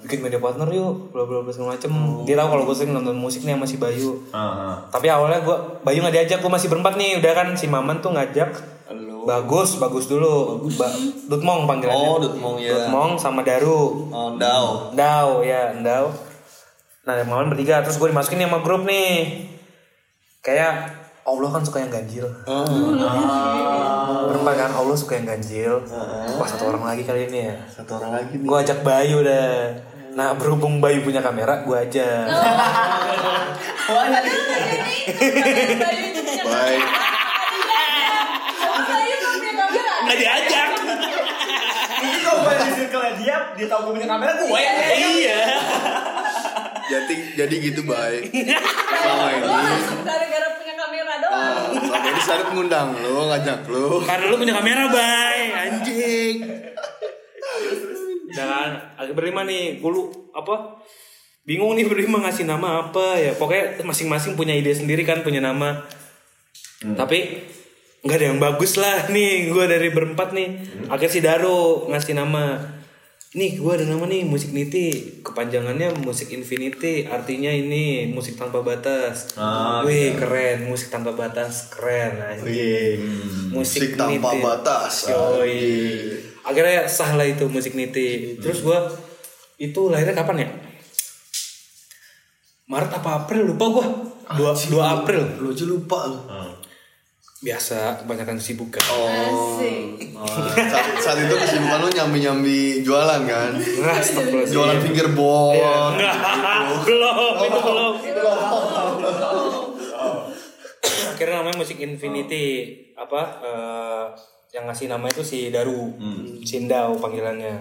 bikin 0.00 0.24
media 0.24 0.40
partner 0.40 0.66
yuk 0.72 1.12
bla 1.12 1.22
bla 1.22 1.44
bla 1.44 1.52
segala 1.54 1.76
macem. 1.78 1.92
Dia 2.26 2.34
tahu 2.40 2.48
kalau 2.50 2.64
gue 2.66 2.76
sering 2.76 2.92
nonton 2.96 3.14
musik 3.14 3.46
nih 3.46 3.54
sama 3.54 3.66
si 3.68 3.76
Bayu. 3.78 4.18
Heeh. 4.32 4.74
tapi 4.90 5.06
awalnya 5.06 5.40
gue 5.44 5.56
Bayu 5.86 6.02
nggak 6.02 6.14
diajak 6.18 6.38
gue 6.42 6.50
masih 6.50 6.68
berempat 6.72 6.98
nih 6.98 7.20
udah 7.22 7.32
kan? 7.32 7.48
Si 7.54 7.70
Maman 7.70 8.02
tuh 8.02 8.10
ngajak 8.16 8.50
Halo. 8.90 9.22
bagus 9.28 9.78
bagus 9.78 10.10
dulu. 10.10 10.66
Ba 10.74 10.90
Dutmong 11.30 11.70
panggilannya. 11.70 12.08
Oh, 12.10 12.18
Dutmong, 12.18 12.56
ya. 12.58 12.74
Dutmong 12.74 13.14
sama 13.14 13.46
Daru. 13.46 14.10
Oh, 14.10 14.34
Dao 14.34 14.90
Dau 14.96 15.46
ya 15.46 15.78
Dau 15.78 16.10
nah 17.18 17.24
Maman 17.26 17.50
bertiga 17.50 17.82
terus 17.82 17.98
gue 17.98 18.08
dimasukin 18.10 18.38
nih 18.44 18.46
sama 18.46 18.58
grup 18.62 18.86
nih. 18.86 19.46
Kayak 20.40 20.94
Allah 21.26 21.50
kan 21.52 21.62
suka 21.62 21.78
yang 21.84 21.92
ganjil. 21.92 22.26
Oh. 22.48 22.64
berempat 24.30 24.54
kan 24.56 24.72
Allah 24.72 24.96
suka 24.96 25.18
yang 25.18 25.26
ganjil. 25.28 25.82
Wah 26.38 26.48
satu 26.48 26.70
orang 26.70 26.86
lagi 26.86 27.02
kali 27.04 27.28
ini 27.28 27.50
ya. 27.50 27.56
Satu 27.68 27.98
orang 28.00 28.22
lagi 28.22 28.34
nih. 28.38 28.46
Gue 28.46 28.58
ajak 28.62 28.80
Bayu 28.86 29.20
dah. 29.22 29.74
Nah 30.16 30.34
berhubung 30.34 30.82
Bayu 30.82 31.04
punya 31.04 31.22
kamera 31.22 31.62
gue 31.62 31.80
punya 33.90 34.20
Baik. 36.50 36.82
Oh, 38.60 38.80
Bayu 38.86 39.16
nggak 40.10 40.18
diajak. 40.18 40.68
Ini 42.00 42.18
kalau 42.24 42.40
gue 42.48 42.54
di 42.56 42.70
circle 42.80 43.12
dia, 43.20 43.36
dia 43.54 43.66
tahu 43.68 43.80
gue 43.92 44.00
punya 44.00 44.08
kamera, 44.08 44.32
gue 44.40 44.48
yang 44.56 44.76
iya 45.20 45.44
Jadi 46.90 47.14
jadi 47.38 47.54
gitu 47.62 47.86
baik 47.86 48.34
Selama 49.00 49.26
ini. 49.32 49.46
Gara-gara 50.04 50.48
punya 50.58 50.74
kamera 50.76 51.14
doang. 51.22 51.56
Selama 51.78 52.06
ini 52.10 52.20
Sarip 52.20 52.48
ngundang 52.52 52.88
lu, 52.98 53.16
ngajak 53.30 53.60
lu. 53.70 54.02
Karena 54.04 54.24
lu 54.28 54.36
punya 54.36 54.54
kamera 54.58 54.84
bay. 54.92 55.38
Anjing. 55.54 56.36
Dan 58.34 58.70
agak 58.98 59.14
berlima 59.16 59.46
nih. 59.46 59.80
Gue 59.80 59.90
lu 59.90 60.02
apa? 60.36 60.82
Bingung 61.48 61.72
nih 61.74 61.88
berlima 61.88 62.20
ngasih 62.20 62.44
nama 62.44 62.90
apa 62.90 63.16
ya. 63.16 63.32
Pokoknya 63.34 63.80
masing-masing 63.86 64.36
punya 64.36 64.52
ide 64.52 64.74
sendiri 64.76 65.06
kan 65.08 65.24
punya 65.24 65.40
nama. 65.40 65.86
Tapi 66.82 67.18
nggak 68.04 68.16
ada 68.20 68.26
yang 68.34 68.40
bagus 68.42 68.76
lah 68.76 69.08
nih. 69.08 69.48
Gue 69.48 69.64
dari 69.64 69.88
berempat 69.88 70.36
nih. 70.36 70.48
Akhirnya 70.92 71.12
si 71.14 71.20
Daro 71.24 71.88
ngasih 71.88 72.14
nama 72.18 72.60
nih 73.30 73.62
gue 73.62 73.70
ada 73.70 73.86
nama 73.86 74.10
nih 74.10 74.26
musik 74.26 74.50
niti. 74.50 75.20
Kepanjangannya 75.22 76.02
musik 76.02 76.34
infinity 76.34 77.06
artinya 77.06 77.46
ini 77.46 78.10
musik 78.10 78.34
tanpa 78.34 78.58
batas. 78.66 79.38
Ah, 79.38 79.86
wih 79.86 80.18
keren. 80.18 80.66
Musik 80.66 80.90
tanpa 80.90 81.14
batas 81.14 81.70
keren 81.70 82.18
anjing. 82.18 82.98
Musik, 83.54 83.86
Musik 83.86 83.90
tanpa 83.94 84.34
niti. 84.34 84.42
batas, 84.42 84.94
Yoi. 85.14 85.62
akhirnya 86.42 86.90
sah 86.90 87.14
lah 87.14 87.26
itu 87.26 87.46
musik 87.46 87.78
niti. 87.78 88.34
Terus 88.42 88.66
gue 88.66 88.78
itu 89.62 89.80
lahirnya 89.92 90.16
kapan 90.18 90.42
ya? 90.42 90.48
Maret 92.66 92.90
apa 92.98 93.10
April? 93.26 93.54
Lupa 93.54 93.66
gue 93.78 93.86
dua 94.42 94.50
dua 94.70 94.84
April. 95.02 95.22
Lu 95.38 95.54
aja 95.54 95.64
lupa 95.66 96.06
lu 96.10 96.18
biasa 97.40 98.04
kebanyakan 98.04 98.36
sibuk 98.36 98.68
kan 98.68 98.84
Asik. 98.84 100.12
Oh, 100.12 100.28
saat, 100.52 100.92
saat 101.00 101.18
itu 101.24 101.32
kesibukan 101.32 101.80
lu 101.80 101.88
nyambi-nyambi 101.88 102.84
jualan 102.84 103.24
kan. 103.24 103.56
Jualan 104.44 104.76
fingerboard 104.84 105.56
Enggak, 105.96 106.16
belum, 106.84 107.34
itu 107.40 107.60
belum. 107.64 107.92
Akhirnya 111.16 111.34
namanya 111.40 111.56
musik 111.56 111.80
Infinity 111.80 112.76
apa 112.92 113.22
eh, 113.40 114.04
yang 114.52 114.68
ngasih 114.68 114.92
nama 114.92 115.08
itu 115.08 115.24
si 115.24 115.48
Daru, 115.48 115.96
Sindau 116.44 117.00
panggilannya. 117.00 117.56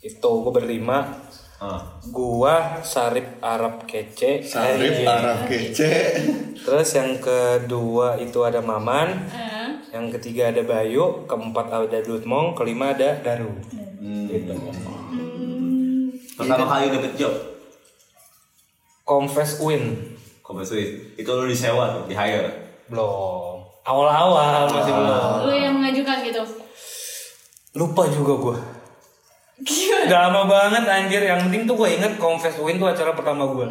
Itu 0.00 0.44
gue 0.48 0.52
berlima. 0.52 1.04
Gua 2.12 2.84
Sarip 2.84 3.40
Arab 3.40 3.88
Kece, 3.88 4.44
Sarip 4.44 5.02
Eh, 5.02 5.08
Arab 5.08 5.48
kece 5.48 5.92
Terus 6.60 6.88
yang 6.96 7.16
kedua 7.20 8.20
itu 8.20 8.40
ada 8.44 8.60
Maman, 8.60 9.28
Eh, 9.32 9.68
yang 9.94 10.12
ketiga 10.12 10.50
ada 10.50 10.60
Bayu, 10.64 11.24
keempat 11.24 11.66
ada 11.70 11.98
Dutmong, 12.02 12.52
kelima 12.52 12.92
ada 12.92 13.16
Daru. 13.20 13.52
Gitu. 14.02 14.52
Pertama 16.34 16.66
kali 16.66 16.90
dapet 16.90 17.12
job, 17.14 17.34
Confess 19.04 19.60
Win. 19.60 20.16
Kobe 20.44 20.60
Sweet. 20.60 21.16
Itu 21.16 21.30
lu 21.40 21.48
disewa 21.48 21.88
tuh, 21.92 22.04
di 22.04 22.12
hire. 22.12 22.52
Belum. 22.88 23.64
Awal-awal 23.84 24.68
masih 24.68 24.92
belum. 24.92 25.32
Lu 25.48 25.52
yang 25.56 25.74
mengajukan 25.76 26.20
gitu. 26.24 26.42
Lupa 27.76 28.08
juga 28.12 28.32
gue. 28.36 28.56
Udah 30.04 30.18
lama 30.28 30.42
banget 30.44 30.84
anjir. 30.84 31.22
Yang 31.22 31.48
penting 31.48 31.62
tuh 31.64 31.74
gue 31.74 31.88
inget 31.90 32.12
Confess 32.16 32.56
Win 32.58 32.76
tuh 32.76 32.86
acara 32.86 33.12
pertama 33.12 33.44
gue. 33.46 33.66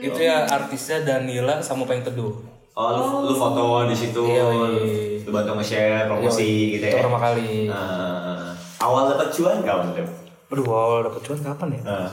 Itu 0.00 0.18
ya 0.18 0.46
artisnya 0.46 1.02
Danila 1.02 1.58
sama 1.58 1.84
Peng 1.84 2.02
Teduh. 2.02 2.34
Oh, 2.72 2.88
lu, 2.88 3.28
lu 3.28 3.34
foto 3.36 3.84
di 3.84 3.92
situ, 3.92 4.16
Iya, 4.24 4.48
iya. 4.48 5.20
lu 5.20 5.28
bantu 5.28 5.60
nge-share 5.60 6.08
promosi 6.08 6.72
gitu 6.72 6.80
Itu 6.80 6.88
ya. 6.88 7.04
pertama 7.04 7.20
kali. 7.20 7.68
Ah, 7.68 8.56
awal 8.80 9.12
dapat 9.12 9.28
cuan 9.28 9.60
kapan 9.60 9.92
tuh? 9.92 10.08
Aduh, 10.48 10.64
awal 10.66 10.98
dapet 11.04 11.20
cuan 11.20 11.40
kapan 11.44 11.68
ya? 11.76 11.80
Ah, 11.84 12.08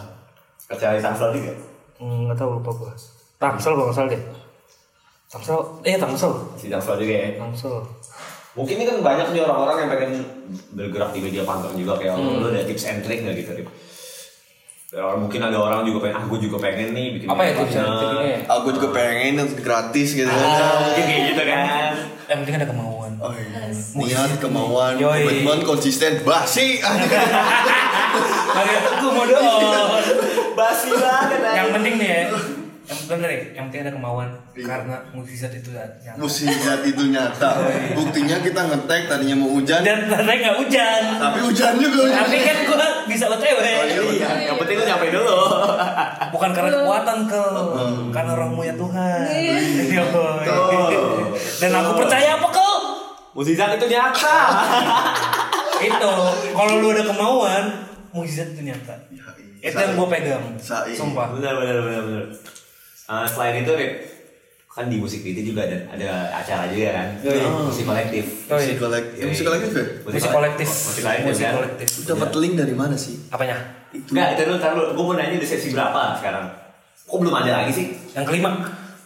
kerja 0.67 0.99
di 0.99 1.01
Tangsel 1.01 1.31
juga. 1.31 1.55
Hmm, 1.95 2.27
nggak 2.27 2.35
tahu 2.35 2.59
lupa 2.59 2.75
gue. 2.75 2.91
Tangsel 3.39 3.71
kalau 3.71 3.87
nggak 3.87 3.95
salah 3.95 4.09
deh. 4.11 4.21
Tangsel, 5.31 5.57
eh 5.87 5.95
Tangsel. 5.95 6.31
Di 6.59 6.67
Tangsel 6.67 6.95
juga 6.99 7.13
ya. 7.15 7.29
Tangsel. 7.39 7.75
Mungkin 8.59 8.75
ini 8.75 8.85
kan 8.91 8.97
banyak 8.99 9.27
nih 9.31 9.41
orang-orang 9.47 9.75
yang 9.79 9.89
pengen 9.95 10.11
bergerak 10.75 11.15
di 11.15 11.19
media 11.23 11.43
pantang 11.47 11.79
juga 11.79 11.95
kayak 11.95 12.19
lu 12.19 12.51
ada 12.51 12.67
tips 12.67 12.83
and 12.91 12.99
trick 13.07 13.23
nggak 13.23 13.39
gitu, 13.39 13.51
Rip? 13.55 13.67
Ya, 14.89 15.05
mungkin 15.15 15.37
ada 15.37 15.53
orang 15.53 15.85
juga 15.85 16.09
pengen, 16.09 16.15
ah 16.17 16.23
gue 16.25 16.39
juga 16.41 16.57
pengen 16.65 16.97
nih 16.97 17.07
bikin 17.21 17.27
Apa 17.29 17.41
ya 17.45 17.53
partner. 17.53 17.61
tipsnya? 17.61 17.83
Tipsnya? 17.85 18.37
Aku 18.49 18.67
juga 18.73 18.87
pengen 18.89 19.33
gratis 19.61 20.09
gitu 20.17 20.25
kan. 20.27 20.43
Ah, 20.43 20.77
mungkin 20.81 21.03
kayak 21.05 21.23
gitu 21.29 21.43
kan. 21.45 21.93
Yang 22.25 22.37
penting 22.41 22.55
ada 22.57 22.67
kemauan. 22.67 23.11
Oh, 23.21 23.31
iya. 23.31 23.69
Niat, 23.69 24.31
kemauan, 24.41 24.93
komitmen, 24.97 25.59
konsisten, 25.61 26.25
basi. 26.25 26.81
Mario 28.59 28.79
Teguh 28.81 29.11
mau 29.13 29.25
doon. 29.29 30.03
Basi 30.59 30.91
banget 30.91 31.39
Yang 31.39 31.69
penting 31.79 31.93
nih 32.01 32.09
ya. 32.09 32.21
Yang 32.89 33.05
penting 33.05 33.21
nih, 33.21 33.41
yang 33.53 33.65
penting 33.69 33.81
ada 33.85 33.93
kemauan 33.93 34.29
karena 34.57 34.97
mukjizat 35.13 35.53
itu 35.53 35.69
nyata. 35.69 36.17
Musibah 36.17 36.81
itu 36.81 37.03
nyata. 37.05 37.49
Buktinya 38.01 38.41
kita 38.41 38.61
ngetek 38.65 39.05
tadinya 39.05 39.35
mau 39.37 39.53
hujan, 39.53 39.85
Dan 39.85 40.09
ternyata 40.09 40.33
nggak 40.33 40.55
hujan. 40.57 41.01
tapi 41.21 41.39
hujan 41.45 41.73
juga. 41.77 42.01
Tapi 42.25 42.37
kan 42.41 42.57
gua 42.65 42.87
bisa 43.05 43.29
OTW. 43.29 43.57
Iya, 43.61 44.29
yang 44.49 44.57
penting 44.57 44.75
lu 44.81 44.85
nyampe 44.89 45.05
dulu. 45.13 45.37
Bukan 46.33 46.49
karena 46.49 46.69
kekuatan 46.81 47.17
ke, 47.29 47.43
karena 48.09 48.33
rohmu 48.33 48.61
ya 48.65 48.73
Tuhan. 48.73 49.21
Iya, 49.37 50.03
boy. 50.09 50.45
Dan 51.61 51.69
aku 51.77 51.91
percaya 51.93 52.41
apa 52.41 52.47
kau? 52.49 52.75
Musizat 53.37 53.77
itu 53.77 53.85
nyata. 53.85 54.37
Itu 55.79 56.11
kalau 56.51 56.83
lu 56.83 56.91
ada 56.91 57.07
kemauan, 57.07 57.63
mukjizat 58.11 58.51
itu 58.51 58.67
nyata. 58.67 58.91
Itu 59.63 59.79
yang 59.79 59.95
gue 59.95 60.07
pegang. 60.11 60.43
Sai. 60.59 60.91
Sumpah. 60.91 61.31
benar 61.39 61.55
benar 61.55 61.79
benar 61.79 62.01
benar. 62.03 62.25
Ah, 63.09 63.25
selain 63.25 63.65
itu 63.65 63.73
Rip, 63.73 64.05
kan 64.69 64.85
di 64.85 65.01
musik 65.01 65.25
video 65.25 65.41
juga 65.41 65.65
ada 65.65 65.81
ada 65.97 66.09
acara 66.29 66.69
juga 66.69 66.93
kan. 66.93 67.07
Yoi. 67.25 67.41
Musik 67.65 67.83
kolektif. 67.89 68.25
Oh, 68.45 68.53
Musik 68.53 68.77
iya. 68.77 68.79
kolektif. 68.79 69.17
Yoi. 69.17 69.29
Musik 69.33 69.45
kolektif 69.49 69.71
ya? 69.73 69.85
Musik 70.05 70.29
kolektif. 70.29 70.67
Musik 70.69 71.03
kolektif 71.03 71.25
Musik 71.25 71.47
kolektif. 71.49 71.87
Lu 71.89 72.01
dapat 72.05 72.29
link 72.37 72.53
dari 72.53 72.73
mana 72.77 72.93
sih? 72.93 73.17
Apanya? 73.33 73.57
Enggak, 73.89 74.37
itu 74.37 74.41
dulu, 74.45 74.55
ntar 74.61 74.71
dulu. 74.77 74.85
Gue 74.93 75.03
mau 75.09 75.15
nanya 75.17 75.41
di 75.41 75.47
sesi 75.49 75.73
berapa 75.73 76.21
sekarang? 76.21 76.45
Kok 77.09 77.17
belum 77.17 77.33
ada 77.33 77.51
lagi 77.65 77.71
sih? 77.73 77.85
Yang 78.13 78.25
kelima. 78.29 78.49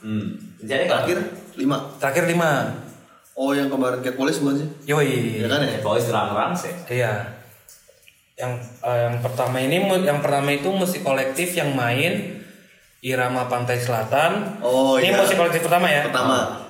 Hmm. 0.03 0.35
Jadi 0.59 0.83
Terakhir 0.91 1.17
lima. 1.55 1.77
Terakhir 1.95 2.23
lima. 2.27 2.49
Oh 3.33 3.55
yang 3.55 3.71
kemarin 3.71 4.03
Cat 4.03 4.19
Police 4.19 4.43
bukan 4.43 4.55
sih? 4.59 4.67
Yoi. 4.91 5.39
Ya 5.39 5.47
kan 5.47 5.63
ya? 5.63 5.79
Boys 5.79 6.03
terang-terang 6.03 6.51
sih. 6.51 6.75
Iya. 6.91 7.39
Yang 8.35 8.51
eh, 8.83 8.99
yang 9.07 9.15
pertama 9.23 9.63
ini 9.63 9.79
yang 10.03 10.19
pertama 10.19 10.51
itu 10.51 10.67
musik 10.75 11.07
kolektif 11.07 11.55
yang 11.55 11.71
main 11.71 12.42
Irama 13.03 13.51
Pantai 13.51 13.75
Selatan. 13.83 14.63
Oh, 14.63 14.95
ini 14.95 15.11
iya. 15.11 15.19
musik 15.19 15.35
kolektif 15.35 15.67
pertama 15.67 15.91
ya. 15.91 16.07
Pertama. 16.07 16.63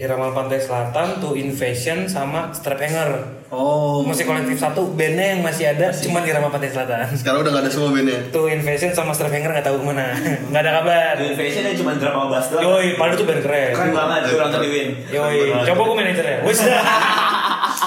Irama 0.00 0.32
Pantai 0.32 0.62
Selatan, 0.64 1.20
To 1.20 1.36
Invasion 1.36 2.08
sama 2.08 2.48
Strap 2.56 2.80
Hanger. 2.80 3.10
Oh. 3.52 4.00
Musik 4.00 4.24
kolektif 4.24 4.56
satu 4.56 4.96
bandnya 4.96 5.36
yang 5.36 5.44
masih 5.44 5.68
ada 5.68 5.92
cuman 5.92 6.24
Irama 6.24 6.48
Pantai 6.48 6.72
Selatan. 6.72 7.12
Sekarang 7.12 7.44
udah 7.44 7.52
gak 7.52 7.68
ada 7.68 7.70
semua 7.74 7.92
bandnya. 7.92 8.16
To 8.32 8.48
Invasion 8.48 8.96
sama 8.96 9.12
Strap 9.12 9.28
Hanger 9.28 9.60
nggak 9.60 9.66
tahu 9.68 9.76
ke 9.76 9.84
mana. 9.84 10.16
Nggak 10.48 10.62
ada 10.64 10.72
kabar. 10.80 11.12
Di 11.20 11.24
Invasion 11.36 11.62
yang 11.68 11.76
cuma 11.76 11.92
drama 12.00 12.24
bass 12.32 12.48
doang. 12.48 12.64
Yoi, 12.64 12.88
padahal 12.96 13.18
tuh 13.20 13.26
band 13.28 13.42
keren. 13.44 13.70
Keren 13.76 13.92
banget, 13.92 14.20
gue 14.24 14.40
nonton 14.40 14.60
di 14.64 14.70
Win. 14.72 14.88
Yoi, 15.12 15.38
coba 15.68 15.80
gue 15.84 15.96
manajernya. 16.00 16.38
Wes. 16.48 16.60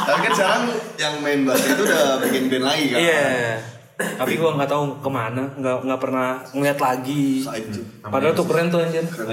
Tapi 0.06 0.20
kan 0.22 0.32
sekarang 0.38 0.64
yang 1.02 1.14
main 1.26 1.40
bass 1.50 1.66
itu 1.66 1.82
udah 1.82 2.22
bikin 2.30 2.46
band 2.46 2.66
lagi 2.70 2.86
kan? 2.94 3.00
Iya. 3.02 3.26
Tapi 4.18 4.34
gua 4.36 4.58
nggak 4.58 4.70
tahu 4.70 4.84
ke 5.00 5.10
mana, 5.10 5.44
nggak 5.56 5.78
nggak 5.88 6.00
pernah 6.02 6.28
ngeliat 6.52 6.80
lagi. 6.80 7.42
Saat 7.42 7.62
itu. 7.62 7.82
Padahal 8.02 8.34
tuh 8.34 8.46
keren 8.46 8.68
tuh 8.68 8.82
anjir. 8.82 9.06
Kan. 9.06 9.28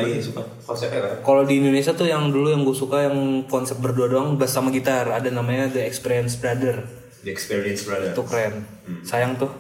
Kalau 1.25 1.43
di 1.43 1.55
Indonesia 1.59 1.93
tuh 1.93 2.07
yang 2.07 2.29
dulu 2.29 2.53
yang 2.53 2.63
gue 2.63 2.77
suka 2.77 3.09
yang 3.09 3.17
konsep 3.49 3.81
berdua 3.81 4.07
doang 4.07 4.37
bass 4.37 4.53
sama 4.53 4.69
gitar 4.69 5.09
ada 5.09 5.29
namanya 5.29 5.69
The 5.69 5.85
Experience 5.85 6.37
Brother 6.37 6.85
The 7.25 7.31
Experience 7.33 7.83
Brother. 7.85 8.13
itu 8.13 8.23
keren 8.25 8.55
sayang 9.03 9.35
tuh 9.37 9.51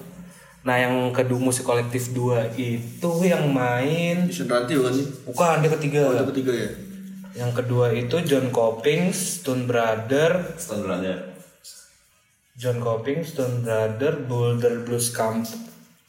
nah 0.63 0.77
yang 0.77 1.15
kedua 1.15 1.39
musik 1.41 1.65
kolektif 1.65 2.13
dua 2.13 2.45
itu 2.55 3.11
yang 3.25 3.49
main 3.49 4.29
Ranti 4.29 4.75
bukan 4.77 4.93
sih? 4.93 5.07
bukan 5.25 5.55
dia 5.65 5.71
ketiga 5.81 6.01
Oh 6.13 6.29
ketiga 6.29 6.53
ya? 6.53 6.71
yang 7.39 7.53
kedua 7.55 7.95
itu 7.95 8.21
John 8.27 8.51
Coping 8.51 9.15
Stone 9.15 9.65
Brother 9.65 10.59
Stone 10.61 10.85
Brother. 10.85 11.38
John 12.59 12.83
Coping 12.83 13.23
Stone 13.23 13.63
Brother 13.63 14.19
Boulder 14.27 14.83
Blues 14.83 15.15
Camp 15.15 15.47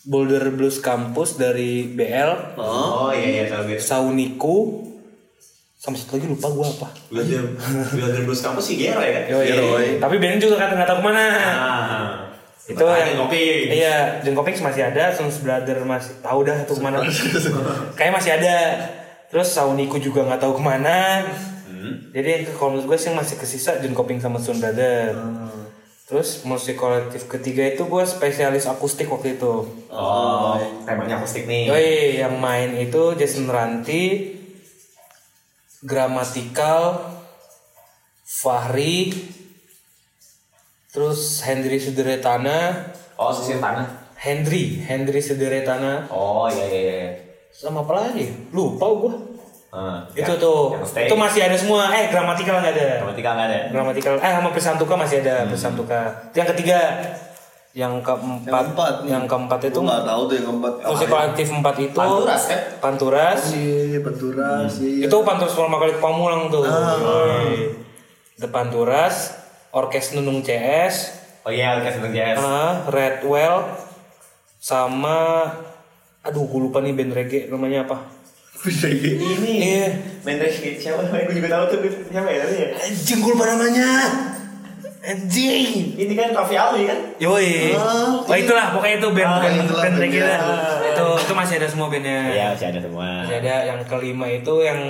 Boulder 0.01 0.49
Blues 0.49 0.81
Campus 0.81 1.37
dari 1.37 1.93
BL 1.93 2.57
Oh, 2.57 3.13
iya 3.13 3.29
iya 3.29 3.43
tahu 3.53 3.69
gue. 3.69 3.77
Sauniku 3.77 4.57
sama 5.77 5.95
satu 5.95 6.17
lagi 6.17 6.27
lupa 6.27 6.49
gua 6.49 6.67
apa 6.67 6.89
Builder 7.93 8.25
Blues 8.25 8.41
Campus 8.41 8.65
sih 8.65 8.81
Gero 8.81 8.97
ya 8.97 9.13
kan? 9.13 9.23
Yoi. 9.29 10.01
Tapi 10.01 10.15
bandnya 10.17 10.41
juga 10.41 10.57
kata 10.57 10.73
nggak 10.73 10.89
tahu 10.89 10.99
ke 10.99 11.05
mana. 11.05 11.25
Ah. 11.37 12.09
itu 12.69 12.85
yang 12.85 13.25
kopi. 13.25 13.73
Iya, 13.81 14.21
John 14.21 14.37
Kopix 14.37 14.61
masih 14.61 14.93
ada, 14.93 15.09
Sons 15.09 15.41
Brother 15.41 15.81
masih 15.81 16.21
tahu 16.21 16.45
dah 16.45 16.53
tuh 16.69 16.77
ke 16.77 16.83
mana. 16.85 17.01
Kayak 17.97 18.13
masih 18.13 18.31
ada. 18.37 18.77
Terus 19.25 19.49
Sauniku 19.49 19.97
juga 19.97 20.21
nggak 20.21 20.37
tahu 20.37 20.57
ke 20.57 20.61
mana. 20.61 21.25
Jadi 22.13 22.45
kalau 22.53 22.77
menurut 22.77 22.93
gue 22.93 22.97
sih 23.01 23.09
yang 23.09 23.17
masih 23.17 23.41
kesisa 23.41 23.81
John 23.81 23.97
Koping 23.97 24.21
sama 24.21 24.37
Sons 24.37 24.61
Brother. 24.61 25.17
Terus 26.09 26.41
musik 26.41 26.73
kolektif 26.73 27.29
ketiga 27.29 27.61
itu 27.69 27.85
gue 27.85 28.01
spesialis 28.01 28.65
akustik 28.65 29.05
waktu 29.13 29.37
itu. 29.37 29.61
Oh, 29.93 30.57
temanya 30.81 31.21
akustik 31.21 31.45
nih. 31.45 31.69
Yoi, 31.69 32.17
yang 32.17 32.41
main 32.41 32.73
itu 32.81 33.13
Jason 33.13 33.45
Ranti, 33.45 34.33
Gramatikal, 35.85 37.13
Fahri, 38.25 39.13
terus 40.89 41.45
Hendry 41.45 41.77
Suderetana, 41.77 42.89
Oh, 43.13 43.29
sisir 43.29 43.61
tanah. 43.61 44.09
Hendry, 44.17 44.81
Hendry 44.81 45.21
Suderetana, 45.21 46.09
Oh, 46.09 46.49
iya 46.49 46.65
iya 46.65 46.81
iya. 46.81 47.09
sama 47.53 47.85
apa 47.85 48.09
lagi? 48.09 48.49
Lupa 48.49 48.89
gua. 48.97 49.13
Ah, 49.69 50.01
itu 50.11 50.25
yang- 50.25 50.41
tuh, 50.41 50.73
itu 50.81 51.13
masih 51.13 51.41
ada 51.41 51.53
semua. 51.53 51.91
Eh, 51.91 52.09
Gramatikal 52.09 52.57
nggak 52.57 52.73
ada. 52.73 52.87
Gramatikal 52.97 53.31
nggak 53.33 53.47
ada. 53.47 53.59
Gramatikal, 53.69 54.13
eh 54.17 54.31
sama 54.31 54.49
Prisantuka 54.49 54.93
masih 54.95 55.21
ada 55.21 55.45
Prisantuka. 55.45 55.99
Itu 56.25 56.35
yang 56.35 56.49
ketiga, 56.49 56.79
yang 57.71 57.93
keempat, 57.99 58.41
Yang 58.43 58.65
keempat 58.65 58.93
yang 59.05 59.23
keempat 59.23 59.59
itu 59.63 59.77
Gue 59.77 59.85
gak 59.87 60.01
tau 60.03 60.21
tuh 60.25 60.35
yang 60.35 60.47
keempat. 60.49 60.73
musik 60.83 61.07
kolektif 61.07 61.47
empat 61.51 61.75
itu 61.79 61.93
Panturas, 61.95 62.41
kan? 62.43 62.59
Panturas, 62.81 63.39
Iya, 63.53 63.99
Panturas. 64.01 64.71
Iya. 64.75 65.05
itu 65.05 65.15
panturas 65.21 65.53
forma 65.53 65.77
kali 65.77 65.93
pamulang 65.95 66.49
tuh 66.49 66.65
Yoi. 66.65 67.69
depan 68.39 68.67
turas 68.67 69.37
orkes 69.69 70.13
nunung 70.13 70.41
CS 70.41 71.21
Oh 71.39 71.53
iya, 71.53 71.77
Orkes 71.77 71.93
Tentang 71.95 72.09
Jazz. 72.11 72.35
ah, 72.37 72.73
Redwell 72.85 73.69
sama 74.57 75.45
aduh 76.19 76.43
gue 76.43 76.59
lupa 76.59 76.79
nih 76.79 76.91
band 76.91 77.13
reggae 77.13 77.47
namanya 77.47 77.85
apa 77.85 78.01
Ini. 78.59 79.53
Iya. 79.55 79.87
Main 80.21 80.37
Reggae 80.37 80.75
siapa 80.75 80.99
namanya? 81.01 81.31
Gue 81.31 81.35
juga 81.39 81.49
tahu 81.49 81.63
tuh. 81.69 81.79
Siapa 82.11 82.27
ya? 82.27 82.39
Tadi 82.43 82.55
ya. 82.57 82.67
anjing 82.75 83.19
gue 83.19 83.31
lupa 83.31 83.45
namanya. 83.47 83.89
Anjing. 84.99 85.95
Ini 85.95 86.11
kan 86.11 86.35
Raffi 86.35 86.55
Alwi 86.59 86.83
kan? 86.83 86.99
Yoi, 87.17 87.71
Oh, 87.71 88.27
oh 88.27 88.35
itulah. 88.35 88.75
Pokoknya 88.75 88.99
itu 88.99 89.09
band 89.15 89.31
Ah, 89.31 89.39
band, 89.39 89.55
itulah 89.63 89.83
band 89.87 89.95
bandnya. 89.95 90.23
dah. 90.27 90.39
Itu 90.91 91.05
itu 91.23 91.33
masih 91.33 91.55
ada 91.55 91.67
semua 91.71 91.87
bandnya. 91.87 92.19
Iya, 92.27 92.45
masih 92.51 92.67
ada 92.67 92.79
semua. 92.83 93.07
Masih 93.23 93.35
ada. 93.39 93.55
Yang 93.63 93.79
kelima 93.87 94.25
itu 94.27 94.53
yang 94.59 94.81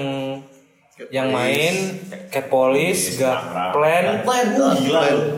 yang 1.14 1.28
main 1.30 1.76
Cat 2.28 2.50
Police, 2.50 3.16
God 3.16 3.40
Plan, 3.72 4.20
Plan, 4.26 4.48
uh. 4.60 4.76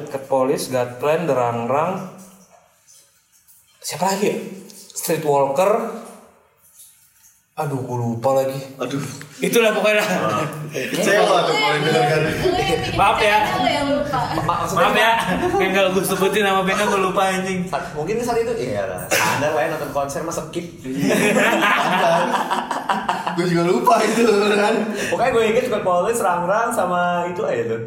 Cat 0.09 0.23
Police, 0.25 0.71
God 0.71 0.97
Plan, 0.97 1.29
Derangrang, 1.29 2.09
siapa 3.77 4.09
lagi 4.09 4.25
ya? 4.25 4.37
Streetwalker, 4.71 6.00
aduh 7.61 7.77
gue 7.77 7.97
lupa 7.97 8.29
lagi. 8.41 8.59
Aduh. 8.77 9.01
Itulah 9.41 9.73
pokoknya. 9.73 10.05
Kecewa 10.69 11.37
tuh 11.45 11.55
kalau 11.55 11.77
kan. 11.81 12.21
Maaf 12.93 13.17
ya. 13.17 13.37
Lupa. 13.81 14.19
Maaf 14.69 14.93
ya, 14.93 15.11
yang 15.57 15.71
gak 15.71 15.87
gue 15.93 16.03
sebutin 16.03 16.43
nama 16.43 16.61
bandnya 16.61 16.85
gue 16.85 17.01
lupa 17.01 17.21
anjing. 17.29 17.65
Mungkin 17.93 18.21
saat 18.21 18.41
itu 18.41 18.53
iya 18.57 18.85
lah. 18.85 19.01
Anda 19.09 19.53
lah 19.53 19.61
yang 19.65 19.71
nonton 19.77 19.91
konser 19.93 20.21
masa 20.21 20.45
skip. 20.49 20.65
Gue 23.31 23.47
juga 23.47 23.63
lupa 23.63 23.95
itu 24.03 24.27
kan. 24.51 24.75
Pokoknya 25.07 25.31
gue 25.31 25.43
inget 25.47 25.63
juga 25.71 25.79
Paulus, 25.81 26.19
Rang-Rang 26.19 26.69
sama 26.75 27.23
itu 27.31 27.41
aja 27.47 27.63
tuh. 27.63 27.81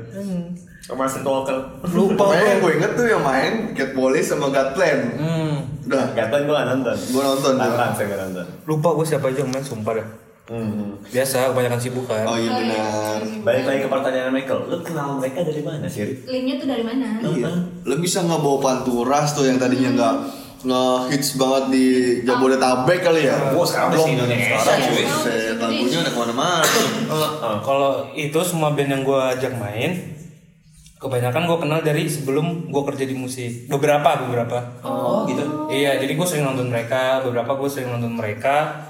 Sama 0.81 1.05
Street 1.05 1.25
Walker. 1.25 1.57
Lupa 1.93 2.33
Pokoknya 2.33 2.45
yang 2.49 2.61
gue. 2.61 2.73
inget 2.77 2.93
tuh 2.97 3.07
yang 3.07 3.21
main 3.21 3.53
Cat 3.73 3.93
Police 3.93 4.33
sama 4.33 4.49
God 4.49 4.73
Plan. 4.73 4.99
Hmm, 5.17 5.55
Udah. 5.85 6.05
Gak 6.13 6.27
tau 6.29 6.41
gue 6.41 6.55
gak 6.55 6.69
nonton. 6.71 6.97
Gue 6.97 7.23
nonton. 7.23 7.53
Rang-Rang 7.57 7.93
saya 7.93 8.07
gak 8.09 8.21
nonton. 8.29 8.47
lupa 8.65 8.89
gue 8.97 9.07
siapa 9.07 9.25
aja 9.29 9.39
yang 9.45 9.51
main, 9.53 9.65
sumpah 9.65 9.95
dah. 9.97 10.09
Hmm. 10.45 11.01
Biasa, 11.09 11.57
kebanyakan 11.57 11.81
sibuk 11.81 12.05
kan. 12.05 12.29
Oh 12.29 12.37
iya 12.37 12.53
benar. 12.53 13.17
Balik 13.41 13.65
lagi 13.65 13.79
ke 13.81 13.89
pertanyaan 13.89 14.29
Michael. 14.29 14.61
Lu 14.69 14.77
kenal 14.85 15.17
mereka 15.17 15.41
dari 15.41 15.65
mana 15.65 15.89
sih? 15.89 16.21
Linknya 16.29 16.61
tuh 16.61 16.69
dari 16.69 16.85
mana? 16.85 17.17
Iya. 17.25 17.53
Lo 17.81 17.95
bisa 17.97 18.21
nggak 18.21 18.41
bawa 18.45 18.59
panturas 18.61 19.33
tuh 19.33 19.49
yang 19.49 19.57
tadinya 19.57 19.89
nggak 19.97 20.15
nge-hits 20.65 21.37
banget 21.37 21.65
di 21.73 21.87
Jabodetabek 22.25 22.99
kali 23.01 23.29
ya? 23.29 23.37
Wah, 23.53 23.65
sekarang 23.65 23.89
udah 23.89 23.97
Belum. 24.01 24.09
se-Indonesia, 24.09 24.57
Sekarang 24.57 25.61
lagunya 25.61 25.99
udah 26.01 26.13
ke 26.13 26.21
mana-mana. 26.21 26.61
Kalau 27.61 27.91
itu 28.13 28.39
semua 28.45 28.69
band 28.73 28.91
yang 28.93 29.03
gue 29.05 29.21
ajak 29.37 29.53
main, 29.57 29.91
kebanyakan 31.05 31.45
gue 31.45 31.59
kenal 31.61 31.81
dari 31.85 32.09
sebelum 32.09 32.73
gue 32.73 32.83
kerja 32.89 33.05
di 33.05 33.13
musik. 33.13 33.69
Beberapa 33.69 34.25
beberapa. 34.25 34.81
Oh. 34.81 35.29
Gitu. 35.29 35.45
iya 35.69 36.01
jadi 36.01 36.17
gue 36.17 36.27
sering 36.27 36.49
nonton 36.49 36.73
mereka. 36.73 37.21
Beberapa 37.21 37.53
gue 37.61 37.69
sering 37.69 37.93
nonton 37.93 38.17
mereka. 38.17 38.89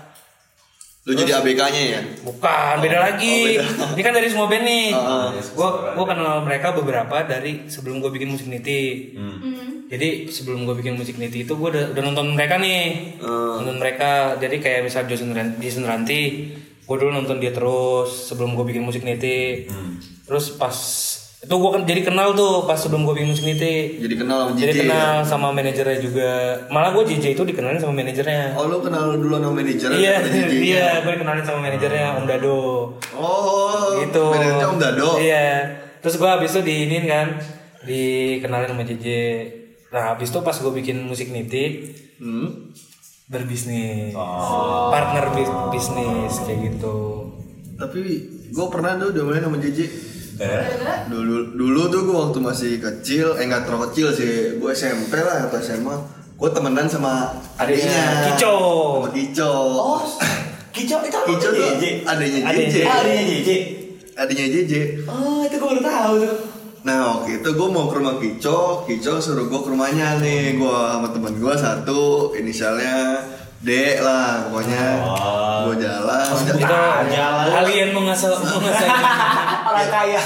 Lu 1.05 1.13
jadi 1.13 1.37
ABK-nya 1.37 1.83
ya? 1.85 2.01
bukan 2.25 2.81
beda 2.81 2.97
lagi. 2.97 3.61
ini 3.93 4.01
kan 4.01 4.17
dari 4.17 4.31
semua 4.31 4.49
band 4.49 4.65
nih. 4.65 4.89
Gue 5.53 5.69
gue 5.93 6.07
kenal 6.09 6.41
mereka 6.47 6.73
beberapa 6.73 7.27
dari 7.27 7.69
sebelum 7.69 8.01
gue 8.01 8.09
bikin 8.15 8.31
musik 8.31 8.49
niti. 8.49 9.13
Hmm. 9.13 9.85
jadi 9.85 10.33
sebelum 10.33 10.65
gue 10.65 10.75
bikin 10.81 10.97
musik 10.97 11.21
niti 11.21 11.45
itu 11.45 11.53
gue 11.61 11.69
udah, 11.69 11.93
udah 11.93 12.03
nonton 12.09 12.33
mereka 12.33 12.57
nih. 12.57 13.21
Nonton 13.27 13.77
mereka. 13.77 14.39
Jadi 14.41 14.57
kayak 14.63 14.87
misal 14.87 15.05
Jason, 15.05 15.35
Jason 15.59 15.85
Ranti 15.85 16.23
gue 16.85 16.97
dulu 17.01 17.17
nonton 17.17 17.41
dia 17.41 17.49
terus 17.49 18.29
sebelum 18.29 18.53
gue 18.57 18.65
bikin 18.65 18.85
musik 18.85 19.05
niti. 19.05 19.69
Terus 20.25 20.57
pas 20.57 20.73
itu 21.45 21.53
gue 21.53 21.71
kan 21.77 21.83
jadi 21.85 22.01
kenal 22.01 22.33
tuh 22.33 22.65
pas 22.65 22.81
sebelum 22.81 23.05
gue 23.05 23.21
bikin 23.21 23.37
musik 23.37 23.45
niti 23.45 24.01
Jadi 24.01 24.15
kenal 24.17 24.49
sama 24.49 24.57
jadi 24.57 24.73
JJ 24.73 24.81
kenal 24.89 25.13
ya? 25.21 25.29
sama 25.29 25.47
manajernya 25.53 25.99
juga. 26.01 26.31
Malah 26.73 26.91
gue 26.97 27.05
JJ 27.05 27.37
itu 27.37 27.43
dikenalin 27.45 27.77
sama 27.77 27.93
manajernya. 28.01 28.57
Oh 28.57 28.65
lu 28.65 28.81
kenal 28.81 29.21
dulu 29.21 29.37
sama 29.37 29.53
manajer 29.61 29.89
iya 29.93 30.25
iya 30.49 31.05
gue 31.05 31.13
dikenalin 31.21 31.45
sama 31.45 31.61
manajernya 31.69 32.17
Om 32.17 32.25
Dado. 32.25 32.61
Oh 33.13 34.01
gitu. 34.01 34.25
Manajernya 34.33 34.67
Om 34.73 34.79
Dado? 34.81 35.09
Iya. 35.21 35.49
Terus 36.01 36.17
gue 36.17 36.31
habis 36.33 36.49
itu 36.49 36.61
diinin 36.65 37.05
kan 37.05 37.27
dikenalin 37.85 38.73
sama 38.73 38.83
JJ 38.89 39.07
nah 39.95 40.17
habis 40.17 40.33
itu 40.33 40.41
pas 40.43 40.57
gue 40.59 40.73
bikin 40.75 41.07
musik 41.07 41.29
niti 41.29 41.93
hmm? 42.25 42.73
berbisnis. 43.29 44.17
Partner 44.89 45.29
bis- 45.37 45.59
bisnis 45.71 46.35
kayak 46.49 46.73
gitu. 46.73 47.29
Tapi 47.77 48.01
gue 48.49 48.67
pernah 48.73 48.97
tuh 48.97 49.13
diomongin 49.13 49.45
sama 49.45 49.61
JJ 49.61 49.79
Gara-gara 50.35 51.07
dulu 51.07 51.37
dulu 51.53 51.81
tuh 51.87 52.01
gue 52.03 52.17
waktu 52.19 52.39
masih 52.41 52.73
kecil 52.79 53.35
eh 53.35 53.45
nggak 53.45 53.65
terlalu 53.65 53.89
kecil 53.89 54.09
sih. 54.11 54.33
Gue 54.57 54.71
SMP 54.73 55.15
lah 55.17 55.47
atau 55.47 55.59
SMA 55.59 55.95
gue 56.35 56.51
temenan 56.51 56.85
sama 56.85 57.31
adiknya 57.55 58.29
Kico. 58.29 58.55
sama 59.01 59.09
Kico. 59.11 59.53
Oh, 59.73 60.03
Kicau 60.71 60.99
itu 61.01 61.15
apa? 61.15 61.27
Kico 61.29 61.49
tuh 61.49 61.63
JJ. 61.73 61.85
adiknya 62.05 62.41
Adiknya 62.45 62.67
JJ 62.67 62.77
adiknya 62.85 63.25
JJ. 63.31 63.51
adiknya 64.15 64.47
JJ 64.49 64.73
Oh, 65.07 65.41
itu 65.41 65.55
gue 65.55 65.69
baru 65.69 65.81
tahu 65.81 66.13
tuh. 66.21 66.37
nah 66.83 66.99
waktu 67.17 67.39
itu 67.39 67.49
gue 67.49 67.69
mau 67.71 67.87
ke 67.87 67.95
rumah 67.95 68.17
Kico. 68.19 68.59
Kico 68.85 69.13
suruh 69.17 69.47
gue 69.47 69.57
ke 69.57 69.69
rumahnya 69.69 70.19
nih. 70.19 70.55
Gue 70.55 70.69
sama 70.69 71.09
temen 71.09 71.35
gue 71.35 71.55
satu. 71.55 72.03
Inisialnya 72.35 73.23
D 73.61 73.71
lah 73.97 74.45
pokoknya. 74.45 74.85
Oh. 75.01 75.71
gue 75.71 75.81
jalan. 75.81 76.27
Itu 76.37 76.53
jalan. 77.09 77.47
kalian 77.49 77.89
mengasal 77.93 78.35
mengasal 78.37 78.89
Orang 79.75 79.91
kaya. 79.91 80.23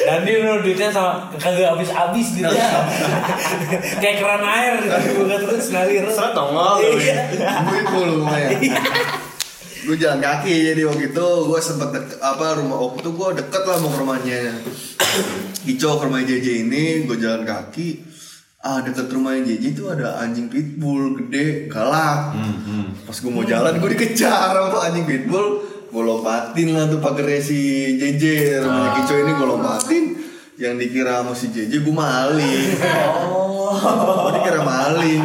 dan 0.00 0.24
dia 0.24 0.40
menurut 0.40 0.62
duitnya 0.62 0.88
sama 0.88 1.28
kagak 1.34 1.68
habis 1.68 1.90
habis 1.90 2.28
gitu 2.32 2.48
kayak 3.98 4.16
keran 4.16 4.40
air 4.40 4.72
gitu 4.80 4.96
bukan 5.18 5.38
terus. 5.42 5.68
Ngalir 5.68 6.08
Seret 6.08 6.32
nongol. 6.32 6.80
Iya. 6.80 7.16
duit 7.66 7.86
mulu 7.90 8.12
lumayan. 8.22 8.56
Gue 9.78 9.96
jalan 9.96 10.18
kaki 10.18 10.52
jadi 10.66 10.82
waktu 10.84 11.04
itu 11.08 11.26
gue 11.44 11.60
sempet 11.60 11.88
dek- 11.90 12.20
apa 12.20 12.56
rumah 12.56 12.78
waktu 12.78 12.98
itu 13.00 13.10
gue 13.10 13.28
deket 13.36 13.62
lah 13.62 13.76
mau 13.78 13.90
ke 13.90 13.98
rumahnya. 13.98 14.38
Kico 15.60 15.90
ke 15.96 16.04
rumah 16.04 16.22
JJ 16.22 16.46
ini 16.62 16.82
gue 17.04 17.16
jalan 17.16 17.42
kaki. 17.42 17.88
Ah 18.58 18.80
deket 18.80 19.08
rumahnya 19.08 19.44
JJ 19.46 19.64
itu 19.70 19.84
ada 19.86 20.18
anjing 20.18 20.48
pitbull 20.48 21.16
gede 21.18 21.68
galak. 21.68 22.32
Pas 23.02 23.16
gue 23.16 23.28
mau 23.30 23.44
jalan 23.44 23.76
gue 23.76 23.90
dikejar 23.92 24.56
sama 24.56 24.78
anjing 24.82 25.04
pitbull 25.04 25.46
gue 25.88 26.02
lompatin 26.04 26.76
lah 26.76 26.84
tuh 26.92 27.00
pagernya 27.00 27.40
si 27.40 27.58
JJ 27.96 28.24
rumahnya 28.60 28.90
Kico 29.00 29.14
ini 29.16 29.32
gue 29.32 29.48
lompatin 29.48 30.04
yang 30.60 30.74
dikira 30.76 31.24
sama 31.24 31.32
si 31.32 31.48
JJ 31.48 31.80
gue 31.80 31.94
maling. 31.94 32.68
Oh. 33.32 33.72
Gue 34.28 34.32
dikira 34.36 34.60
maling. 34.60 35.22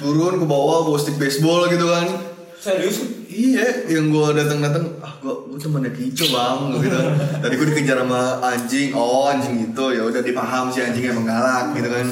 Turun 0.00 0.40
ke 0.40 0.46
bawah 0.48 0.88
bawa 0.88 0.96
stick 0.96 1.20
baseball 1.20 1.68
gitu 1.68 1.88
kan. 1.88 2.08
Serius? 2.56 3.04
Iya, 3.36 3.84
yang 3.92 4.08
gue 4.08 4.32
datang-datang, 4.32 4.96
ah 5.04 5.12
gue 5.20 5.34
gue 5.52 5.60
temennya 5.60 5.92
Kico 5.92 6.24
bang, 6.32 6.72
gitu. 6.80 6.98
Tadi 7.36 7.52
gue 7.52 7.66
dikejar 7.68 8.00
sama 8.00 8.40
anjing, 8.40 8.96
oh 8.96 9.28
anjing 9.28 9.60
itu. 9.60 9.86
Ya 9.92 10.02
udah 10.08 10.24
dipaham 10.24 10.72
si 10.72 10.80
anjingnya 10.80 11.12
emang 11.12 11.28
galak 11.28 11.76
gitu 11.76 11.88
kan. 11.92 12.06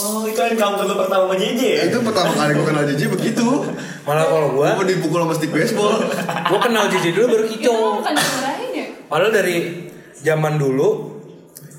Oh, 0.00 0.24
itu 0.24 0.40
encounter 0.40 0.82
lu 0.82 0.94
pertama 0.96 1.24
sama 1.24 1.36
JJ 1.36 1.60
ya? 1.60 1.80
Itu 1.86 2.00
pertama 2.00 2.32
kali 2.32 2.52
gue 2.52 2.64
kenal 2.64 2.84
JJ 2.84 3.02
begitu. 3.10 3.46
malah 4.00 4.24
kalau 4.24 4.48
gua 4.52 4.74
Gue 4.74 4.88
dipukul 4.90 5.20
sama 5.20 5.34
stick 5.34 5.50
baseball. 5.50 6.00
gua 6.46 6.58
kenal 6.58 6.84
JJ 6.86 7.12
dulu 7.12 7.26
baru 7.30 7.44
itu 7.44 7.52
Kico 7.60 7.74
bukan 7.96 8.12
dimarahin 8.12 8.70
ya? 8.72 8.86
padahal 9.06 9.30
dari 9.30 9.56
zaman 10.16 10.56
dulu 10.56 10.88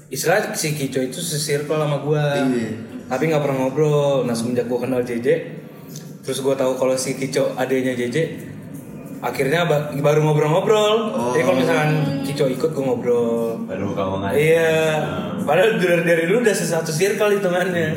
istilah 0.07 0.53
si 0.53 0.71
Kico 0.71 0.99
itu 0.99 1.17
sesirkel 1.17 1.73
sama 1.73 1.97
gua 1.99 2.45
Iya. 2.45 2.77
tapi 3.07 3.23
nggak 3.25 3.41
pernah 3.41 3.57
ngobrol 3.59 4.23
nah 4.23 4.31
semenjak 4.31 4.65
gua 4.65 4.79
kenal 4.79 5.01
JJ 5.01 5.27
terus 6.21 6.39
gua 6.39 6.53
tahu 6.53 6.75
kalau 6.75 6.93
si 6.93 7.15
Kico 7.15 7.51
adanya 7.55 7.91
JJ 7.91 8.17
akhirnya 9.21 9.61
ba- 9.63 9.93
baru 9.93 10.19
ngobrol-ngobrol 10.21 11.13
jadi 11.31 11.43
kalau 11.43 11.57
misalkan 11.57 11.91
Kico 12.21 12.45
ikut 12.47 12.69
gua 12.71 12.83
ngobrol 12.83 13.61
Baru 13.63 13.83
buka 13.87 14.01
omongan. 14.03 14.31
iya 14.33 14.73
padahal 15.39 15.77
dari, 15.77 16.01
dari 16.03 16.23
dulu 16.25 16.41
udah 16.41 16.53
satu 16.53 16.89
circle 16.89 17.31
hitungannya 17.31 17.89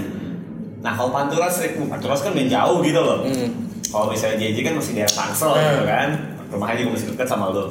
Nah, 0.79 0.93
kalau 0.93 1.09
Panturas, 1.11 1.57
sering- 1.57 1.81
Panturas 1.83 2.21
kan 2.21 2.31
main 2.31 2.45
jauh 2.45 2.85
gitu 2.85 3.01
loh. 3.01 3.25
Hmm. 3.25 3.49
Kalau 3.83 4.13
misalnya 4.13 4.37
JJ 4.39 4.61
kan 4.63 4.77
masih 4.77 4.93
daerah 4.93 5.09
Tangsel 5.11 5.49
Hmm. 5.49 5.65
gitu 5.65 5.83
kan. 5.83 6.09
Rumahnya 6.53 6.77
juga 6.77 6.91
masih 6.93 7.07
dekat 7.09 7.25
sama 7.25 7.49
lo. 7.49 7.65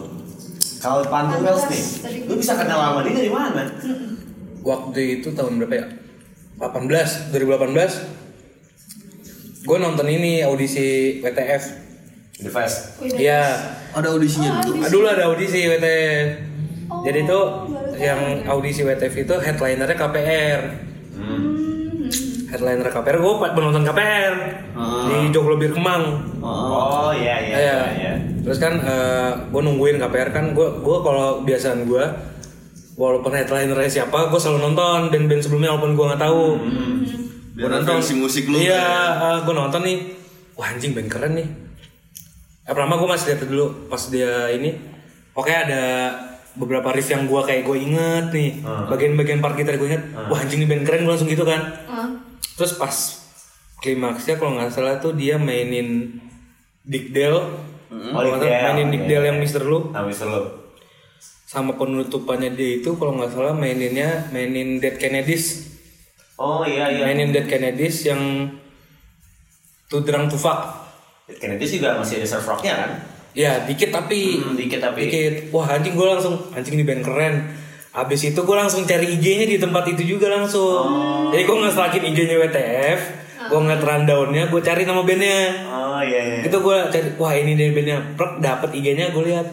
Kalau 0.82 1.06
Panturas 1.06 1.62
nih, 1.70 1.84
lu 2.26 2.34
bisa 2.34 2.58
kenal 2.58 2.74
sama 2.76 3.06
dia 3.06 3.14
dari 3.14 3.30
mana? 3.30 3.70
waktu 4.62 5.20
itu 5.20 5.30
tahun 5.30 5.62
berapa 5.62 5.76
ya 5.76 5.86
18 6.58 7.30
2018 7.30 8.01
gue 9.62 9.78
nonton 9.78 10.08
ini 10.08 10.39
audisi 10.39 10.86
WTF 11.20 11.64
The 12.36 12.49
Fest. 12.49 12.97
Wih, 12.97 13.13
Iya, 13.19 13.43
Ada 13.93 14.09
audisinya 14.09 14.57
dulu. 14.59 14.79
Ah, 14.79 14.89
dulu 14.89 15.05
ada 15.05 15.23
audisi 15.27 15.59
WTF. 15.63 16.27
Oh, 16.89 17.01
Jadi 17.01 17.19
itu 17.21 17.39
yang 17.95 18.19
audisi 18.43 18.81
WTF 18.81 19.13
itu 19.19 19.36
headlinernya 19.36 19.93
KPR. 19.93 20.61
Hmm. 21.13 22.09
Headliner 22.49 22.86
KPR, 22.88 23.17
gue 23.17 23.34
penonton 23.49 23.81
KPR 23.81 24.34
di 25.03 25.17
Joglo 25.29 25.57
Bir 25.57 25.73
Kemang. 25.73 26.21
Oh, 26.38 27.09
iya 27.09 27.38
iya 27.39 27.53
Iya. 27.53 27.57
iya. 27.57 27.79
iya. 27.93 28.13
Terus 28.41 28.57
kan 28.57 28.77
gue 29.47 29.61
nungguin 29.63 29.97
KPR 29.97 30.29
kan, 30.29 30.45
gue 30.51 30.67
gue 30.75 30.97
kalau 30.99 31.41
biasaan 31.41 31.86
gue 31.86 32.05
walaupun 32.93 33.31
headlinernya 33.31 33.89
siapa, 33.91 34.29
gue 34.29 34.38
selalu 34.38 34.59
nonton 34.63 35.09
band-band 35.09 35.41
sebelumnya 35.41 35.69
walaupun 35.71 35.93
gue 35.93 36.05
nggak 36.07 36.21
tahu. 36.21 36.43
Biar 37.53 37.69
referensi 37.71 38.13
musik 38.13 38.45
lu 38.45 38.57
Iya, 38.59 38.81
kan. 39.15 39.38
gue 39.45 39.53
nonton 39.53 39.81
nih. 39.81 39.97
Wah 40.53 40.69
anjing 40.69 40.93
band 40.93 41.09
keren 41.09 41.34
nih. 41.34 41.47
Eh, 42.64 42.72
pertama 42.72 42.95
gue 42.95 43.09
masih 43.09 43.36
lihat 43.36 43.43
dulu 43.43 43.91
pas 43.91 43.99
dia 44.07 44.47
ini. 44.55 44.80
Oke 45.36 45.51
ada 45.51 46.14
beberapa 46.53 46.93
riff 46.93 47.09
yang 47.09 47.28
gue 47.28 47.41
kayak 47.43 47.68
gue 47.68 47.78
inget 47.78 48.26
nih. 48.32 48.49
Bagian-bagian 48.64 49.43
part 49.43 49.59
gitar 49.59 49.76
gue 49.76 49.89
inget. 49.91 50.03
Wah 50.32 50.39
anjing 50.39 50.64
nih 50.64 50.70
band 50.72 50.84
keren 50.88 51.03
gue 51.03 51.11
langsung 51.11 51.28
gitu 51.28 51.43
kan. 51.43 51.61
Ah. 51.91 52.07
Terus 52.55 52.80
pas 52.80 52.95
klimaksnya 53.84 54.39
kalau 54.39 54.55
nggak 54.55 54.72
salah 54.72 54.95
tuh 55.03 55.11
dia 55.11 55.36
mainin 55.36 56.20
Dick 56.88 57.11
Dale. 57.11 57.39
Oh, 57.91 58.16
Kalau 58.16 58.28
nggak 58.32 58.47
salah 58.47 58.55
Dale, 58.55 58.66
mainin 58.72 58.88
Dick. 58.95 59.03
Dale 59.11 59.26
yang 59.28 59.39
Mister 59.43 59.64
Lu. 59.66 59.91
Nah, 59.91 60.07
bisa 60.07 60.24
lo. 60.24 60.64
Sama 61.43 61.76
penutupannya 61.78 62.55
dia 62.55 62.82
itu 62.82 62.95
kalau 62.97 63.20
nggak 63.20 63.30
salah 63.36 63.53
maininnya 63.53 64.32
mainin 64.32 64.80
Dead 64.80 64.95
Kennedys. 64.95 65.76
Oh 66.39 66.64
iya 66.64 66.89
iya. 66.89 67.05
Mainin 67.05 67.30
Dead 67.36 67.45
Kennedys 67.45 68.07
yang 68.07 68.53
To 69.91 70.01
Drunk 70.01 70.32
to 70.32 70.39
Fuck. 70.39 70.82
Kennedy 71.24 71.80
juga 71.80 71.95
masih 71.95 72.19
ada 72.19 72.28
surf 72.28 72.43
rocknya 72.45 72.74
kan? 72.76 72.91
Ya 73.34 73.63
dikit 73.63 73.89
tapi 73.89 74.38
Hmm, 74.38 74.53
dikit 74.53 74.78
tapi. 74.78 75.07
dikit. 75.07 75.49
Wah 75.49 75.65
anjing 75.71 75.95
gue 75.95 76.03
langsung 76.03 76.36
anjing 76.51 76.76
ini 76.76 76.84
band 76.84 77.01
keren. 77.01 77.36
Abis 77.93 78.26
itu 78.26 78.38
gue 78.38 78.57
langsung 78.57 78.84
cari 78.84 79.05
IG-nya 79.07 79.45
di 79.47 79.57
tempat 79.57 79.88
itu 79.88 80.17
juga 80.17 80.28
langsung. 80.28 80.84
Oh. 80.84 81.30
Jadi 81.30 81.45
gue 81.45 81.55
nge-stalkin 81.55 82.03
IG-nya 82.03 82.41
WTF, 82.41 82.99
gue 83.47 83.59
ngeliat 83.59 83.82
rundown-nya, 83.82 84.49
gue 84.49 84.61
cari 84.61 84.82
nama 84.82 85.01
bandnya. 85.01 85.41
Oh 85.63 86.01
iya 86.01 86.19
iya. 86.19 86.38
Itu 86.41 86.57
gue 86.57 86.78
cari, 86.89 87.07
wah 87.15 87.34
ini 87.34 87.53
deh 87.53 87.69
bandnya. 87.69 88.01
Prek 88.13 88.41
dapet 88.41 88.69
IG-nya 88.74 89.13
gue 89.13 89.24
lihat. 89.24 89.47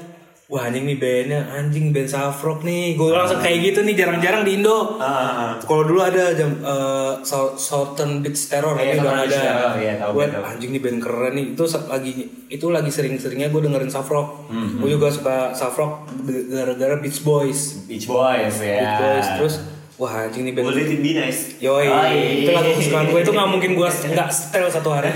Wah 0.51 0.67
anjing 0.67 0.83
nih 0.83 0.99
bandnya, 0.99 1.47
anjing 1.49 1.95
band 1.95 2.11
Safrock 2.11 2.61
nih. 2.61 2.99
Gue 2.99 3.15
langsung 3.15 3.39
kayak 3.39 3.71
gitu 3.71 3.81
nih 3.81 3.95
jarang-jarang 3.95 4.43
di 4.43 4.59
Indo. 4.59 4.99
Ah, 4.99 5.07
ah, 5.07 5.15
ah. 5.23 5.51
Kalau 5.57 5.87
dulu 5.87 6.03
ada 6.03 6.35
jam 6.35 6.59
eh, 6.59 7.13
Sou- 7.23 7.55
Southern 7.55 8.19
Beach 8.19 8.51
Terror 8.51 8.75
Iya, 8.75 8.99
Southern 8.99 9.15
ada. 9.21 9.31
Terror, 9.31 9.73
iya, 9.79 9.93
tahu, 9.97 10.11
Gue 10.13 10.27
tahu. 10.27 10.43
anjing 10.43 10.71
nih 10.71 10.83
band 10.83 10.99
keren 10.99 11.33
nih. 11.33 11.47
Itu 11.55 11.63
lagi 11.87 12.13
itu 12.49 12.67
lagi 12.67 12.91
sering-seringnya 12.91 13.49
gue 13.49 13.63
dengerin 13.63 13.87
Safrock. 13.89 14.51
Hmm, 14.51 14.83
Gue 14.83 14.91
juga 14.91 15.07
suka 15.09 15.37
Safrock 15.53 16.11
gara-gara 16.27 16.99
Beach 16.99 17.23
Boys. 17.23 17.87
Beach 17.87 18.05
Boys 18.05 18.59
ya. 18.59 18.75
Beach 18.77 18.95
Boys 18.99 19.27
terus 19.39 19.55
wah 20.01 20.25
anjing 20.25 20.43
nih 20.43 20.53
band. 20.53 20.65
Will 20.65 20.81
it 20.81 20.97
be 20.97 21.13
nice? 21.13 21.61
Yoi, 21.61 21.85
Oh, 21.85 22.01
iya. 22.03 22.41
itu 22.41 22.51
lagu 22.51 22.73
kesukaan 22.73 23.07
gue 23.07 23.21
itu 23.21 23.31
nggak 23.31 23.51
mungkin 23.51 23.71
gue 23.75 23.89
nggak 24.11 24.31
setel 24.31 24.65
satu 24.67 24.89
hari. 24.91 25.13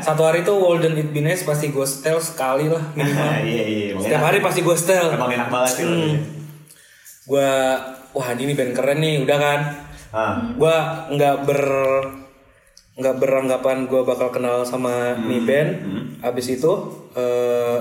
Satu 0.00 0.22
hari 0.22 0.40
itu 0.40 0.50
Walden 0.50 0.96
It 0.96 1.12
Be 1.12 1.20
Nice 1.20 1.44
pasti 1.44 1.68
gue 1.68 1.84
setel 1.84 2.16
sekali 2.16 2.66
lah 2.66 2.80
minimal. 2.90 3.28
Iya 3.44 3.64
iya. 3.64 3.86
Setiap 3.94 4.24
hari 4.24 4.40
pasti 4.40 4.60
gue 4.60 4.72
setel. 4.72 5.12
Emang 5.12 5.28
enak 5.30 5.46
banget 5.46 5.70
sih. 5.70 5.84
Hmm. 5.84 6.16
gue 7.26 7.50
wah 8.12 8.28
ini 8.32 8.54
band 8.54 8.72
keren 8.72 8.98
nih 8.98 9.20
udah 9.20 9.36
kan 9.36 9.60
Ah. 10.08 10.38
gue 10.48 10.76
nggak 11.12 11.36
ber 11.42 11.60
nggak 12.96 13.14
beranggapan 13.18 13.84
gue 13.84 14.00
bakal 14.00 14.30
kenal 14.30 14.62
sama 14.62 15.12
nih 15.18 15.42
band 15.42 15.70
abis 16.22 16.56
itu 16.56 16.72
eh, 17.12 17.76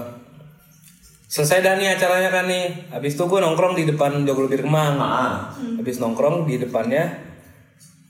selesai 1.36 1.60
dah 1.60 1.76
nih 1.76 1.92
acaranya 1.92 2.32
kan 2.32 2.48
nih 2.48 2.64
abis 2.90 3.12
itu 3.14 3.24
gue 3.26 3.40
nongkrong 3.42 3.76
di 3.76 3.84
depan 3.84 4.24
Joglo 4.24 4.48
Bir 4.48 4.64
Kemang 4.64 4.96
Ah. 4.96 5.52
abis 5.76 6.00
nongkrong 6.00 6.48
di 6.48 6.56
depannya 6.58 7.04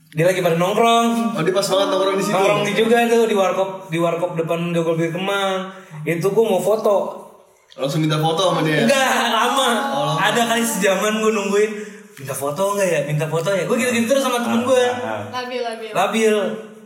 dia 0.08 0.24
lagi 0.24 0.38
pada 0.38 0.54
nongkrong 0.54 1.34
Oh 1.34 1.42
dia 1.42 1.50
pas 1.50 1.66
banget 1.66 1.88
nongkrong 1.90 2.14
di 2.14 2.22
situ. 2.22 2.32
nongkrong 2.32 2.62
di 2.62 2.72
juga 2.72 2.96
tuh 3.04 3.26
di 3.26 3.34
warkop 3.34 3.70
di 3.90 3.98
warkop 3.98 4.30
depan 4.36 4.70
Joglo 4.70 4.94
Bir 4.94 5.10
Kemang 5.10 5.74
itu 6.04 6.22
gue 6.24 6.44
mau 6.46 6.62
foto 6.62 7.26
Langsung 7.74 8.00
minta 8.00 8.16
foto 8.16 8.40
sama 8.48 8.64
dia. 8.64 8.88
Enggak, 8.88 9.04
lama. 9.28 9.68
Ada 10.16 10.48
kali 10.48 10.64
sejaman 10.64 11.20
gue 11.20 11.28
nungguin 11.28 11.70
minta 12.16 12.32
foto 12.32 12.72
enggak 12.72 12.88
ya? 12.88 13.00
Minta 13.04 13.28
foto 13.28 13.52
ya? 13.52 13.68
Gue 13.68 13.76
gitu-gitu 13.76 14.08
terus 14.08 14.24
sama 14.24 14.40
temen 14.40 14.64
gue. 14.64 14.84
labil 15.28 15.60
labil 15.60 15.90
Labil. 15.92 16.34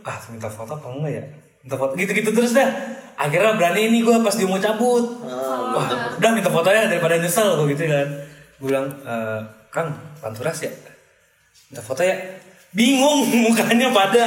Ah, 0.03 0.19
minta 0.27 0.51
foto 0.51 0.75
apa 0.75 0.87
enggak 0.91 1.13
ya? 1.15 1.23
Minta 1.61 1.75
foto 1.75 1.93
gitu-gitu 1.93 2.29
terus 2.31 2.51
dah. 2.51 2.69
Akhirnya 3.13 3.53
berani 3.53 3.89
nih 3.89 4.01
gue 4.01 4.15
pas 4.19 4.33
dia 4.33 4.45
mau 4.45 4.57
cabut. 4.57 5.21
Wah, 5.21 5.87
udah 6.17 6.31
minta 6.31 6.49
foto 6.49 6.67
ya 6.67 6.85
daripada 6.85 7.15
nyesel 7.15 7.53
gue 7.55 7.71
gitu 7.71 7.85
kan. 7.85 8.07
Gue 8.57 8.67
bilang, 8.67 8.87
"Eh, 8.99 9.39
Kang, 9.69 9.89
Panturas 10.17 10.57
ya? 10.59 10.71
Minta 11.69 11.79
foto 11.79 12.01
ya? 12.01 12.17
Bingung 12.71 13.27
mukanya 13.45 13.91
pada. 13.91 14.25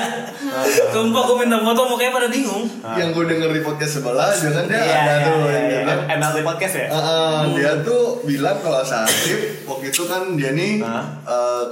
Sumpah 0.93 1.23
gue 1.25 1.37
minta 1.41 1.59
foto 1.59 1.81
mukanya 1.87 2.13
pada 2.13 2.29
bingung. 2.29 2.65
Yang 2.95 3.09
gue 3.13 3.25
denger 3.27 3.51
di 3.51 3.61
podcast 3.61 3.93
sebelah 3.99 4.31
jangan 4.31 4.65
dia 4.65 4.79
Iya, 4.79 4.95
ada 4.95 5.13
iya, 5.13 5.25
tuh 5.25 5.39
yang 5.45 5.65
iya. 5.65 5.79
bilang, 5.81 6.01
MLT 6.15 6.37
podcast 6.45 6.75
ya? 6.77 6.87
"Eh, 6.87 6.95
eh, 6.95 7.39
dia 7.57 7.73
tuh 7.81 8.03
bilang 8.23 8.57
kalau 8.59 8.85
Sarip 8.85 9.41
waktu 9.65 9.87
itu 9.89 10.03
kan 10.05 10.23
dia 10.35 10.53
nih 10.53 10.79
Hah? 10.79 11.05
eh, 11.25 11.65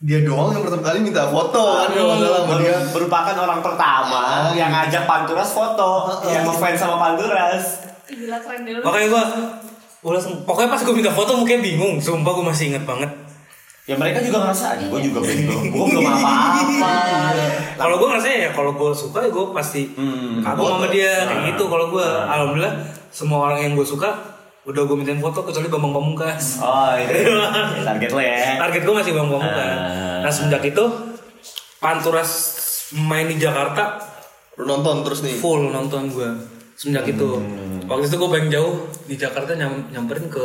dia 0.00 0.18
doang 0.22 0.48
yang 0.48 0.64
pertama 0.64 0.80
kali 0.82 0.98
minta 1.02 1.28
foto 1.28 1.60
kan 1.78 1.92
kalau 1.92 2.16
salah 2.16 2.40
sama 2.42 2.54
dia. 2.56 2.72
merupakan 2.88 3.34
orang 3.38 3.60
pertama 3.60 4.20
Ah. 4.22 4.48
yang 4.50 4.70
ngajak 4.70 5.04
Panturas 5.04 5.50
foto, 5.50 5.90
yang 6.24 6.40
ngefans 6.42 6.78
sama 6.78 6.96
Panturas. 6.98 7.84
Gila 8.06 8.38
keren 8.38 8.64
deh 8.64 8.72
lu 8.72 8.82
Makanya 8.82 9.06
gue 9.06 9.24
gue 10.00 10.10
langsung 10.10 10.34
pokoknya 10.42 10.68
pas 10.68 10.80
gue 10.80 10.94
minta 10.94 11.10
foto 11.10 11.36
mukanya 11.36 11.60
bingung 11.62 11.94
sumpah 11.96 12.32
gue 12.32 12.44
masih 12.44 12.64
inget 12.70 12.82
banget 12.82 13.12
Ya 13.82 13.94
mereka 13.94 14.22
juga 14.22 14.46
ngerasa, 14.46 14.78
gue 14.78 15.00
juga 15.02 15.18
belum, 15.20 15.62
gue 15.68 15.84
belum 15.90 16.04
apa-apa. 16.06 16.94
kalau 17.76 17.94
gue 17.96 18.08
ngerasa 18.08 18.28
ya 18.30 18.50
kalau 18.50 18.72
gue 18.72 18.90
suka 18.94 19.18
ya 19.20 19.30
gue 19.30 19.44
pasti 19.50 19.82
Hmm. 19.92 20.40
kagum 20.40 20.64
sama 20.74 20.86
dia 20.88 21.12
kayak 21.24 21.42
gitu 21.50 21.64
kalau 21.66 21.86
gue 21.88 22.06
alhamdulillah 22.06 22.74
semua 23.10 23.38
orang 23.44 23.60
yang 23.60 23.72
gue 23.74 23.84
suka 23.84 24.39
udah 24.62 24.82
gue 24.82 24.92
mintain 24.94 25.16
foto 25.16 25.40
kecuali 25.40 25.66
Bambang 25.66 25.92
Pamungkas 25.94 26.60
Oh 26.60 26.92
itu 26.94 27.32
target 27.88 28.10
lo 28.10 28.20
ya. 28.20 28.58
target 28.58 28.82
gue 28.82 28.94
masih 28.94 29.12
Bambang 29.12 29.40
Pamungkas 29.40 29.72
Ah. 29.72 30.20
nah 30.20 30.30
semenjak 30.30 30.62
itu 30.66 30.84
Panturas 31.78 32.30
main 32.94 33.24
di 33.24 33.36
Jakarta 33.36 33.96
Lu 34.54 34.68
nonton 34.68 35.00
terus 35.00 35.22
nih. 35.22 35.32
full 35.34 35.68
nonton 35.68 36.08
gue 36.08 36.28
semenjak 36.74 37.08
itu 37.08 37.28
Hmm. 37.34 37.80
waktu 37.86 38.06
itu 38.06 38.16
gue 38.16 38.30
pengen 38.30 38.48
jauh 38.50 38.74
di 39.02 39.14
Jakarta 39.14 39.52
nyam- 39.54 39.88
nyamperin 39.88 40.28
ke 40.28 40.44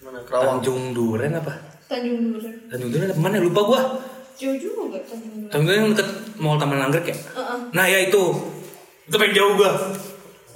Mana 0.00 0.20
Kerawang. 0.22 0.60
Tanjung 0.60 0.92
Duren 0.92 1.32
apa 1.34 1.52
Tanjung 1.86 2.20
Duren 2.30 2.54
Tanjung 2.66 2.90
Duren 2.90 3.08
apa 3.08 3.18
mana 3.18 3.36
lupa 3.38 3.60
gue 3.64 3.80
jauh 4.38 4.56
juga 4.56 5.00
Tanjung 5.02 5.32
Duren 5.34 5.48
Tanjung 5.48 5.66
Duren 5.66 5.78
yang 5.82 5.90
deket 5.90 6.08
Mall 6.36 6.56
Taman 6.56 6.78
Anggrek 6.82 7.06
ya? 7.06 7.16
Heeh. 7.16 7.58
Nah 7.70 7.84
ya 7.86 7.98
itu 8.02 8.22
Itu 9.02 9.16
pengen 9.16 9.34
jauh 9.34 9.52
gua 9.54 9.72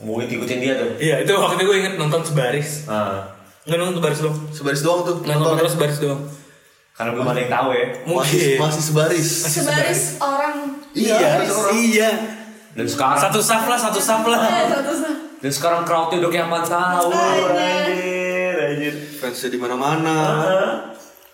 Mau 0.03 0.19
ikutin 0.19 0.59
dia 0.59 0.75
tuh. 0.77 0.91
Iya 0.97 1.23
itu 1.23 1.31
waktu 1.33 1.55
itu 1.57 1.65
gue 1.65 1.77
inget 1.79 1.95
nonton 1.95 2.21
sebaris 2.21 2.85
Ah. 2.85 3.23
Nggak 3.63 3.79
nonton 3.79 3.95
sebaris 3.97 4.19
doang 4.19 4.39
Sebaris 4.51 4.83
doang 4.83 5.01
tuh. 5.03 5.17
Nonton 5.21 5.31
Nonton 5.33 5.53
terus 5.57 5.73
sebaris 5.73 5.99
doang 5.99 6.23
Karena 6.93 7.11
belum 7.13 7.25
ada 7.25 7.41
yang 7.41 7.53
tahu 7.53 7.69
ya. 7.71 7.87
masih, 8.05 8.05
Mungkin 8.05 8.59
masih 8.61 8.83
sebaris. 8.83 9.29
sebaris 9.49 10.01
orang 10.19 10.55
Iya, 10.93 11.47
seorang. 11.47 11.73
Iya 11.73 12.11
Dan 12.73 12.87
sekarang 12.87 13.19
Satu 13.21 13.39
saf 13.39 13.65
lah 13.65 13.79
Satu 13.79 13.97
saf 13.99 14.25
lah 14.25 14.41
eh 14.43 14.67
satu 14.69 14.93
satu 14.93 15.13
dan 15.43 15.51
sekarang 15.51 15.83
crowdnya 15.83 16.23
udah 16.23 16.31
kayak 16.31 16.47
apaan 16.47 16.63
tahu. 16.65 17.11
Anjir, 17.11 18.55
anjir. 18.55 18.95
Fansnya 19.19 19.51
di 19.51 19.59
mana-mana. 19.59 20.15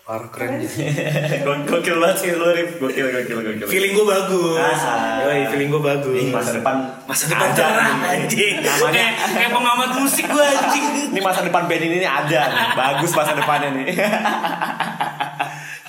Parah 0.09 0.25
keren 0.27 0.65
Gok- 1.45 1.69
Gokil 1.69 2.01
banget 2.01 2.17
sih 2.17 2.31
lu 2.33 2.49
Rip. 2.49 2.81
Gokil, 2.81 3.13
gokil, 3.13 3.39
gokil. 3.39 3.67
Feeling 3.69 3.93
gue 3.93 4.07
bagus 4.09 4.57
Ah. 4.57 5.21
Yoi 5.23 5.45
feeling 5.47 5.69
gue 5.69 5.83
bagus 5.83 6.17
Ini 6.17 6.33
masa 6.33 6.51
depan 6.55 6.77
Masa 7.05 7.29
depan 7.29 7.45
ada 7.45 7.53
cerah 7.55 7.93
anjing 8.09 8.57
Namanya 8.59 8.89
Kayak 8.89 9.13
kayak 9.29 9.51
pengamat 9.53 9.91
musik 9.95 10.25
gue 10.25 10.41
anjing 10.43 10.85
ini 11.09 11.21
masa 11.21 11.41
depan 11.43 11.65
band 11.65 11.83
ini 11.83 11.97
nih 11.99 12.11
ada 12.11 12.41
nih. 12.47 12.67
Bagus 12.75 13.11
masa 13.13 13.33
depannya 13.33 13.69
nih. 13.75 13.87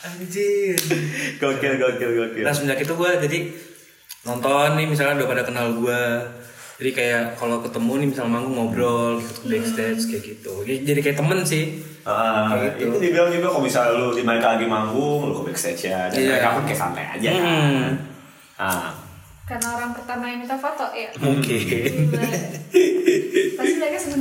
Anjir 0.02 0.76
gokil, 1.38 1.74
gokil, 1.76 2.10
gokil. 2.14 2.44
Nah 2.44 2.52
semenjak 2.52 2.80
itu 2.80 2.94
gue 2.94 3.10
jadi 3.22 3.40
nonton 4.22 4.76
nih 4.76 4.86
misalnya 4.86 5.16
udah 5.18 5.30
pada 5.30 5.44
kenal 5.44 5.72
gue 5.74 6.02
jadi 6.80 6.92
kayak 6.92 7.24
kalau 7.36 7.60
ketemu 7.60 7.92
nih 7.94 8.08
misalnya 8.08 8.32
manggung 8.32 8.56
ngobrol 8.56 9.20
gitu 9.20 9.40
backstage 9.46 10.02
kayak 10.06 10.24
gitu 10.26 10.54
jadi, 10.64 10.78
jadi 10.86 11.00
kayak 11.02 11.18
temen 11.18 11.40
sih 11.44 11.66
Ah, 12.02 12.50
Kayak 12.50 12.80
gitu. 12.80 12.90
itu 12.90 12.98
dibilang 13.06 13.30
juga 13.30 13.48
kalau 13.52 13.62
misalnya 13.62 13.92
lu 13.94 14.08
di 14.10 14.24
mereka 14.24 14.58
lagi 14.58 14.66
manggung, 14.66 15.30
lu 15.30 15.34
ke 15.36 15.52
backstage 15.52 15.94
ya, 15.94 16.10
dan 16.10 16.18
Iya. 16.18 16.32
mereka 16.32 16.50
pun 16.58 16.64
kayak 16.66 16.80
santai 16.80 17.06
aja 17.06 17.30
kan. 17.30 17.44
Hmm. 17.46 17.88
Ah, 18.58 18.88
karena 19.46 19.68
orang 19.78 19.92
pertama 19.94 20.24
yang 20.26 20.40
minta 20.42 20.58
foto 20.58 20.86
ya 20.90 21.10
mungkin 21.18 21.94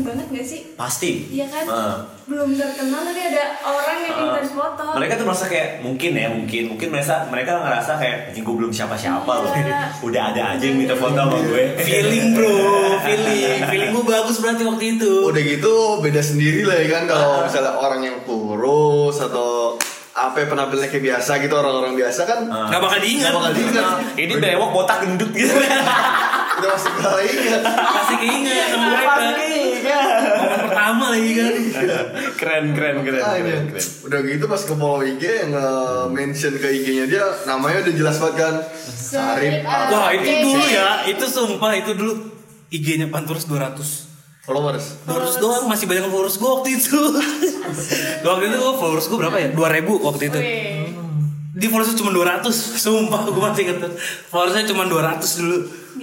banget 0.08 0.26
gak 0.30 0.46
sih 0.46 0.60
pasti. 0.72 1.10
Iya 1.28 1.46
kan 1.46 1.64
Ah. 1.66 1.98
belum 2.24 2.52
terkenal 2.52 3.00
tapi 3.02 3.20
ada 3.22 3.44
orang 3.62 3.98
yang 4.00 4.14
minta 4.18 4.42
foto 4.44 4.84
Mereka 4.94 5.12
tuh 5.14 5.24
merasa 5.24 5.46
kayak 5.46 5.80
mungkin 5.80 6.10
ya 6.12 6.28
mungkin 6.28 6.62
mungkin 6.68 6.88
mereka 6.90 7.24
mereka 7.26 7.52
ngerasa 7.58 7.92
kayak 7.94 8.16
anjing 8.28 8.42
gue 8.42 8.56
belum 8.56 8.68
siapa 8.68 8.94
siapa 8.94 9.32
loh. 9.34 9.48
Iya. 9.50 9.88
Udah 10.06 10.22
ada 10.30 10.42
aja 10.52 10.64
yang 10.64 10.76
minta 10.76 10.92
foto 10.92 11.12
sama 11.14 11.36
gue. 11.38 11.64
feeling 11.86 12.26
bro 12.32 12.56
feeling 13.00 13.60
feeling 13.64 13.90
gue 13.90 14.04
bagus 14.06 14.36
berarti 14.38 14.62
waktu 14.62 14.84
itu 14.96 15.12
Udah 15.24 15.42
gitu 15.42 15.74
beda 15.98 16.20
sendiri 16.20 16.62
lah 16.62 16.76
ya 16.76 16.88
kan 16.90 17.02
kalau 17.06 17.28
misalnya 17.42 17.72
orang 17.74 18.00
yang 18.02 18.16
kurus 18.22 19.16
atau 19.18 19.76
apa 20.10 20.34
ya, 20.36 20.46
penampilannya 20.46 20.90
kayak 20.90 21.04
biasa 21.06 21.38
gitu 21.38 21.54
orang-orang 21.54 21.94
biasa 21.94 22.20
kan 22.26 22.38
nggak 22.44 22.80
bakal 22.80 22.98
diingat 22.98 23.22
Nggak 23.24 23.36
bakal 23.38 23.52
diingat. 23.54 23.84
Ini 24.16 24.32
bewok 24.36 24.70
botak 24.74 24.98
gendut 25.00 25.30
gitu. 25.30 25.54
udah 26.58 26.70
masih 26.70 26.92
kali 26.94 27.26
ingat. 27.28 27.62
pasti 27.64 28.14
keinget 28.16 28.66
sama 28.68 28.86
mereka 28.88 29.12
momen 29.14 29.34
pertama 30.60 31.04
lagi 31.10 31.30
kan 31.32 31.52
keren 32.34 32.64
keren 32.70 32.96
keren 33.00 33.20
Ah, 33.20 33.34
keren, 33.34 33.44
iya. 33.44 33.60
keren. 33.68 33.84
Udah 34.04 34.18
gitu 34.22 34.44
pas 34.44 34.60
ke 34.60 34.74
follow 34.74 35.02
IG 35.02 35.22
nge-mention 35.48 36.52
ke 36.56 36.68
IG-nya 36.72 37.04
dia 37.06 37.24
namanya 37.44 37.82
udah 37.82 37.94
jelas 37.94 38.16
banget 38.16 38.36
kan. 38.38 38.54
Sarip. 38.84 39.64
Wah 39.64 40.10
itu 40.10 40.30
dulu 40.44 40.64
ya 40.64 40.88
itu 41.06 41.24
sumpah 41.24 41.72
itu 41.74 41.90
dulu 41.92 42.12
IG-nya 42.68 43.08
Panturus 43.08 43.44
200 43.44 43.80
Followers. 44.40 45.04
Followers 45.04 45.36
doang 45.36 45.64
masih 45.66 45.84
banyak 45.84 46.04
followers 46.06 46.36
gue 46.36 46.48
waktu 46.50 46.68
itu 46.74 46.96
Waktu 48.26 48.44
itu 48.46 48.58
followers 48.74 49.06
gue 49.06 49.18
berapa 49.18 49.36
ya? 49.36 49.48
2000 49.52 49.60
waktu 50.00 50.22
itu. 50.26 50.40
Di 51.50 51.66
followersnya 51.66 51.98
cuma 51.98 52.12
200 52.12 52.48
Sumpah 52.78 53.26
gue 53.26 53.34
masih 53.36 53.62
inget 53.62 53.78
tuh 53.78 53.92
Followersnya 54.28 54.64
cuma 54.68 54.84
200 54.84 55.20
dulu 55.38 55.56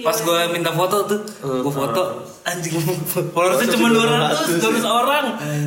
Pas 0.04 0.16
gue 0.18 0.40
minta 0.52 0.70
foto 0.74 0.96
tuh 1.08 1.20
Gue 1.40 1.72
foto 1.72 2.02
Anjing. 2.46 2.78
Followersnya 3.34 3.74
cuma 3.74 3.90
200 3.90 4.62
200 4.62 4.86
orang. 4.86 5.24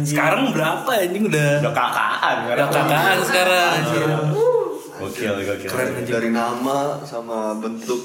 Sekarang 0.08 0.56
berapa 0.56 0.88
anjing 0.88 1.28
udah? 1.28 1.60
Udah 1.60 1.74
kakaan 1.76 2.36
Udah 2.56 2.68
kakaan 2.72 3.18
sekarang. 3.28 3.72
Anjing. 3.84 4.08
Gokil 4.96 5.36
gokil. 5.44 5.68
Keren 5.68 5.90
anjing. 6.00 6.16
Dari 6.16 6.30
nama 6.32 7.04
sama 7.04 7.52
bentuk 7.60 8.00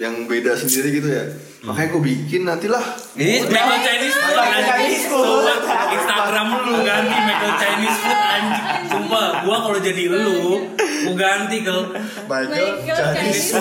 yang 0.00 0.24
beda 0.24 0.56
sendiri 0.56 0.96
gitu 0.96 1.08
ya. 1.12 1.28
Makanya 1.68 1.88
gue 1.92 2.02
bikin 2.08 2.48
nantilah. 2.48 2.84
Ini 3.20 3.52
Michael 3.52 3.80
Chinese 3.84 4.16
food 4.16 4.36
Chinese 4.64 5.04
food. 5.12 5.44
Instagram 5.92 6.46
lu 6.56 6.80
ganti 6.80 7.16
Michael 7.20 7.54
Chinese 7.60 7.98
food 8.00 8.16
anjing. 8.16 8.64
Sumpah 8.96 9.44
Gua 9.44 9.56
kalau 9.60 9.78
jadi 9.84 10.04
lu 10.08 10.72
Gua 11.04 11.14
ganti 11.20 11.60
ke 11.60 11.76
Michael 12.24 12.80
Michael 12.80 13.12
Chinese 13.12 13.52
Chinese. 13.52 13.60